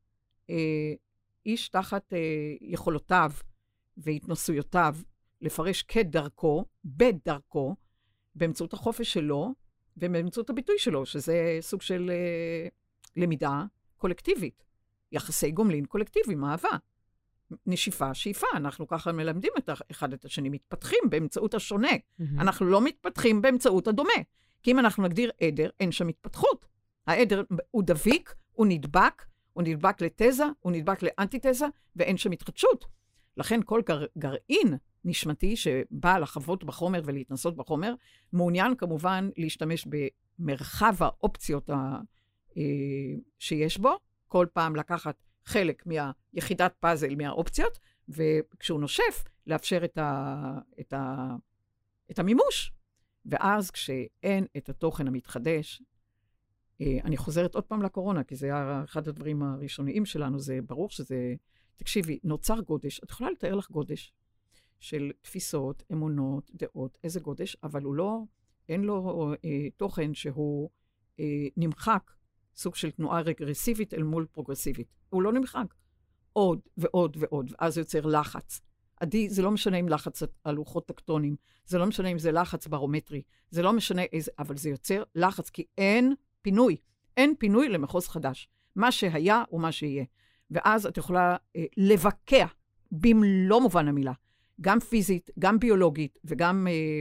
איש 1.46 1.70
תחת 1.70 2.14
יכולותיו 2.62 3.32
והתנסויותיו 3.98 4.96
לפרש 5.42 5.84
כדרכו, 5.84 6.66
בדרכו, 6.86 7.76
באמצעות 8.36 8.74
החופש 8.74 9.14
שלו, 9.14 9.54
ובאמצעות 9.98 10.50
הביטוי 10.50 10.80
שלו, 10.80 11.06
שזה 11.06 11.58
סוג 11.62 11.82
של 11.82 12.12
אה, 12.14 12.68
למידה 13.16 13.64
קולקטיבית. 13.98 14.64
יחסי 15.12 15.52
גומלין 15.52 15.86
קולקטיביים, 15.86 16.44
אהבה. 16.44 16.70
נשיפה, 17.66 18.14
שאיפה, 18.14 18.48
אנחנו 18.56 18.88
ככה 18.88 19.12
מלמדים 19.12 19.52
את 19.58 19.70
אחד 19.92 20.14
את 20.14 20.26
השני, 20.26 20.50
מתפתחים 20.50 21.00
באמצעות 21.10 21.54
השונה. 21.54 21.92
Mm-hmm. 21.92 22.24
אנחנו 22.40 22.66
לא 22.66 22.82
מתפתחים 22.82 23.42
באמצעות 23.42 23.88
הדומה. 23.88 24.14
כי 24.64 24.72
אם 24.72 24.80
אנחנו 24.80 25.04
נגדיר 25.04 25.32
עדר, 25.42 25.70
אין 25.80 25.92
שם 25.92 26.08
התפתחות. 26.08 26.66
העדר 27.08 27.44
הוא 27.72 27.84
דביק, 27.84 28.36
הוא 28.54 28.66
נדבק, 28.70 29.26
הוא 29.54 29.64
נדבק 29.64 30.02
לתזה, 30.02 30.44
הוא 30.60 30.72
נדבק 30.72 31.04
לאנטיתזה, 31.04 31.66
ואין 31.96 32.18
שם 32.18 32.32
התחדשות. 32.32 32.86
לכן 33.38 33.60
כל 33.66 33.82
גר, 33.86 34.06
גרעין 34.18 34.78
נשמתי 35.08 35.56
שבא 35.56 36.18
לחוות 36.18 36.64
בחומר 36.64 37.02
ולהתנסות 37.06 37.56
בחומר, 37.56 37.94
מעוניין 38.34 38.76
כמובן 38.76 39.30
להשתמש 39.38 39.88
במרחב 40.40 40.96
האופציות 41.00 41.70
ה, 41.70 41.98
אה, 42.58 42.64
שיש 43.40 43.78
בו, 43.78 43.98
כל 44.28 44.48
פעם 44.54 44.76
לקחת 44.76 45.16
חלק 45.46 45.84
מהיחידת 45.86 46.74
פאזל 46.80 47.16
מהאופציות, 47.16 47.80
וכשהוא 48.10 48.80
נושף, 48.80 49.24
לאפשר 49.48 49.86
את, 49.86 49.98
ה, 49.98 50.36
את, 50.80 50.94
ה, 50.94 51.36
את 52.12 52.20
המימוש. 52.20 52.72
ואז 53.26 53.72
כשאין 53.72 54.46
את 54.58 54.70
התוכן 54.70 55.08
המתחדש, 55.08 55.82
אה, 56.82 56.98
אני 57.04 57.18
חוזרת 57.18 57.56
עוד 57.56 57.64
פעם 57.64 57.82
לקורונה, 57.82 58.24
כי 58.24 58.36
זה 58.36 58.46
היה 58.46 58.82
אחד 58.86 59.08
הדברים 59.08 59.44
הראשוניים 59.44 60.06
שלנו, 60.06 60.40
זה 60.40 60.60
ברור 60.68 60.90
שזה... 60.90 61.34
תקשיבי, 61.76 62.20
נוצר 62.24 62.60
גודש, 62.60 63.00
את 63.04 63.10
יכולה 63.10 63.32
לתאר 63.32 63.56
לך 63.56 63.72
גודש 63.72 64.14
של 64.80 65.12
תפיסות, 65.22 65.84
אמונות, 65.92 66.52
דעות, 66.54 66.98
איזה 67.04 67.20
גודש, 67.20 67.58
אבל 67.64 67.84
הוא 67.84 67.96
לא, 67.96 68.20
אין 68.70 68.84
לו 68.84 69.32
אה, 69.46 69.70
תוכן 69.78 70.14
שהוא 70.14 70.70
אה, 71.20 71.26
נמחק, 71.58 72.12
סוג 72.56 72.76
של 72.76 72.92
תנועה 72.92 73.22
רגרסיבית 73.22 73.94
אל 73.94 74.04
מול 74.04 74.26
פרוגרסיבית. 74.32 74.88
הוא 75.10 75.22
לא 75.22 75.34
נמחק. 75.34 75.74
עוד 76.34 76.60
ועוד 76.78 77.18
ועוד, 77.20 77.52
ואז 77.52 77.78
יוצר 77.78 78.06
לחץ. 78.06 78.62
עדי, 79.00 79.30
זה 79.30 79.42
לא 79.42 79.52
משנה 79.52 79.78
אם 79.78 79.90
לחץ 79.90 80.24
על 80.44 80.56
לוחות 80.56 80.88
טקטונים, 80.88 81.36
זה 81.66 81.78
לא 81.78 81.86
משנה 81.86 82.08
אם 82.08 82.20
זה 82.20 82.32
לחץ 82.32 82.68
ברומטרי, 82.68 83.22
זה 83.50 83.62
לא 83.62 83.74
משנה 83.74 84.02
איזה, 84.02 84.32
אבל 84.40 84.58
זה 84.58 84.70
יוצר 84.70 85.04
לחץ, 85.16 85.50
כי 85.50 85.66
אין 85.78 86.14
פינוי. 86.42 86.78
אין 87.18 87.34
פינוי 87.40 87.70
למחוז 87.70 88.08
חדש. 88.08 88.50
מה 88.76 88.92
שהיה 88.92 89.44
הוא 89.50 89.62
מה 89.62 89.72
שיהיה. 89.72 90.06
ואז 90.52 90.86
את 90.86 90.98
יכולה 90.98 91.36
אה, 91.56 91.66
לבקע 91.78 92.46
במלוא 92.92 93.62
מובן 93.62 93.88
המילה, 93.88 94.14
גם 94.62 94.80
פיזית, 94.80 95.30
גם 95.40 95.60
ביולוגית 95.60 96.20
וגם 96.26 96.68
אה, 96.70 97.00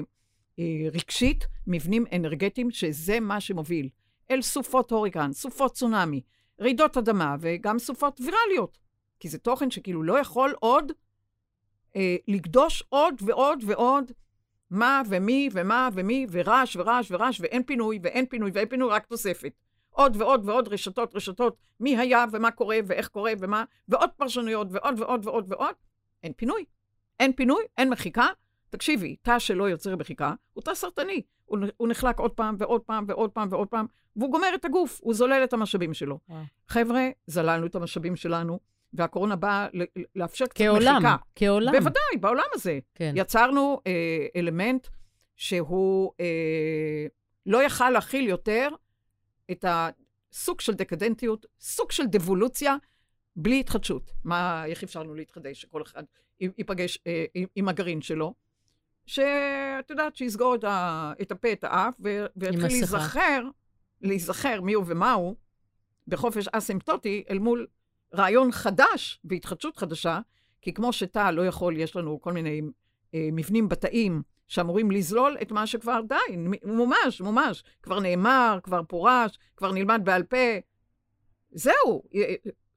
אה, 0.59 0.89
רגשית, 0.93 1.47
מבנים 1.67 2.05
אנרגטיים, 2.13 2.71
שזה 2.71 3.21
מה 3.21 3.41
שמוביל 3.41 3.89
אל 4.31 4.43
סופות 4.43 4.91
הוריקן, 4.91 5.33
סופות 5.33 5.73
צונאמי, 5.73 6.23
רעידות 6.61 6.97
אדמה 6.97 7.37
וגם 7.41 7.79
סופות 7.79 8.21
ויראליות. 8.21 8.79
כי 9.21 9.29
זה 9.29 9.39
תוכן 9.39 9.71
שכאילו 9.71 10.03
לא 10.03 10.19
יכול 10.19 10.55
עוד 10.61 10.93
אה, 11.97 12.17
לקדוש 12.29 12.83
עוד 12.89 13.15
ועוד 13.27 13.65
ועוד 13.67 14.13
מה 14.71 15.03
ומי 15.09 15.49
ומה 15.53 15.89
ומי 15.93 16.27
ורעש 16.31 16.77
ורעש 16.77 17.11
ורעש 17.11 17.41
ואין 17.41 17.63
פינוי 17.63 17.99
ואין 18.03 18.27
פינוי 18.27 18.51
ואין 18.55 18.69
פינוי, 18.69 18.91
רק 18.91 19.07
תוספת. 19.07 19.53
עוד 19.91 20.17
ועוד 20.17 20.49
ועוד 20.49 20.69
רשתות, 20.69 21.15
רשתות, 21.15 21.57
מי 21.81 21.97
היה 21.97 22.25
ומה 22.33 22.51
קורה 22.51 22.79
ואיך 22.87 23.09
קורה 23.09 23.33
ומה, 23.41 23.65
ועוד 23.89 24.11
פרשנויות 24.17 24.69
ועוד 24.71 25.01
ועוד 25.01 25.27
ועוד 25.27 25.45
ועוד. 25.49 25.75
אין 26.23 26.33
פינוי. 26.33 26.65
אין 27.21 27.33
פינוי, 27.33 27.63
אין 27.79 27.91
מחיקה. 27.91 28.27
תקשיבי, 28.71 29.17
תא 29.23 29.39
שלא 29.39 29.69
יוצר 29.69 29.97
מחיקה, 29.97 30.33
הוא 30.53 30.63
תא 30.63 30.75
סרטני. 30.75 31.23
הוא, 31.45 31.59
הוא 31.77 31.89
נחלק 31.89 32.19
עוד 32.19 32.31
פעם 32.31 32.57
ועוד 32.59 32.81
פעם 32.81 33.05
ועוד 33.09 33.31
פעם 33.31 33.49
ועוד 33.51 33.69
פעם, 33.69 33.87
והוא 34.17 34.31
גומר 34.33 34.55
את 34.55 34.65
הגוף, 34.65 35.01
הוא 35.03 35.15
זולל 35.15 35.41
את 35.45 35.53
המשאבים 35.53 35.95
שלו. 35.95 36.19
חבר'ה, 36.69 37.09
זללנו 37.27 37.67
את 37.67 37.75
המשאבים 37.75 38.17
שלנו, 38.17 38.61
והקורונה 38.93 39.37
באה 39.37 39.69
לאפשר 40.17 40.47
קצת 40.47 40.59
כעולם, 40.59 40.97
מחיקה. 40.97 41.17
כעולם. 41.35 41.73
בוודאי, 41.73 42.17
בעולם 42.21 42.45
הזה. 42.55 42.79
כן. 42.95 43.13
יצרנו 43.17 43.81
אה, 43.87 44.27
אלמנט 44.37 44.87
שהוא 45.37 46.13
אה, 46.21 47.07
לא 47.47 47.63
יכל 47.63 47.91
להכיל 47.91 48.29
יותר 48.29 48.69
את 49.51 49.65
הסוג 49.69 50.61
של 50.61 50.73
דקדנטיות, 50.73 51.47
סוג 51.61 51.91
של 51.91 52.07
דבולוציה, 52.07 52.77
בלי 53.37 53.61
התחדשות. 53.61 54.13
מה, 54.25 54.65
איך 54.67 54.83
אפשר 54.83 55.03
לנו 55.03 55.15
להתחדש? 55.15 55.61
שכל 55.61 55.83
אחד 55.83 56.05
ייפגש 56.41 56.99
אה, 57.07 57.25
עם, 57.35 57.47
עם 57.55 57.69
הגרעין 57.69 58.01
שלו. 58.01 58.35
שאת 59.07 59.91
יודעת, 59.91 60.17
שיסגור 60.17 60.55
את, 60.55 60.65
ה, 60.65 61.13
את 61.23 61.33
הפה, 61.33 61.53
את 61.53 61.65
האף, 61.65 62.01
ויתחיל 62.37 62.67
להיזכר, 62.67 63.43
להיזכר 64.03 64.61
מיהו 64.61 64.87
ומהו, 64.87 65.37
בחופש 66.09 66.49
אסימפטוטי, 66.49 67.25
אל 67.31 67.39
מול 67.39 67.67
רעיון 68.15 68.53
חדש 68.53 69.21
והתחדשות 69.25 69.77
חדשה, 69.77 70.21
כי 70.63 70.75
כמו 70.75 70.93
שתא 70.93 71.31
לא 71.31 71.47
יכול, 71.47 71.77
יש 71.77 71.97
לנו 71.97 72.21
כל 72.21 72.33
מיני 72.33 72.63
אה, 73.15 73.29
מבנים 73.33 73.69
בתאים 73.69 74.23
שאמורים 74.49 74.91
לזלול 74.91 75.37
את 75.43 75.53
מה 75.53 75.67
שכבר 75.67 76.01
די, 76.09 76.37
מומש, 76.65 77.21
מומש. 77.21 77.65
כבר 77.83 78.01
נאמר, 78.01 78.59
כבר 78.63 78.83
פורש, 78.89 79.39
כבר 79.57 79.73
נלמד 79.73 80.01
בעל 80.05 80.23
פה. 80.23 80.37
זהו, 81.51 82.03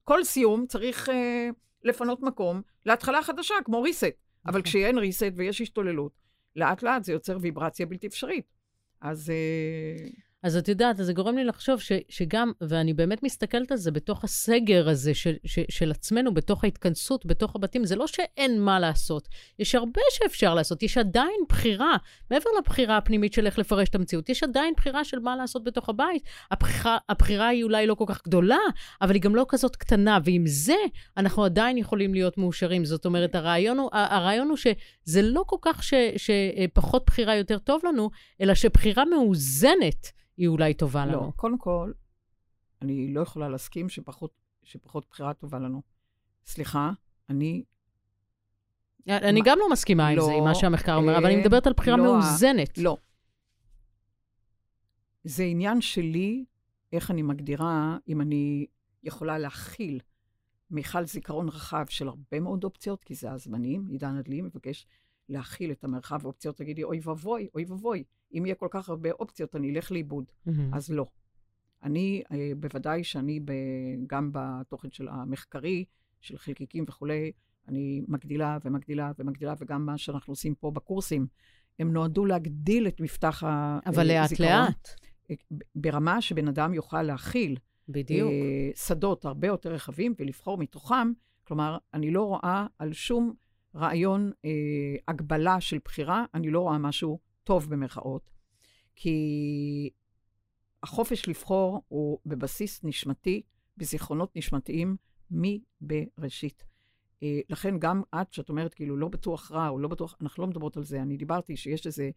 כל 0.10 0.24
סיום 0.24 0.66
צריך 0.66 1.10
אה, 1.10 1.50
לפנות 1.84 2.22
מקום 2.22 2.62
להתחלה 2.86 3.24
חדשה, 3.24 3.54
כמו 3.66 3.82
ריסט. 3.82 4.06
אבל 4.46 4.60
נכון. 4.60 4.62
כשאין 4.62 4.98
ריסט 4.98 5.32
ויש 5.36 5.62
השתוללות, 5.62 6.12
לאט 6.56 6.84
לאט 6.84 7.04
זה 7.04 7.12
יוצר 7.12 7.38
ויברציה 7.42 7.86
בלתי 7.86 8.08
אפשרית. 8.08 8.46
אז... 9.02 9.30
אה... 9.30 10.10
אז 10.44 10.58
את 10.58 10.68
יודעת, 10.68 10.98
זה 10.98 11.14
גורם 11.14 11.38
לי 11.38 11.44
לחשוב 11.44 11.82
ש, 11.82 11.92
שגם, 12.10 12.52
ואני 12.62 12.94
באמת 12.94 13.24
מסתכלת 13.24 13.72
על 13.72 13.78
זה 13.78 13.92
בתוך 13.92 14.24
הסגר 14.24 14.90
הזה 14.90 15.14
של, 15.14 15.34
של, 15.46 15.62
של 15.70 15.92
עצמנו, 15.92 16.34
בתוך 16.34 16.64
ההתכנסות, 16.64 17.26
בתוך 17.26 17.56
הבתים, 17.56 17.86
זה 17.86 17.96
לא 17.96 18.08
שאין 18.08 18.62
מה 18.62 18.80
לעשות, 18.80 19.28
יש 19.60 19.76
הרבה 19.76 20.02
שאפשר 20.12 20.54
לעשות, 20.54 20.84
יש 20.84 20.98
עדיין 20.98 21.42
בחירה, 21.50 21.98
מעבר 22.32 22.50
לבחירה 22.60 22.98
הפנימית 22.98 23.34
של 23.34 23.46
איך 23.46 23.60
לפרש 23.60 23.90
את 23.90 23.96
המציאות, 23.96 24.30
יש 24.30 24.44
עדיין 24.44 24.74
בחירה 24.78 25.04
של 25.04 25.20
מה 25.20 25.36
לעשות 25.36 25.64
בתוך 25.64 25.90
הבית. 25.90 26.24
הבחירה, 26.52 26.98
הבחירה 27.10 27.48
היא 27.48 27.64
אולי 27.64 27.88
לא 27.88 27.96
כל 27.96 28.06
כך 28.08 28.22
גדולה, 28.26 28.60
אבל 29.02 29.14
היא 29.14 29.22
גם 29.22 29.36
לא 29.36 29.46
כזאת 29.50 29.76
קטנה, 29.76 30.20
ועם 30.24 30.44
זה 30.46 30.76
אנחנו 31.18 31.44
עדיין 31.44 31.78
יכולים 31.78 32.14
להיות 32.14 32.38
מאושרים. 32.38 32.86
זאת 32.86 33.06
אומרת, 33.06 33.36
הרעיון 33.36 33.80
הוא, 33.80 33.90
הרעיון 33.94 34.50
הוא 34.50 34.58
שזה 34.58 35.22
לא 35.22 35.44
כל 35.48 35.58
כך 35.62 35.84
ש, 35.84 35.94
שפחות 36.18 37.04
בחירה 37.06 37.36
יותר 37.36 37.58
טוב 37.58 37.82
לנו, 37.86 38.10
אלא 38.42 38.54
שבחירה 38.54 39.06
מאוזנת, 39.06 40.12
היא 40.40 40.48
אולי 40.48 40.74
טובה 40.74 41.06
לא, 41.06 41.12
לנו. 41.12 41.22
לא, 41.22 41.32
קודם 41.36 41.58
כל, 41.58 41.92
אני 42.82 43.14
לא 43.14 43.22
יכולה 43.22 43.50
להסכים 43.50 43.90
שפחות, 43.90 44.32
שפחות 44.64 45.06
בחירה 45.10 45.34
טובה 45.34 45.60
לנו. 45.60 45.82
סליחה, 46.46 46.92
אני... 47.30 47.64
אני 49.08 49.40
מה, 49.40 49.46
גם 49.46 49.58
לא 49.60 49.70
מסכימה 49.72 50.14
לא, 50.14 50.22
עם 50.22 50.28
זה, 50.28 50.34
עם 50.34 50.44
מה 50.44 50.56
שהמחקר 50.56 50.96
אומר, 50.96 51.18
אבל 51.18 51.26
אני 51.26 51.36
אה, 51.36 51.42
מדברת 51.42 51.68
על 51.68 51.74
בחירה 51.74 51.98
לא, 51.98 52.04
מאוזנת. 52.04 52.78
לא. 52.78 52.98
זה 55.24 55.44
עניין 55.44 55.82
שלי, 55.82 56.46
איך 56.94 57.12
אני 57.12 57.22
מגדירה, 57.22 57.98
אם 58.08 58.22
אני 58.22 58.66
יכולה 59.04 59.38
להכיל 59.38 60.00
מיכל 60.72 61.06
זיכרון 61.06 61.50
רחב 61.50 61.86
של 61.90 62.08
הרבה 62.08 62.40
מאוד 62.40 62.64
אופציות, 62.64 63.04
כי 63.04 63.16
זה 63.16 63.32
הזמנים, 63.32 63.88
עידן 63.88 64.16
הדלי 64.16 64.42
מבקש 64.42 64.88
להכיל 65.30 65.72
את 65.72 65.84
המרחב 65.84 66.20
האופציות, 66.24 66.58
תגידי, 66.58 66.84
אוי 66.84 67.00
ואבוי, 67.04 67.48
אוי 67.54 67.66
ואבוי, 67.66 68.04
אם 68.34 68.46
יהיה 68.46 68.56
כל 68.56 68.68
כך 68.72 68.90
הרבה 68.90 69.12
אופציות, 69.12 69.56
אני 69.56 69.72
אלך 69.76 69.92
לאיבוד. 69.92 70.26
Mm-hmm. 70.48 70.52
אז 70.74 70.92
לא. 70.92 71.06
אני, 71.84 72.24
אה, 72.32 72.52
בוודאי 72.58 73.04
שאני, 73.04 73.40
ב, 73.40 73.52
גם 74.08 74.30
בתוכן 74.34 74.92
של 74.92 75.08
המחקרי, 75.08 75.86
של 76.22 76.38
חלקיקים 76.38 76.86
וכולי, 76.88 77.32
אני 77.68 78.02
מגדילה 78.08 78.58
ומגדילה 78.66 79.12
ומגדילה, 79.20 79.54
וגם 79.60 79.86
מה 79.86 79.98
שאנחנו 79.98 80.32
עושים 80.32 80.56
פה 80.56 80.72
בקורסים, 80.72 81.28
הם 81.80 81.94
נועדו 81.94 82.26
להגדיל 82.26 82.88
את 82.88 83.02
מפתח 83.02 83.44
הזיכרון. 83.46 83.96
אבל 83.96 84.08
לאט-לאט. 84.08 84.90
אה, 85.32 85.36
ברמה 85.76 86.22
שבן 86.22 86.48
אדם 86.48 86.74
יוכל 86.74 87.02
להכיל. 87.02 87.58
בדיוק. 87.90 88.32
אה, 88.32 88.70
שדות 88.76 89.26
הרבה 89.26 89.48
יותר 89.48 89.74
רחבים 89.74 90.14
ולבחור 90.20 90.58
מתוכם. 90.58 91.12
כלומר, 91.44 91.78
אני 91.94 92.12
לא 92.12 92.24
רואה 92.24 92.68
על 92.80 92.94
שום 92.94 93.34
רעיון 93.76 94.32
אה, 94.46 94.52
הגבלה 95.08 95.62
של 95.62 95.78
בחירה, 95.86 96.26
אני 96.34 96.50
לא 96.50 96.60
רואה 96.60 96.78
משהו 96.78 97.20
טוב 97.50 97.70
במרכאות, 97.70 98.30
כי 98.96 99.90
החופש 100.84 101.28
לבחור 101.28 101.82
הוא 101.88 102.20
בבסיס 102.26 102.84
נשמתי, 102.84 103.42
בזיכרונות 103.78 104.36
נשמתיים 104.36 104.96
מבראשית. 105.32 106.64
אה, 107.24 107.40
לכן 107.50 107.80
גם 107.80 108.02
את, 108.22 108.34
שאת 108.34 108.50
אומרת 108.50 108.74
כאילו 108.74 108.98
לא 108.98 109.08
בטוח 109.08 109.52
רע 109.52 109.70
או 109.70 109.80
לא 109.80 109.88
בטוח, 109.88 110.16
אנחנו 110.22 110.44
לא 110.44 110.48
מדברות 110.48 110.78
על 110.78 110.84
זה. 110.84 111.02
אני 111.02 111.18
דיברתי 111.18 111.58
שיש 111.58 111.88
איזה 111.88 112.10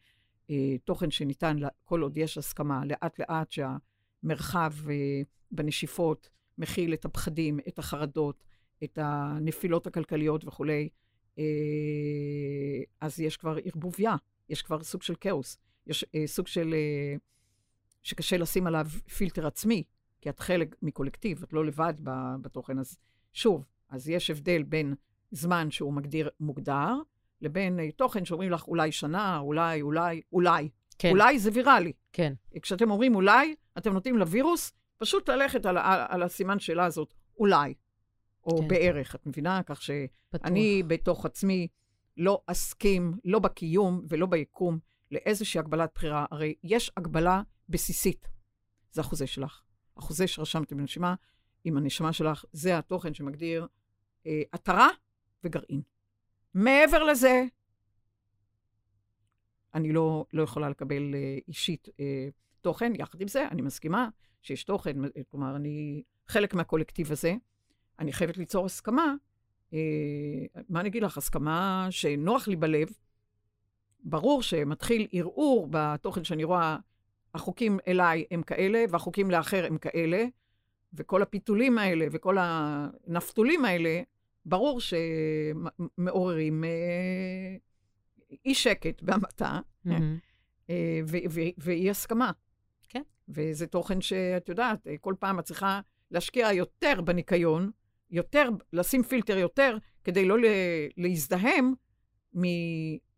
אה, 0.51 0.77
תוכן 0.85 1.11
שניתן, 1.11 1.57
כל 1.85 2.03
עוד 2.03 2.17
יש 2.17 2.39
הסכמה, 2.39 2.85
לאט 2.85 3.21
לאט 3.21 3.53
שהמרחב 3.53 4.73
אה, 4.91 5.23
בנשיפות 5.51 6.31
מכיל 6.59 6.95
את 6.95 7.05
הפחדים, 7.05 7.59
את 7.69 7.79
החרדות, 7.79 8.45
את 8.85 8.99
הנפילות 9.03 9.87
הכלכליות 9.87 10.45
וכולי, 10.45 10.89
אה, 11.39 11.45
אז 13.01 13.21
יש 13.21 13.37
כבר 13.37 13.57
ערבוביה, 13.65 14.17
יש 14.53 14.63
כבר 14.63 14.83
סוג 14.83 15.03
של 15.03 15.15
כאוס. 15.21 15.59
יש 15.87 16.05
אה, 16.15 16.27
סוג 16.27 16.47
של... 16.47 16.75
אה, 16.75 17.17
שקשה 18.03 18.37
לשים 18.37 18.67
עליו 18.67 18.87
פילטר 19.17 19.47
עצמי, 19.47 19.83
כי 20.21 20.31
את 20.31 20.41
חלק 20.41 20.77
מקולקטיב, 20.83 21.43
את 21.43 21.53
לא 21.53 21.65
לבד 21.65 21.95
בתוכן. 22.41 22.79
אז 22.79 22.99
שוב, 23.33 23.65
אז 23.89 24.09
יש 24.09 24.31
הבדל 24.31 24.63
בין 24.63 24.95
זמן 25.31 25.71
שהוא 25.71 25.93
מגדיר, 25.93 26.31
מוגדר, 26.41 26.95
לבין 27.41 27.81
אה, 27.81 27.91
תוכן 27.91 28.25
שאומרים 28.25 28.51
לך 28.51 28.69
אולי 28.69 28.93
שנה, 28.93 29.39
אולי, 29.39 29.83
אולי, 29.83 30.21
אולי. 30.33 30.69
כן. 30.99 31.11
אולי 31.11 31.39
זה 31.39 31.51
ויראלי. 31.55 31.93
כן. 32.13 32.33
כשאתם 32.63 32.91
אומרים 32.91 33.15
אולי, 33.15 33.55
אתם 33.79 33.93
נותנים 33.93 34.17
לווירוס 34.19 34.73
פשוט 34.99 35.31
ללכת 35.31 35.67
על, 35.67 35.79
על, 35.79 36.01
על 36.09 36.23
הסימן 36.23 36.59
שאלה 36.59 36.85
הזאת, 36.85 37.15
אולי. 37.39 37.75
או 38.47 38.59
כן. 38.59 38.69
בערך, 38.69 39.15
את 39.15 39.27
מבינה? 39.27 39.63
כך 39.63 39.83
שאני 39.83 40.83
בתוך 40.87 41.27
עצמי 41.27 41.69
לא 42.17 42.43
אסכים, 42.47 43.13
לא 43.25 43.39
בקיום 43.39 44.03
ולא 44.09 44.27
ביקום, 44.27 44.79
לאיזושהי 45.11 45.61
הגבלת 45.61 45.91
בחירה. 45.95 46.27
הרי 46.31 46.55
יש 46.65 46.91
הגבלה 46.97 47.43
בסיסית, 47.69 48.29
זה 48.93 49.01
החוזה 49.01 49.27
שלך. 49.27 49.63
החוזה 49.97 50.27
שרשמתם 50.27 50.77
בנשימה 50.77 51.15
עם 51.65 51.77
הנשמה 51.77 52.13
שלך, 52.13 52.45
זה 52.53 52.79
התוכן 52.79 53.15
שמגדיר 53.15 53.67
אה, 54.27 54.43
עטרה 54.53 54.89
וגרעין. 55.45 55.83
מעבר 56.55 57.03
לזה, 57.03 57.45
אני 59.75 59.93
לא, 59.93 60.27
לא 60.33 60.43
יכולה 60.43 60.71
לקבל 60.71 61.15
אה, 61.15 61.39
אישית 61.49 61.89
אה, 62.01 62.29
תוכן. 62.61 62.93
יחד 62.99 63.21
עם 63.21 63.29
זה, 63.29 63.49
אני 63.49 63.63
מסכימה 63.63 64.09
שיש 64.43 64.65
תוכן, 64.65 64.97
כלומר, 65.29 65.57
אני 65.57 66.03
חלק 66.27 66.55
מהקולקטיב 66.55 67.13
הזה. 67.13 67.35
אני 67.99 68.13
חייבת 68.13 68.37
ליצור 68.37 68.67
הסכמה. 68.67 69.15
אה, 69.73 70.63
מה 70.69 70.81
אני 70.81 70.89
אגיד 70.89 71.03
לך? 71.03 71.19
הסכמה 71.19 71.87
שנוח 71.91 72.49
לי 72.49 72.57
בלב. 72.57 72.89
ברור 74.05 74.43
שמתחיל 74.43 75.07
ערעור 75.13 75.69
בתוכן 75.71 76.25
שאני 76.25 76.45
רואה, 76.45 76.77
החוקים 77.35 77.79
אליי 77.89 78.25
הם 78.31 78.43
כאלה, 78.43 78.85
והחוקים 78.91 79.31
לאחר 79.31 79.67
הם 79.67 79.79
כאלה, 79.79 80.25
וכל 80.95 81.23
הפיתולים 81.23 81.79
האלה 81.79 82.07
וכל 82.13 82.37
הנפתולים 82.41 83.65
האלה, 83.65 84.03
ברור 84.47 84.81
שמעוררים 84.81 86.65
אה, 86.65 87.57
אי 88.47 88.55
שקט 88.55 89.03
בהמתה. 89.03 89.59
אה, 90.71 91.01
ואי 91.59 91.91
הסכמה. 91.91 92.31
כן. 92.89 93.03
וזה 93.29 93.67
תוכן 93.67 94.01
שאת 94.01 94.49
יודעת, 94.49 94.87
כל 95.01 95.15
פעם 95.19 95.39
את 95.39 95.45
צריכה 95.45 95.81
להשקיע 96.11 96.53
יותר 96.53 97.01
בניקיון, 97.01 97.71
יותר, 98.13 98.49
לשים 98.73 99.03
פילטר 99.03 99.39
יותר, 99.39 99.77
כדי 100.05 100.25
לא 100.25 100.37
להזדהם 100.97 101.73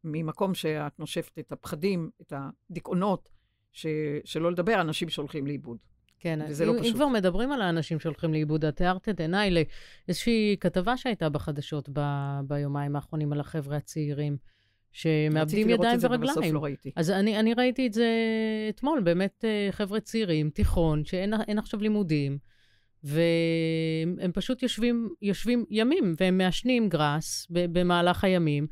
ממקום 0.04 0.54
שאת 0.54 0.98
נושפת 0.98 1.38
את 1.38 1.52
הפחדים, 1.52 2.10
את 2.22 2.32
הדיכאונות, 2.36 3.28
ש, 3.72 3.86
שלא 4.24 4.52
לדבר 4.52 4.80
אנשים 4.80 5.08
שהולכים 5.08 5.46
לאיבוד. 5.46 5.78
כן, 6.18 6.38
וזה 6.48 6.66
לא 6.66 6.70
אם, 6.70 6.76
לא 6.76 6.80
פשוט. 6.80 6.92
אם 6.92 6.98
כבר 6.98 7.08
מדברים 7.08 7.52
על 7.52 7.62
האנשים 7.62 8.00
שהולכים 8.00 8.32
לאיבוד, 8.32 8.64
את 8.64 8.76
תיארת 8.76 9.08
את 9.08 9.20
עיניי 9.20 9.50
לאיזושהי 10.08 10.56
כתבה 10.60 10.96
שהייתה 10.96 11.28
בחדשות 11.28 11.88
ב, 11.92 12.00
ביומיים 12.46 12.96
האחרונים 12.96 13.32
על 13.32 13.40
החבר'ה 13.40 13.76
הצעירים, 13.76 14.36
שמאבדים 14.92 15.68
ידיים 15.68 15.70
ורגליים. 15.70 15.70
רציתי 15.70 15.72
לראות 15.72 15.94
את 15.94 16.00
זה, 16.00 16.06
ובסוף 16.10 16.54
לא 16.54 16.64
ראיתי. 16.64 16.92
אז 16.96 17.10
אני, 17.10 17.40
אני 17.40 17.54
ראיתי 17.54 17.86
את 17.86 17.92
זה 17.92 18.08
אתמול, 18.68 19.00
באמת 19.00 19.44
אה, 19.44 19.68
חבר'ה 19.70 20.00
צעירים, 20.00 20.50
תיכון, 20.50 21.04
שאין 21.04 21.58
עכשיו 21.58 21.80
לימודים, 21.80 22.38
והם 23.04 24.32
פשוט 24.32 24.62
יושבים, 24.62 25.14
יושבים 25.22 25.64
ימים, 25.70 26.14
והם 26.20 26.38
מעשנים 26.38 26.88
גראס 26.88 27.46
במהלך 27.50 28.24
הימים, 28.24 28.66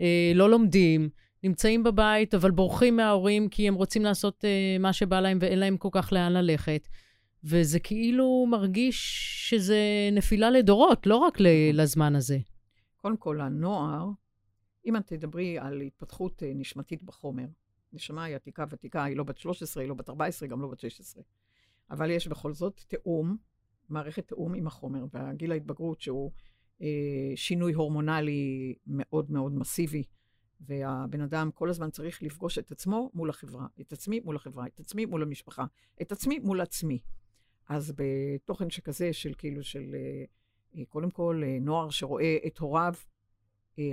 אה, 0.00 0.32
לא 0.34 0.50
לומדים. 0.50 1.08
נמצאים 1.42 1.82
בבית, 1.82 2.34
אבל 2.34 2.50
בורחים 2.50 2.96
מההורים 2.96 3.48
כי 3.48 3.68
הם 3.68 3.74
רוצים 3.74 4.04
לעשות 4.04 4.44
uh, 4.44 4.82
מה 4.82 4.92
שבא 4.92 5.20
להם 5.20 5.38
ואין 5.40 5.58
להם 5.58 5.76
כל 5.76 5.88
כך 5.92 6.12
לאן 6.12 6.32
ללכת. 6.32 6.88
וזה 7.44 7.80
כאילו 7.80 8.46
מרגיש 8.50 9.26
שזה 9.48 9.78
נפילה 10.12 10.50
לדורות, 10.50 11.06
לא 11.06 11.16
רק 11.16 11.38
לזמן 11.72 12.16
הזה. 12.16 12.38
קודם 12.96 13.16
כל, 13.16 13.40
הנוער, 13.40 14.10
אם 14.86 14.96
את 14.96 15.06
תדברי 15.06 15.58
על 15.58 15.80
התפתחות 15.80 16.42
uh, 16.42 16.46
נשמתית 16.54 17.02
בחומר, 17.02 17.46
נשמה 17.92 18.24
היא 18.24 18.36
עתיקה 18.36 18.64
ותיקה, 18.70 19.04
היא 19.04 19.16
לא 19.16 19.24
בת 19.24 19.38
13, 19.38 19.82
היא 19.82 19.88
לא 19.88 19.94
בת 19.94 20.08
14, 20.08 20.48
גם 20.48 20.62
לא 20.62 20.68
בת 20.68 20.80
16. 20.80 21.22
אבל 21.90 22.10
יש 22.10 22.28
בכל 22.28 22.54
זאת 22.54 22.80
תיאום, 22.88 23.36
מערכת 23.88 24.28
תיאום 24.28 24.54
עם 24.54 24.66
החומר, 24.66 25.04
והגיל 25.12 25.52
ההתבגרות 25.52 26.00
שהוא 26.00 26.32
אה, 26.82 27.32
שינוי 27.36 27.72
הורמונלי 27.72 28.74
מאוד 28.86 29.30
מאוד 29.30 29.54
מסיבי, 29.54 30.02
והבן 30.60 31.20
אדם 31.20 31.50
כל 31.54 31.70
הזמן 31.70 31.90
צריך 31.90 32.22
לפגוש 32.22 32.58
את 32.58 32.72
עצמו 32.72 33.10
מול 33.14 33.30
החברה, 33.30 33.66
את 33.80 33.92
עצמי 33.92 34.20
מול 34.20 34.36
החברה, 34.36 34.66
את 34.66 34.80
עצמי 34.80 35.06
מול 35.06 35.22
המשפחה, 35.22 35.64
את 36.02 36.12
עצמי 36.12 36.38
מול 36.38 36.60
עצמי. 36.60 36.98
אז 37.68 37.92
בתוכן 37.96 38.70
שכזה, 38.70 39.12
של 39.12 39.32
כאילו, 39.38 39.62
של 39.62 39.94
אה, 39.94 40.24
אה, 40.76 40.84
קודם 40.88 41.10
כל, 41.10 41.42
אה, 41.44 41.58
נוער 41.60 41.90
שרואה 41.90 42.36
את 42.46 42.58
הוריו 42.58 42.94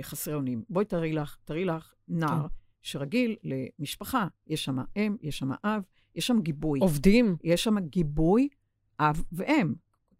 חסרי 0.02 0.34
אונים. 0.34 0.64
בואי 0.70 0.84
תראי 0.84 1.12
לך, 1.12 1.36
תראי 1.44 1.64
לך 1.64 1.94
נער 2.08 2.42
כן. 2.42 2.54
שרגיל 2.82 3.36
למשפחה. 3.42 4.26
יש 4.46 4.64
שם 4.64 4.76
אם, 4.96 5.16
יש 5.20 5.38
שם 5.38 5.50
אב, 5.64 5.82
יש 6.14 6.26
שם 6.26 6.40
גיבוי. 6.42 6.80
עובדים. 6.80 7.36
יש 7.42 7.64
שם 7.64 7.78
גיבוי 7.78 8.48
אב 9.00 9.22
ואם. 9.32 9.74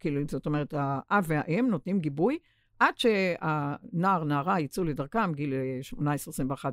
כאילו, 0.04 0.20
זאת 0.28 0.46
אומרת, 0.46 0.74
האב 0.76 1.24
והאם 1.28 1.68
נותנים 1.70 2.00
גיבוי 2.00 2.38
עד 2.80 2.98
שהנער, 2.98 4.24
נערה 4.24 4.60
יצאו 4.60 4.84
לדרכם, 4.84 5.32
גיל 5.32 5.52
18-21 5.94 5.96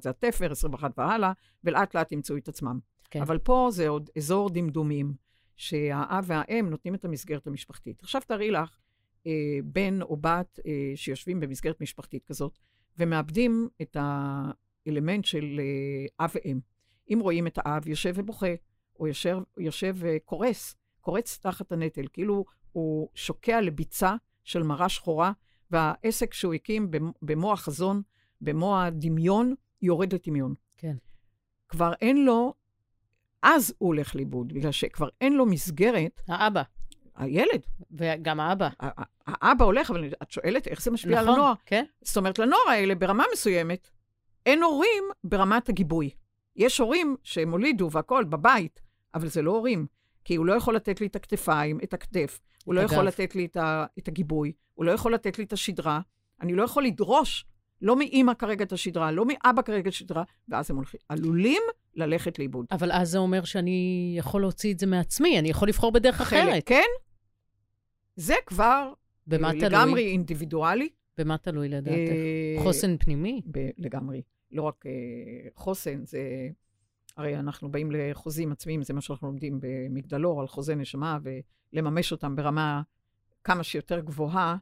זה 0.01 0.09
התפר, 0.09 0.51
21 0.51 0.91
והלאה, 0.97 1.31
ולאט 1.63 1.95
לאט 1.95 2.11
ימצאו 2.11 2.37
את 2.37 2.47
עצמם. 2.47 2.79
כן. 3.09 3.21
אבל 3.21 3.37
פה 3.37 3.69
זה 3.71 3.87
עוד 3.87 4.09
אזור 4.17 4.49
דמדומים, 4.49 5.13
שהאב 5.55 6.23
והאם 6.27 6.69
נותנים 6.69 6.95
את 6.95 7.05
המסגרת 7.05 7.47
המשפחתית. 7.47 8.01
עכשיו 8.01 8.21
תארי 8.27 8.51
לך 8.51 8.77
אה, 9.27 9.31
בן 9.63 10.01
או 10.01 10.17
בת 10.17 10.59
אה, 10.65 10.91
שיושבים 10.95 11.39
במסגרת 11.39 11.81
משפחתית 11.81 12.25
כזאת, 12.25 12.57
ומאבדים 12.97 13.69
את 13.81 13.97
האלמנט 13.99 15.25
של 15.25 15.59
אה, 15.59 16.25
אב 16.25 16.31
ואם. 16.35 16.59
אם 17.13 17.19
רואים 17.21 17.47
את 17.47 17.59
האב 17.61 17.87
יושב 17.87 18.13
ובוכה, 18.15 18.53
או 18.99 19.07
יושב, 19.07 19.37
יושב 19.57 19.95
וקורס, 19.99 20.75
קורץ 21.01 21.37
תחת 21.41 21.71
הנטל, 21.71 22.05
כאילו 22.13 22.45
הוא 22.71 23.09
שוקע 23.15 23.61
לביצה 23.61 24.15
של 24.43 24.63
מרה 24.63 24.89
שחורה, 24.89 25.31
והעסק 25.71 26.33
שהוא 26.33 26.53
הקים 26.53 26.91
במו 27.21 27.53
החזון, 27.53 28.01
במו 28.41 28.81
הדמיון, 28.81 29.53
יורד 29.81 30.13
לטמיון. 30.13 30.53
כן. 30.77 30.95
כבר 31.69 31.93
אין 32.01 32.25
לו, 32.25 32.53
אז 33.41 33.73
הוא 33.77 33.87
הולך 33.87 34.15
לאיבוד, 34.15 34.53
בגלל 34.53 34.71
שכבר 34.71 35.09
אין 35.21 35.33
לו 35.33 35.45
מסגרת. 35.45 36.21
האבא. 36.27 36.61
הילד. 37.15 37.65
וגם 37.91 38.39
האבא. 38.39 38.69
האבא 39.27 39.65
הולך, 39.65 39.91
אבל 39.91 40.09
את 40.23 40.31
שואלת 40.31 40.67
איך 40.67 40.81
זה 40.81 40.91
משפיע 40.91 41.21
נכון, 41.21 41.27
על 41.27 41.33
הנוער. 41.33 41.53
כן. 41.65 41.85
זאת 42.01 42.17
אומרת, 42.17 42.39
לנוער 42.39 42.69
האלה, 42.69 42.95
ברמה 42.95 43.23
מסוימת, 43.33 43.89
אין 44.45 44.63
הורים 44.63 45.03
ברמת 45.23 45.69
הגיבוי. 45.69 46.09
יש 46.55 46.77
הורים 46.77 47.15
שהם 47.23 47.51
הולידו 47.51 47.91
והכול 47.91 48.23
בבית, 48.23 48.81
אבל 49.15 49.27
זה 49.27 49.41
לא 49.41 49.51
הורים. 49.51 49.87
כי 50.23 50.35
הוא 50.35 50.45
לא 50.45 50.53
יכול 50.53 50.75
לתת 50.75 51.01
לי 51.01 51.07
את 51.07 51.15
הכתפיים, 51.15 51.79
את 51.83 51.93
הכתף, 51.93 52.39
הוא 52.65 52.75
לא 52.75 52.81
יכול 52.81 53.07
לתת 53.07 53.35
לי 53.35 53.45
את, 53.45 53.57
ה, 53.57 53.85
את 53.99 54.07
הגיבוי, 54.07 54.51
הוא 54.73 54.85
לא 54.85 54.91
יכול 54.91 55.13
לתת 55.13 55.37
לי 55.37 55.43
את 55.43 55.53
השדרה, 55.53 56.01
אני 56.41 56.53
לא 56.53 56.63
יכול 56.63 56.83
לדרוש 56.83 57.45
לא 57.81 57.95
מאימא 57.95 58.33
כרגע 58.33 58.63
את 58.65 58.71
השדרה, 58.71 59.11
לא 59.11 59.25
מאבא 59.25 59.61
כרגע 59.61 59.81
את 59.81 59.93
השדרה, 59.93 60.23
ואז 60.49 60.71
הם 60.71 60.77
הולכים, 60.77 60.99
עלולים 61.09 61.61
ללכת 61.95 62.39
לאיבוד. 62.39 62.65
אבל 62.71 62.91
אז 62.91 63.09
זה 63.09 63.17
אומר 63.17 63.43
שאני 63.43 64.13
יכול 64.17 64.41
להוציא 64.41 64.73
את 64.73 64.79
זה 64.79 64.87
מעצמי, 64.87 65.39
אני 65.39 65.49
יכול 65.49 65.67
לבחור 65.67 65.91
בדרך 65.91 66.15
חלק, 66.15 66.39
אחרת. 66.43 66.63
כן, 66.65 66.87
זה 68.15 68.35
כבר 68.45 68.93
במה 69.27 69.53
לגמרי 69.53 70.01
תלוי? 70.01 70.11
אינדיבידואלי. 70.11 70.89
במה 71.17 71.37
תלוי 71.37 71.69
לדעתך? 71.69 71.95
אה, 71.95 72.63
חוסן 72.63 72.97
פנימי? 72.97 73.41
לגמרי. 73.77 74.21
לא 74.51 74.61
רק 74.61 74.85
אה, 74.85 74.91
חוסן, 75.55 76.05
זה... 76.05 76.19
הרי 77.17 77.39
אנחנו 77.39 77.71
באים 77.71 77.91
לחוזים 77.91 78.51
עצמיים, 78.51 78.83
זה 78.83 78.93
מה 78.93 79.01
שאנחנו 79.01 79.27
לומדים 79.27 79.59
במגדלור, 79.61 80.41
על 80.41 80.47
חוזי 80.47 80.75
נשמה, 80.75 81.17
ולממש 81.73 82.11
אותם 82.11 82.35
ברמה 82.35 82.81
כמה 83.43 83.63
שיותר 83.63 83.99
גבוהה. 83.99 84.55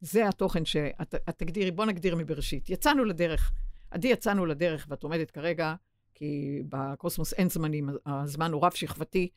זה 0.00 0.28
התוכן 0.28 0.64
שאת 0.64 1.14
תגדירי, 1.36 1.70
בוא 1.70 1.84
נגדיר 1.84 2.16
מבראשית. 2.16 2.70
יצאנו 2.70 3.04
לדרך. 3.04 3.52
עדי, 3.90 4.08
יצאנו 4.08 4.46
לדרך, 4.46 4.86
ואת 4.88 5.02
עומדת 5.02 5.30
כרגע, 5.30 5.74
כי 6.14 6.62
בקוסמוס 6.68 7.32
אין 7.32 7.48
זמנים, 7.48 7.88
הזמן 8.06 8.52
הוא 8.52 8.66
רב-שכבתי, 8.66 9.28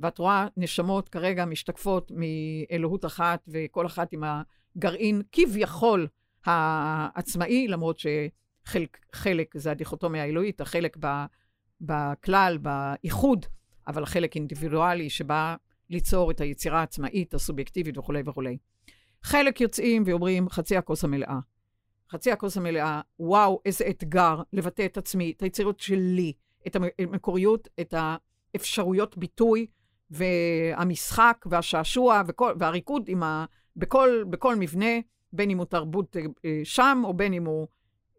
ואת 0.00 0.18
רואה 0.18 0.46
נשמות 0.56 1.08
כרגע 1.08 1.44
משתקפות 1.44 2.12
מאלוהות 2.14 3.04
אחת, 3.04 3.48
וכל 3.48 3.86
אחת 3.86 4.12
עם 4.12 4.22
הגרעין 4.76 5.22
כביכול 5.32 6.08
העצמאי, 6.44 7.68
למרות 7.68 7.98
שחלק 7.98 9.56
זה 9.56 9.70
הדיכוטומיה 9.70 10.22
האלוהית, 10.22 10.60
החלק 10.60 10.96
ב... 11.00 11.06
בכלל, 11.82 12.58
באיחוד, 12.58 13.46
אבל 13.86 14.02
החלק 14.02 14.36
אינדיבידואלי 14.36 15.10
שבא 15.10 15.56
ליצור 15.90 16.30
את 16.30 16.40
היצירה 16.40 16.80
העצמאית, 16.80 17.34
הסובייקטיבית 17.34 17.98
וכולי 17.98 18.22
וכולי. 18.26 18.58
חלק 19.22 19.60
יוצאים 19.60 20.02
ואומרים, 20.06 20.48
חצי 20.48 20.76
הכוס 20.76 21.04
המלאה. 21.04 21.38
חצי 22.12 22.32
הכוס 22.32 22.56
המלאה, 22.56 23.00
וואו, 23.18 23.60
איזה 23.64 23.84
אתגר 23.90 24.42
לבטא 24.52 24.84
את 24.84 24.96
עצמי, 24.96 25.32
את 25.36 25.42
היצירות 25.42 25.80
שלי, 25.80 26.32
את 26.66 26.76
המקוריות, 26.76 27.68
את 27.80 27.94
האפשרויות 27.96 29.18
ביטוי 29.18 29.66
והמשחק 30.10 31.44
והשעשוע 31.50 32.22
וכל, 32.26 32.54
והריקוד 32.58 33.10
ה, 33.22 33.44
בכל, 33.76 34.24
בכל 34.30 34.56
מבנה, 34.56 35.00
בין 35.32 35.50
אם 35.50 35.58
הוא 35.58 35.66
תרבות 35.66 36.16
אה, 36.16 36.60
שם, 36.64 37.02
או 37.04 37.14
בין 37.14 37.32
אם 37.32 37.44
הוא 37.44 37.66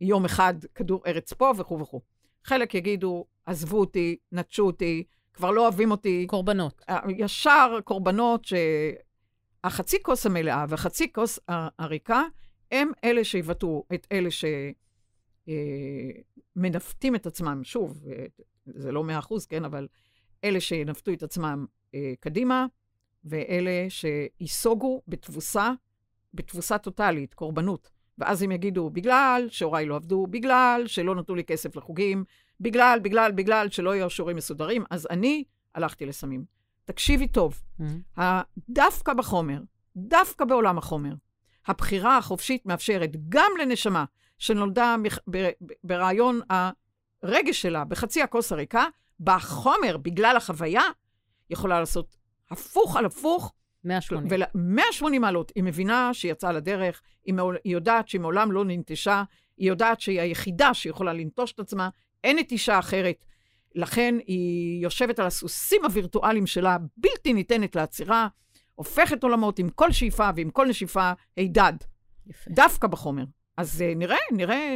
יום 0.02 0.26
אחד 0.26 0.54
כדור 0.76 1.04
ארץ 1.08 1.34
פה 1.34 1.52
וכו' 1.58 1.80
וכו'. 1.80 2.02
חלק 2.44 2.76
יגידו, 2.76 3.26
עזבו 3.46 3.80
אותי, 3.80 4.18
נטשו 4.32 4.66
אותי, 4.66 5.04
כבר 5.34 5.52
לא 5.52 5.62
אוהבים 5.62 5.92
אותי. 5.92 6.26
קורבנות. 6.30 6.82
אה, 6.90 7.00
ישר 7.18 7.80
קורבנות 7.84 8.46
שהחצי 8.46 10.04
כוס 10.04 10.26
המלאה 10.26 10.66
והחצי 10.70 11.14
כוס 11.14 11.40
הריקה, 11.80 12.24
הם 12.72 12.92
אלה 13.04 13.24
שיבטאו 13.24 13.86
את 13.94 14.08
אלה 14.12 14.30
אה, 15.50 15.54
מנווטים 16.56 17.16
את 17.16 17.26
עצמם, 17.26 17.62
שוב, 17.64 18.04
אה, 18.12 18.26
זה 18.66 18.92
לא 18.92 19.04
מאה 19.04 19.20
אחוז, 19.20 19.46
כן, 19.46 19.66
אבל 19.66 19.88
אלה 20.44 20.60
שנווטו 20.60 21.14
את 21.14 21.24
עצמם 21.24 21.66
אה, 21.96 22.14
קדימה, 22.20 22.66
ואלה 23.26 23.86
שייסוגו 23.90 25.02
בתבוסה, 25.08 25.72
בתבוסה 26.34 26.78
טוטאלית, 26.78 27.34
קורבנות. 27.34 27.92
ואז 28.18 28.42
הם 28.42 28.52
יגידו, 28.52 28.90
בגלל 28.90 29.48
שהוריי 29.50 29.86
לא 29.86 29.96
עבדו, 29.96 30.28
בגלל 30.28 30.84
שלא 30.88 31.16
נתנו 31.16 31.36
לי 31.36 31.44
כסף 31.44 31.76
לחוגים, 31.76 32.24
בגלל, 32.60 33.00
בגלל, 33.02 33.32
בגלל 33.32 33.70
שלא 33.70 33.92
היו 33.92 34.10
שיעורים 34.10 34.38
מסודרים, 34.38 34.84
אז 34.90 35.08
אני 35.10 35.44
הלכתי 35.76 36.06
לסמים. 36.06 36.46
תקשיבי 36.86 37.28
טוב, 37.28 37.62
mm-hmm. 37.82 38.22
דווקא 38.70 39.14
בחומר, 39.14 39.60
דווקא 39.96 40.46
בעולם 40.46 40.78
החומר, 40.78 41.14
הבחירה 41.68 42.18
החופשית 42.18 42.66
מאפשרת 42.66 43.12
גם 43.30 43.52
לנשמה 43.62 44.06
שנולדה 44.38 44.96
ברעיון 45.84 46.42
הרגש 47.24 47.62
שלה, 47.62 47.86
בחצי 47.86 48.22
הכוס 48.22 48.52
הריקה, 48.52 48.86
בחומר, 49.20 49.98
בגלל 49.98 50.38
החוויה, 50.38 50.84
יכולה 51.50 51.80
לעשות 51.80 52.18
הפוך 52.52 52.98
על 52.98 53.06
הפוך. 53.06 53.54
180. 53.84 54.28
ול... 54.30 54.44
180 54.56 55.22
מעלות. 55.22 55.52
היא 55.56 55.64
מבינה 55.64 56.14
שהיא 56.14 56.32
יצאה 56.32 56.52
לדרך, 56.52 57.02
היא, 57.26 57.34
מעול... 57.34 57.58
היא 57.64 57.74
יודעת 57.74 58.08
שהיא 58.08 58.22
מעולם 58.22 58.52
לא 58.52 58.66
ננטשה, 58.66 59.24
היא 59.58 59.68
יודעת 59.68 60.02
שהיא 60.02 60.22
היחידה 60.22 60.74
שיכולה 60.74 61.14
לנטוש 61.14 61.52
את 61.52 61.60
עצמה, 61.60 61.90
אין 62.24 62.40
נטישה 62.40 62.80
אחרת. 62.80 63.26
לכן 63.76 64.16
היא 64.28 64.84
יושבת 64.84 65.20
על 65.20 65.26
הסוסים 65.26 65.86
הווירטואליים 65.86 66.48
שלה, 66.48 66.78
בלתי 66.98 67.34
ניתנת 67.34 67.76
לעצירה, 67.76 68.28
הופכת 68.76 69.24
עולמות 69.24 69.60
עם 69.60 69.70
כל 69.70 69.92
שאיפה 69.92 70.30
ועם 70.36 70.50
כל 70.50 70.68
נשיפה 70.68 71.12
הידד. 71.38 71.74
יפה. 72.28 72.52
דווקא 72.52 72.88
בחומר. 72.88 73.24
אז 73.58 73.82
uh, 73.82 73.98
נראה, 73.98 74.18
נראה... 74.32 74.76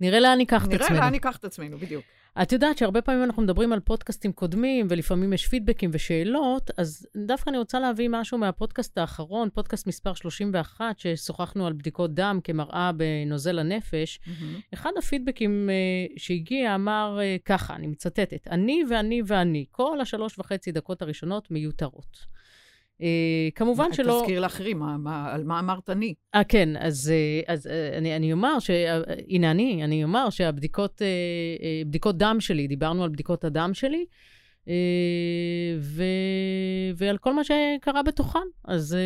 נראה 0.00 0.20
לאן 0.20 0.38
ניקח 0.38 0.64
את 0.64 0.72
עצמנו. 0.72 0.90
נראה 0.90 1.04
לאן 1.04 1.12
ניקח 1.12 1.36
את 1.36 1.44
עצמנו, 1.44 1.78
בדיוק. 1.78 2.04
את 2.42 2.52
יודעת 2.52 2.78
שהרבה 2.78 3.02
פעמים 3.02 3.24
אנחנו 3.24 3.42
מדברים 3.42 3.72
על 3.72 3.80
פודקאסטים 3.80 4.32
קודמים, 4.32 4.86
ולפעמים 4.90 5.32
יש 5.32 5.46
פידבקים 5.46 5.90
ושאלות, 5.92 6.70
אז 6.76 7.06
דווקא 7.26 7.50
אני 7.50 7.58
רוצה 7.58 7.80
להביא 7.80 8.08
משהו 8.10 8.38
מהפודקאסט 8.38 8.98
האחרון, 8.98 9.48
פודקאסט 9.54 9.86
מספר 9.86 10.14
31, 10.14 10.98
ששוחחנו 10.98 11.66
על 11.66 11.72
בדיקות 11.72 12.14
דם 12.14 12.38
כמראה 12.44 12.90
בנוזל 12.92 13.58
הנפש. 13.58 14.20
Mm-hmm. 14.24 14.74
אחד 14.74 14.90
הפידבקים 14.98 15.68
uh, 15.68 16.20
שהגיע 16.20 16.74
אמר 16.74 17.18
uh, 17.18 17.42
ככה, 17.44 17.74
אני 17.74 17.86
מצטטת, 17.86 18.48
אני 18.50 18.82
ואני 18.90 19.22
ואני, 19.26 19.64
כל 19.70 20.00
השלוש 20.00 20.38
וחצי 20.38 20.72
דקות 20.72 21.02
הראשונות 21.02 21.50
מיותרות. 21.50 22.26
אה, 23.02 23.48
כמובן 23.54 23.92
שלא... 23.92 24.20
תזכיר 24.20 24.40
לאחרים, 24.40 24.78
מה, 24.78 24.96
מה, 24.98 25.32
על 25.32 25.44
מה 25.44 25.58
אמרת 25.58 25.90
אני? 25.90 26.14
אה, 26.34 26.44
כן, 26.44 26.68
אז, 26.76 27.12
אה, 27.14 27.54
אז 27.54 27.66
אה, 27.66 27.98
אני, 27.98 28.16
אני 28.16 28.32
אומר 28.32 28.58
ש... 28.58 28.70
הנה 29.28 29.50
אני, 29.50 29.84
אני 29.84 30.04
אומר 30.04 30.30
שהבדיקות 30.30 31.02
בדיקות 31.86 32.18
דם 32.18 32.36
שלי, 32.40 32.66
דיברנו 32.66 33.04
על 33.04 33.10
בדיקות 33.10 33.44
הדם 33.44 33.70
שלי, 33.74 34.04
ו, 35.78 36.02
ועל 36.96 37.18
כל 37.18 37.34
מה 37.34 37.42
שקרה 37.44 38.02
בתוכן. 38.02 38.38
אז 38.64 38.96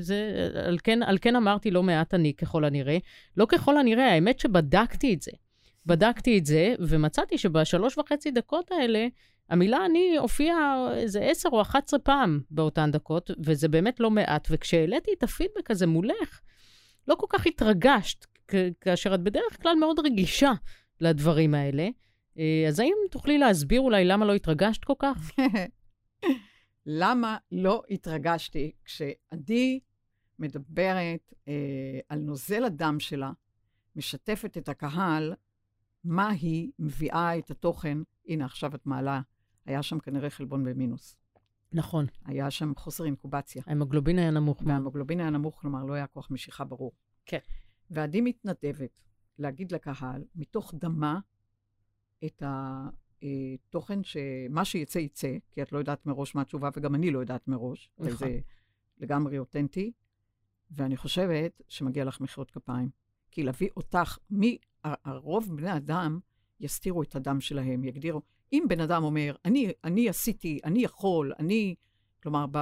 זה, 0.00 0.48
על 0.66 0.78
כן, 0.82 1.02
על 1.02 1.18
כן 1.20 1.36
אמרתי 1.36 1.70
לא 1.70 1.82
מעט 1.82 2.14
אני, 2.14 2.34
ככל 2.34 2.64
הנראה. 2.64 2.98
לא 3.36 3.46
ככל 3.48 3.76
הנראה, 3.76 4.12
האמת 4.12 4.38
שבדקתי 4.38 5.14
את 5.14 5.22
זה. 5.22 5.32
בדקתי 5.86 6.38
את 6.38 6.46
זה, 6.46 6.74
ומצאתי 6.78 7.38
שבשלוש 7.38 7.98
וחצי 7.98 8.30
דקות 8.30 8.72
האלה, 8.72 9.06
המילה 9.48 9.86
אני 9.86 10.16
הופיעה 10.18 10.94
איזה 10.96 11.20
עשר 11.20 11.48
או 11.52 11.62
אחת 11.62 11.84
עשרה 11.86 11.98
פעם 11.98 12.40
באותן 12.50 12.90
דקות, 12.90 13.30
וזה 13.44 13.68
באמת 13.68 14.00
לא 14.00 14.10
מעט. 14.10 14.48
וכשהעליתי 14.50 15.10
את 15.18 15.22
הפידבק 15.22 15.70
הזה 15.70 15.86
מולך, 15.86 16.40
לא 17.08 17.14
כל 17.14 17.26
כך 17.28 17.46
התרגשת, 17.46 18.26
כאשר 18.80 19.14
את 19.14 19.20
בדרך 19.20 19.62
כלל 19.62 19.74
מאוד 19.74 19.98
רגישה 19.98 20.52
לדברים 21.00 21.54
האלה. 21.54 21.88
אה, 22.38 22.64
אז 22.68 22.80
האם 22.80 22.94
תוכלי 23.10 23.38
להסביר 23.38 23.80
אולי 23.80 24.04
למה 24.04 24.24
לא 24.24 24.34
התרגשת 24.34 24.84
כל 24.84 24.94
כך? 24.98 25.30
למה 26.86 27.36
לא 27.52 27.82
התרגשתי 27.90 28.72
כשעדי 28.84 29.80
מדברת 30.38 31.34
אה, 31.48 32.00
על 32.08 32.18
נוזל 32.18 32.64
הדם 32.64 33.00
שלה, 33.00 33.32
משתפת 33.96 34.58
את 34.58 34.68
הקהל, 34.68 35.34
מה 36.04 36.28
היא 36.28 36.70
מביאה 36.78 37.38
את 37.38 37.50
התוכן, 37.50 37.98
הנה 38.28 38.44
עכשיו 38.44 38.74
את 38.74 38.86
מעלה 38.86 39.20
היה 39.66 39.82
שם 39.82 39.98
כנראה 39.98 40.30
חלבון 40.30 40.64
במינוס. 40.64 41.16
נכון. 41.72 42.06
היה 42.24 42.50
שם 42.50 42.72
חוסר 42.76 43.04
אינקובציה. 43.04 43.62
ההמוגלובין 43.66 44.18
היה 44.18 44.30
נמוך. 44.30 44.62
וההמוגלובין 44.66 45.20
היה 45.20 45.30
נמוך, 45.30 45.60
כלומר, 45.60 45.84
לא 45.84 45.92
היה 45.92 46.06
כוח 46.06 46.30
משיכה 46.30 46.64
ברור. 46.64 46.92
כן. 47.26 47.38
ועדי 47.90 48.20
מתנדבת 48.20 49.00
להגיד 49.38 49.72
לקהל, 49.72 50.24
מתוך 50.34 50.74
דמה, 50.74 51.20
את 52.24 52.42
התוכן 52.42 54.04
שמה 54.04 54.64
שיצא 54.64 54.98
יצא, 54.98 55.36
כי 55.50 55.62
את 55.62 55.72
לא 55.72 55.78
יודעת 55.78 56.06
מראש 56.06 56.34
מה 56.34 56.42
התשובה, 56.42 56.70
וגם 56.76 56.94
אני 56.94 57.10
לא 57.10 57.18
יודעת 57.18 57.48
מראש. 57.48 57.90
נכון. 57.98 58.12
וזה 58.12 58.40
לגמרי 58.98 59.38
אותנטי. 59.38 59.92
ואני 60.70 60.96
חושבת 60.96 61.62
שמגיע 61.68 62.04
לך 62.04 62.20
מחיאות 62.20 62.50
כפיים. 62.50 62.90
כי 63.30 63.42
להביא 63.42 63.68
אותך, 63.76 64.18
מי, 64.30 64.58
הרוב 64.84 65.56
בני 65.56 65.76
אדם 65.76 66.18
יסתירו 66.60 67.02
את 67.02 67.16
הדם 67.16 67.40
שלהם, 67.40 67.84
יגדירו, 67.84 68.22
אם 68.52 68.64
בן 68.68 68.80
אדם 68.80 69.04
אומר, 69.04 69.36
אני, 69.44 69.72
אני 69.84 70.08
עשיתי, 70.08 70.58
אני 70.64 70.82
יכול, 70.82 71.32
אני, 71.38 71.74
כלומר, 72.22 72.46
ב, 72.50 72.58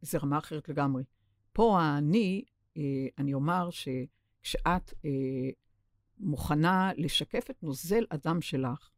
זה 0.00 0.18
רמה 0.18 0.38
אחרת 0.38 0.68
לגמרי. 0.68 1.04
פה 1.52 1.80
אני, 1.98 2.44
אה, 2.76 2.82
אני 3.18 3.34
אומר 3.34 3.68
שכשאת 3.70 4.94
אה, 5.04 5.50
מוכנה 6.18 6.90
לשקף 6.96 7.50
את 7.50 7.62
נוזל 7.62 8.04
הדם 8.10 8.40
שלך, 8.40 8.90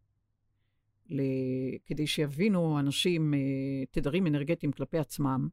כדי 1.86 2.06
שיבינו 2.06 2.78
אנשים 2.78 3.34
אה, 3.34 3.38
תדרים 3.90 4.26
אנרגטיים 4.26 4.72
כלפי 4.72 4.98
עצמם, 4.98 5.48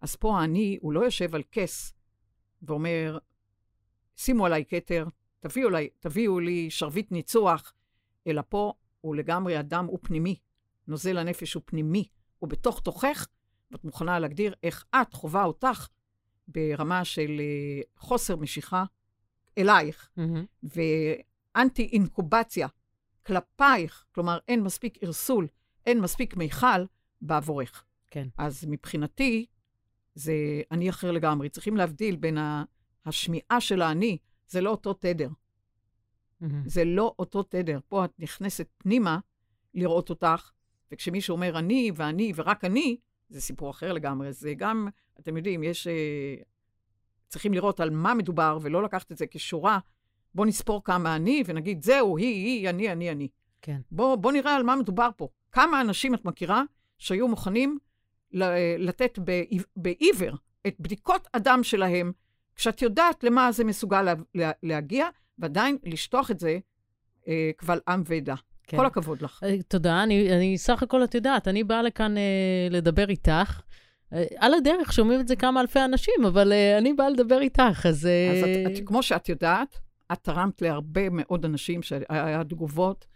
אז 0.00 0.16
פה 0.16 0.44
אני, 0.44 0.78
הוא 0.80 0.92
לא 0.92 1.00
יושב 1.00 1.34
על 1.34 1.42
כס 1.52 1.92
ואומר, 2.62 3.18
שימו 4.16 4.46
עליי 4.46 4.64
כתר, 4.68 5.06
תביאו, 5.40 5.68
תביאו 6.00 6.40
לי 6.40 6.70
שרביט 6.70 7.12
ניצוח, 7.12 7.72
אלא 8.26 8.42
פה 8.48 8.72
הוא 9.04 9.16
לגמרי 9.16 9.60
אדם, 9.60 9.86
הוא 9.86 9.98
פנימי. 10.02 10.36
נוזל 10.88 11.18
הנפש 11.18 11.54
הוא 11.54 11.62
פנימי, 11.66 12.08
הוא 12.38 12.50
בתוך 12.50 12.80
תוכך, 12.80 13.26
ואת 13.70 13.84
מוכנה 13.84 14.18
להגדיר 14.18 14.54
איך 14.62 14.84
את 14.94 15.12
חווה 15.12 15.44
אותך 15.44 15.88
ברמה 16.48 17.04
של 17.04 17.40
אה, 17.40 17.82
חוסר 17.96 18.36
משיכה 18.36 18.84
אלייך, 19.58 20.08
mm-hmm. 20.18 20.66
ואנטי 21.56 21.88
אינקובציה 21.92 22.68
כלפייך, 23.26 24.04
כלומר 24.14 24.38
אין 24.48 24.62
מספיק 24.62 24.98
ערסול, 25.00 25.46
אין 25.86 26.00
מספיק 26.00 26.36
מיכל 26.36 26.84
בעבורך. 27.20 27.84
כן. 28.10 28.28
אז 28.38 28.64
מבחינתי, 28.68 29.46
זה 30.14 30.34
אני 30.70 30.90
אחר 30.90 31.10
לגמרי. 31.10 31.48
צריכים 31.48 31.76
להבדיל 31.76 32.16
בין 32.16 32.38
השמיעה 33.04 33.60
של 33.60 33.82
האני, 33.82 34.18
זה 34.48 34.60
לא 34.60 34.70
אותו 34.70 34.92
תדר. 34.92 35.28
Mm-hmm. 36.44 36.68
זה 36.68 36.84
לא 36.84 37.14
אותו 37.18 37.42
תדר. 37.42 37.78
פה 37.88 38.04
את 38.04 38.10
נכנסת 38.18 38.68
פנימה 38.78 39.18
לראות 39.74 40.10
אותך, 40.10 40.50
וכשמישהו 40.92 41.32
אומר 41.32 41.58
אני 41.58 41.90
ואני 41.94 42.32
ורק 42.36 42.64
אני, 42.64 42.96
זה 43.28 43.40
סיפור 43.40 43.70
אחר 43.70 43.92
לגמרי. 43.92 44.32
זה 44.32 44.54
גם, 44.54 44.88
אתם 45.20 45.36
יודעים, 45.36 45.62
יש... 45.62 45.86
אה, 45.86 46.34
צריכים 47.28 47.54
לראות 47.54 47.80
על 47.80 47.90
מה 47.90 48.14
מדובר, 48.14 48.58
ולא 48.62 48.82
לקחת 48.82 49.12
את 49.12 49.18
זה 49.18 49.26
כשורה. 49.26 49.78
בוא 50.34 50.46
נספור 50.46 50.84
כמה 50.84 51.16
אני, 51.16 51.42
ונגיד, 51.46 51.82
זהו, 51.82 52.18
היא, 52.18 52.46
היא, 52.46 52.68
אני, 52.68 52.92
אני, 52.92 53.10
אני. 53.10 53.28
כן. 53.62 53.80
בוא, 53.90 54.16
בוא 54.16 54.32
נראה 54.32 54.56
על 54.56 54.62
מה 54.62 54.76
מדובר 54.76 55.10
פה. 55.16 55.28
כמה 55.52 55.80
אנשים 55.80 56.14
את 56.14 56.24
מכירה 56.24 56.62
שהיו 56.98 57.28
מוכנים 57.28 57.78
לתת 58.78 59.18
בעיוור 59.76 60.36
את 60.66 60.76
בדיקות 60.80 61.28
הדם 61.34 61.60
שלהם, 61.62 62.12
כשאת 62.56 62.82
יודעת 62.82 63.24
למה 63.24 63.52
זה 63.52 63.64
מסוגל 63.64 64.02
לה, 64.34 64.52
להגיע, 64.62 65.08
ועדיין 65.38 65.78
לשטוח 65.84 66.30
את 66.30 66.40
זה 66.40 66.58
אה, 67.28 67.50
קבל 67.56 67.78
עם 67.88 68.02
ועדה. 68.06 68.34
כן. 68.66 68.76
כל 68.76 68.86
הכבוד 68.86 69.22
לך. 69.22 69.40
אה, 69.44 69.62
תודה. 69.68 70.02
אני, 70.02 70.36
אני 70.36 70.58
סך 70.58 70.82
הכל, 70.82 71.04
את 71.04 71.14
יודעת, 71.14 71.48
אני 71.48 71.64
באה 71.64 71.82
לכאן 71.82 72.16
אה, 72.16 72.68
לדבר 72.70 73.08
איתך. 73.08 73.60
אה, 74.12 74.24
על 74.36 74.54
הדרך 74.54 74.92
שומעים 74.92 75.20
את 75.20 75.28
זה 75.28 75.36
כמה 75.36 75.60
אלפי 75.60 75.84
אנשים, 75.84 76.24
אבל 76.26 76.52
אה, 76.52 76.78
אני 76.78 76.92
באה 76.92 77.10
לדבר 77.10 77.40
איתך, 77.40 77.86
אז... 77.88 78.06
אה... 78.06 78.32
אז 78.32 78.44
את, 78.44 78.78
את, 78.82 78.86
כמו 78.88 79.02
שאת 79.02 79.28
יודעת, 79.28 79.78
את 80.12 80.18
תרמת 80.22 80.62
להרבה 80.62 81.10
מאוד 81.10 81.44
אנשים 81.44 81.82
שהיה 81.82 82.44
תגובות 82.44 83.06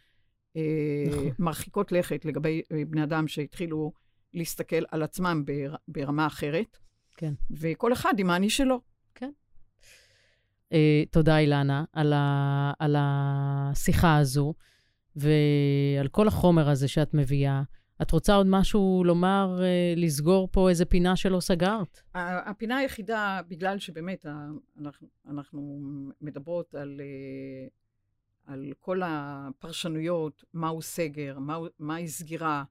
אה, 0.56 0.62
נכון. 1.08 1.30
מרחיקות 1.38 1.92
לכת 1.92 2.24
לגבי 2.24 2.62
אה, 2.72 2.82
בני 2.88 3.02
אדם 3.02 3.28
שהתחילו 3.28 3.92
להסתכל 4.34 4.82
על 4.90 5.02
עצמם 5.02 5.42
בר, 5.44 5.74
ברמה 5.88 6.26
אחרת. 6.26 6.78
כן. 7.16 7.32
וכל 7.50 7.92
אחד 7.92 8.14
עם 8.18 8.30
האני 8.30 8.50
שלו. 8.50 8.80
אה, 10.72 11.02
תודה, 11.10 11.38
אילנה, 11.38 11.84
על, 11.92 12.12
ה, 12.12 12.72
על 12.78 12.96
השיחה 12.98 14.16
הזו 14.16 14.54
ועל 15.16 16.08
כל 16.10 16.28
החומר 16.28 16.68
הזה 16.68 16.88
שאת 16.88 17.14
מביאה. 17.14 17.62
את 18.02 18.10
רוצה 18.10 18.34
עוד 18.34 18.46
משהו 18.50 19.02
לומר, 19.04 19.58
אה, 19.62 19.94
לסגור 19.96 20.48
פה 20.52 20.68
איזה 20.68 20.84
פינה 20.84 21.16
שלא 21.16 21.40
סגרת? 21.40 22.00
הפינה 22.14 22.76
היחידה, 22.76 23.40
בגלל 23.48 23.78
שבאמת 23.78 24.26
אנחנו, 24.80 25.08
אנחנו 25.28 25.80
מדברות 26.20 26.74
על, 26.74 27.00
אה, 27.00 27.68
על 28.54 28.72
כל 28.80 29.00
הפרשנויות, 29.04 30.44
מהו 30.54 30.82
סגר, 30.82 31.38
מהו, 31.38 31.66
מהי 31.78 32.08
סגירה, 32.08 32.64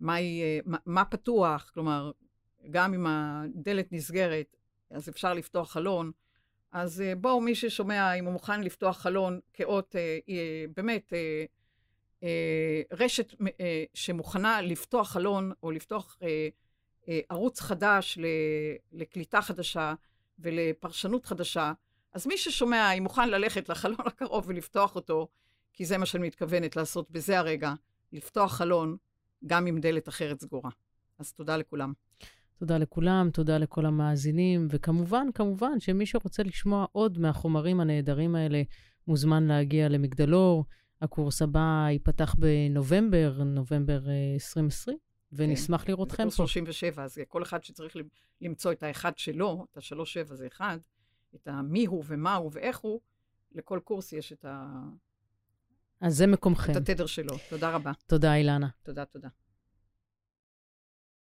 מהי, 0.00 0.42
אה, 0.42 0.58
מה, 0.64 0.78
מה 0.86 1.04
פתוח, 1.04 1.70
כלומר, 1.74 2.10
גם 2.70 2.94
אם 2.94 3.06
הדלת 3.08 3.92
נסגרת, 3.92 4.56
אז 4.90 5.08
אפשר 5.08 5.34
לפתוח 5.34 5.72
חלון. 5.72 6.10
אז 6.76 7.00
אה, 7.00 7.14
בואו, 7.14 7.40
מי 7.40 7.54
ששומע, 7.54 8.14
אם 8.14 8.24
הוא 8.24 8.32
מוכן 8.32 8.60
לפתוח 8.60 8.98
חלון 8.98 9.40
כאות, 9.54 9.96
אה, 9.96 10.18
אה, 10.28 10.64
באמת, 10.76 11.12
רשת 12.92 13.34
שמוכנה 13.94 14.60
לפתוח 14.60 15.10
חלון 15.10 15.52
או 15.62 15.70
לפתוח 15.70 16.18
ערוץ 17.28 17.60
חדש 17.60 18.18
לקליטה 18.92 19.42
חדשה 19.42 19.94
ולפרשנות 20.38 21.26
חדשה, 21.26 21.72
אז 22.12 22.26
מי 22.26 22.38
ששומע, 22.38 22.92
אם 22.92 23.02
מוכן 23.02 23.28
ללכת 23.28 23.68
לחלון 23.68 24.06
הקרוב 24.06 24.44
ולפתוח 24.48 24.94
אותו, 24.94 25.28
כי 25.72 25.84
זה 25.84 25.98
מה 25.98 26.06
שאני 26.06 26.26
מתכוונת 26.26 26.76
לעשות 26.76 27.10
בזה 27.10 27.38
הרגע, 27.38 27.72
לפתוח 28.12 28.52
חלון 28.52 28.96
גם 29.46 29.66
עם 29.66 29.80
דלת 29.80 30.08
אחרת 30.08 30.40
סגורה. 30.40 30.70
אז 31.18 31.32
תודה 31.32 31.56
לכולם. 31.56 31.92
תודה 32.58 32.78
לכולם, 32.78 33.30
תודה 33.32 33.58
לכל 33.58 33.86
המאזינים, 33.86 34.68
וכמובן, 34.70 35.26
כמובן, 35.34 35.80
שמי 35.80 36.06
שרוצה 36.06 36.42
לשמוע 36.42 36.86
עוד 36.92 37.18
מהחומרים 37.18 37.80
הנהדרים 37.80 38.34
האלה, 38.34 38.62
מוזמן 39.06 39.46
להגיע 39.46 39.88
למגדלור. 39.88 40.64
הקורס 41.02 41.42
הבא 41.42 41.86
ייפתח 41.90 42.34
בנובמבר, 42.38 43.42
נובמבר 43.44 44.00
2020, 44.34 44.96
אה, 44.96 45.02
ונשמח 45.32 45.82
כן. 45.82 45.92
לראות 45.92 46.08
אתכם 46.08 46.24
פה. 46.24 46.30
זה 46.30 46.36
קורס 46.36 46.50
37, 46.50 47.04
אז 47.04 47.18
כל 47.28 47.42
אחד 47.42 47.64
שצריך 47.64 47.96
למצוא 48.40 48.72
את 48.72 48.82
האחד 48.82 49.18
שלו, 49.18 49.66
את 49.72 49.76
השלוש 49.76 50.12
שבע 50.12 50.34
זה 50.34 50.46
אחד, 50.46 50.78
את 51.34 51.48
המי 51.48 51.86
הוא 51.86 52.04
ומה 52.06 52.34
הוא 52.34 52.50
ואיך 52.54 52.78
הוא, 52.78 53.00
לכל 53.52 53.80
קורס 53.84 54.12
יש 54.12 54.32
את 54.32 54.44
ה... 54.44 54.82
אז 56.00 56.16
זה 56.16 56.26
מקומכם. 56.26 56.72
את 56.72 56.76
התדר 56.76 57.06
שלו. 57.06 57.34
תודה 57.50 57.70
רבה. 57.70 57.92
תודה, 58.06 58.34
אילנה. 58.34 58.68
תודה, 58.82 59.04
תודה. 59.04 59.28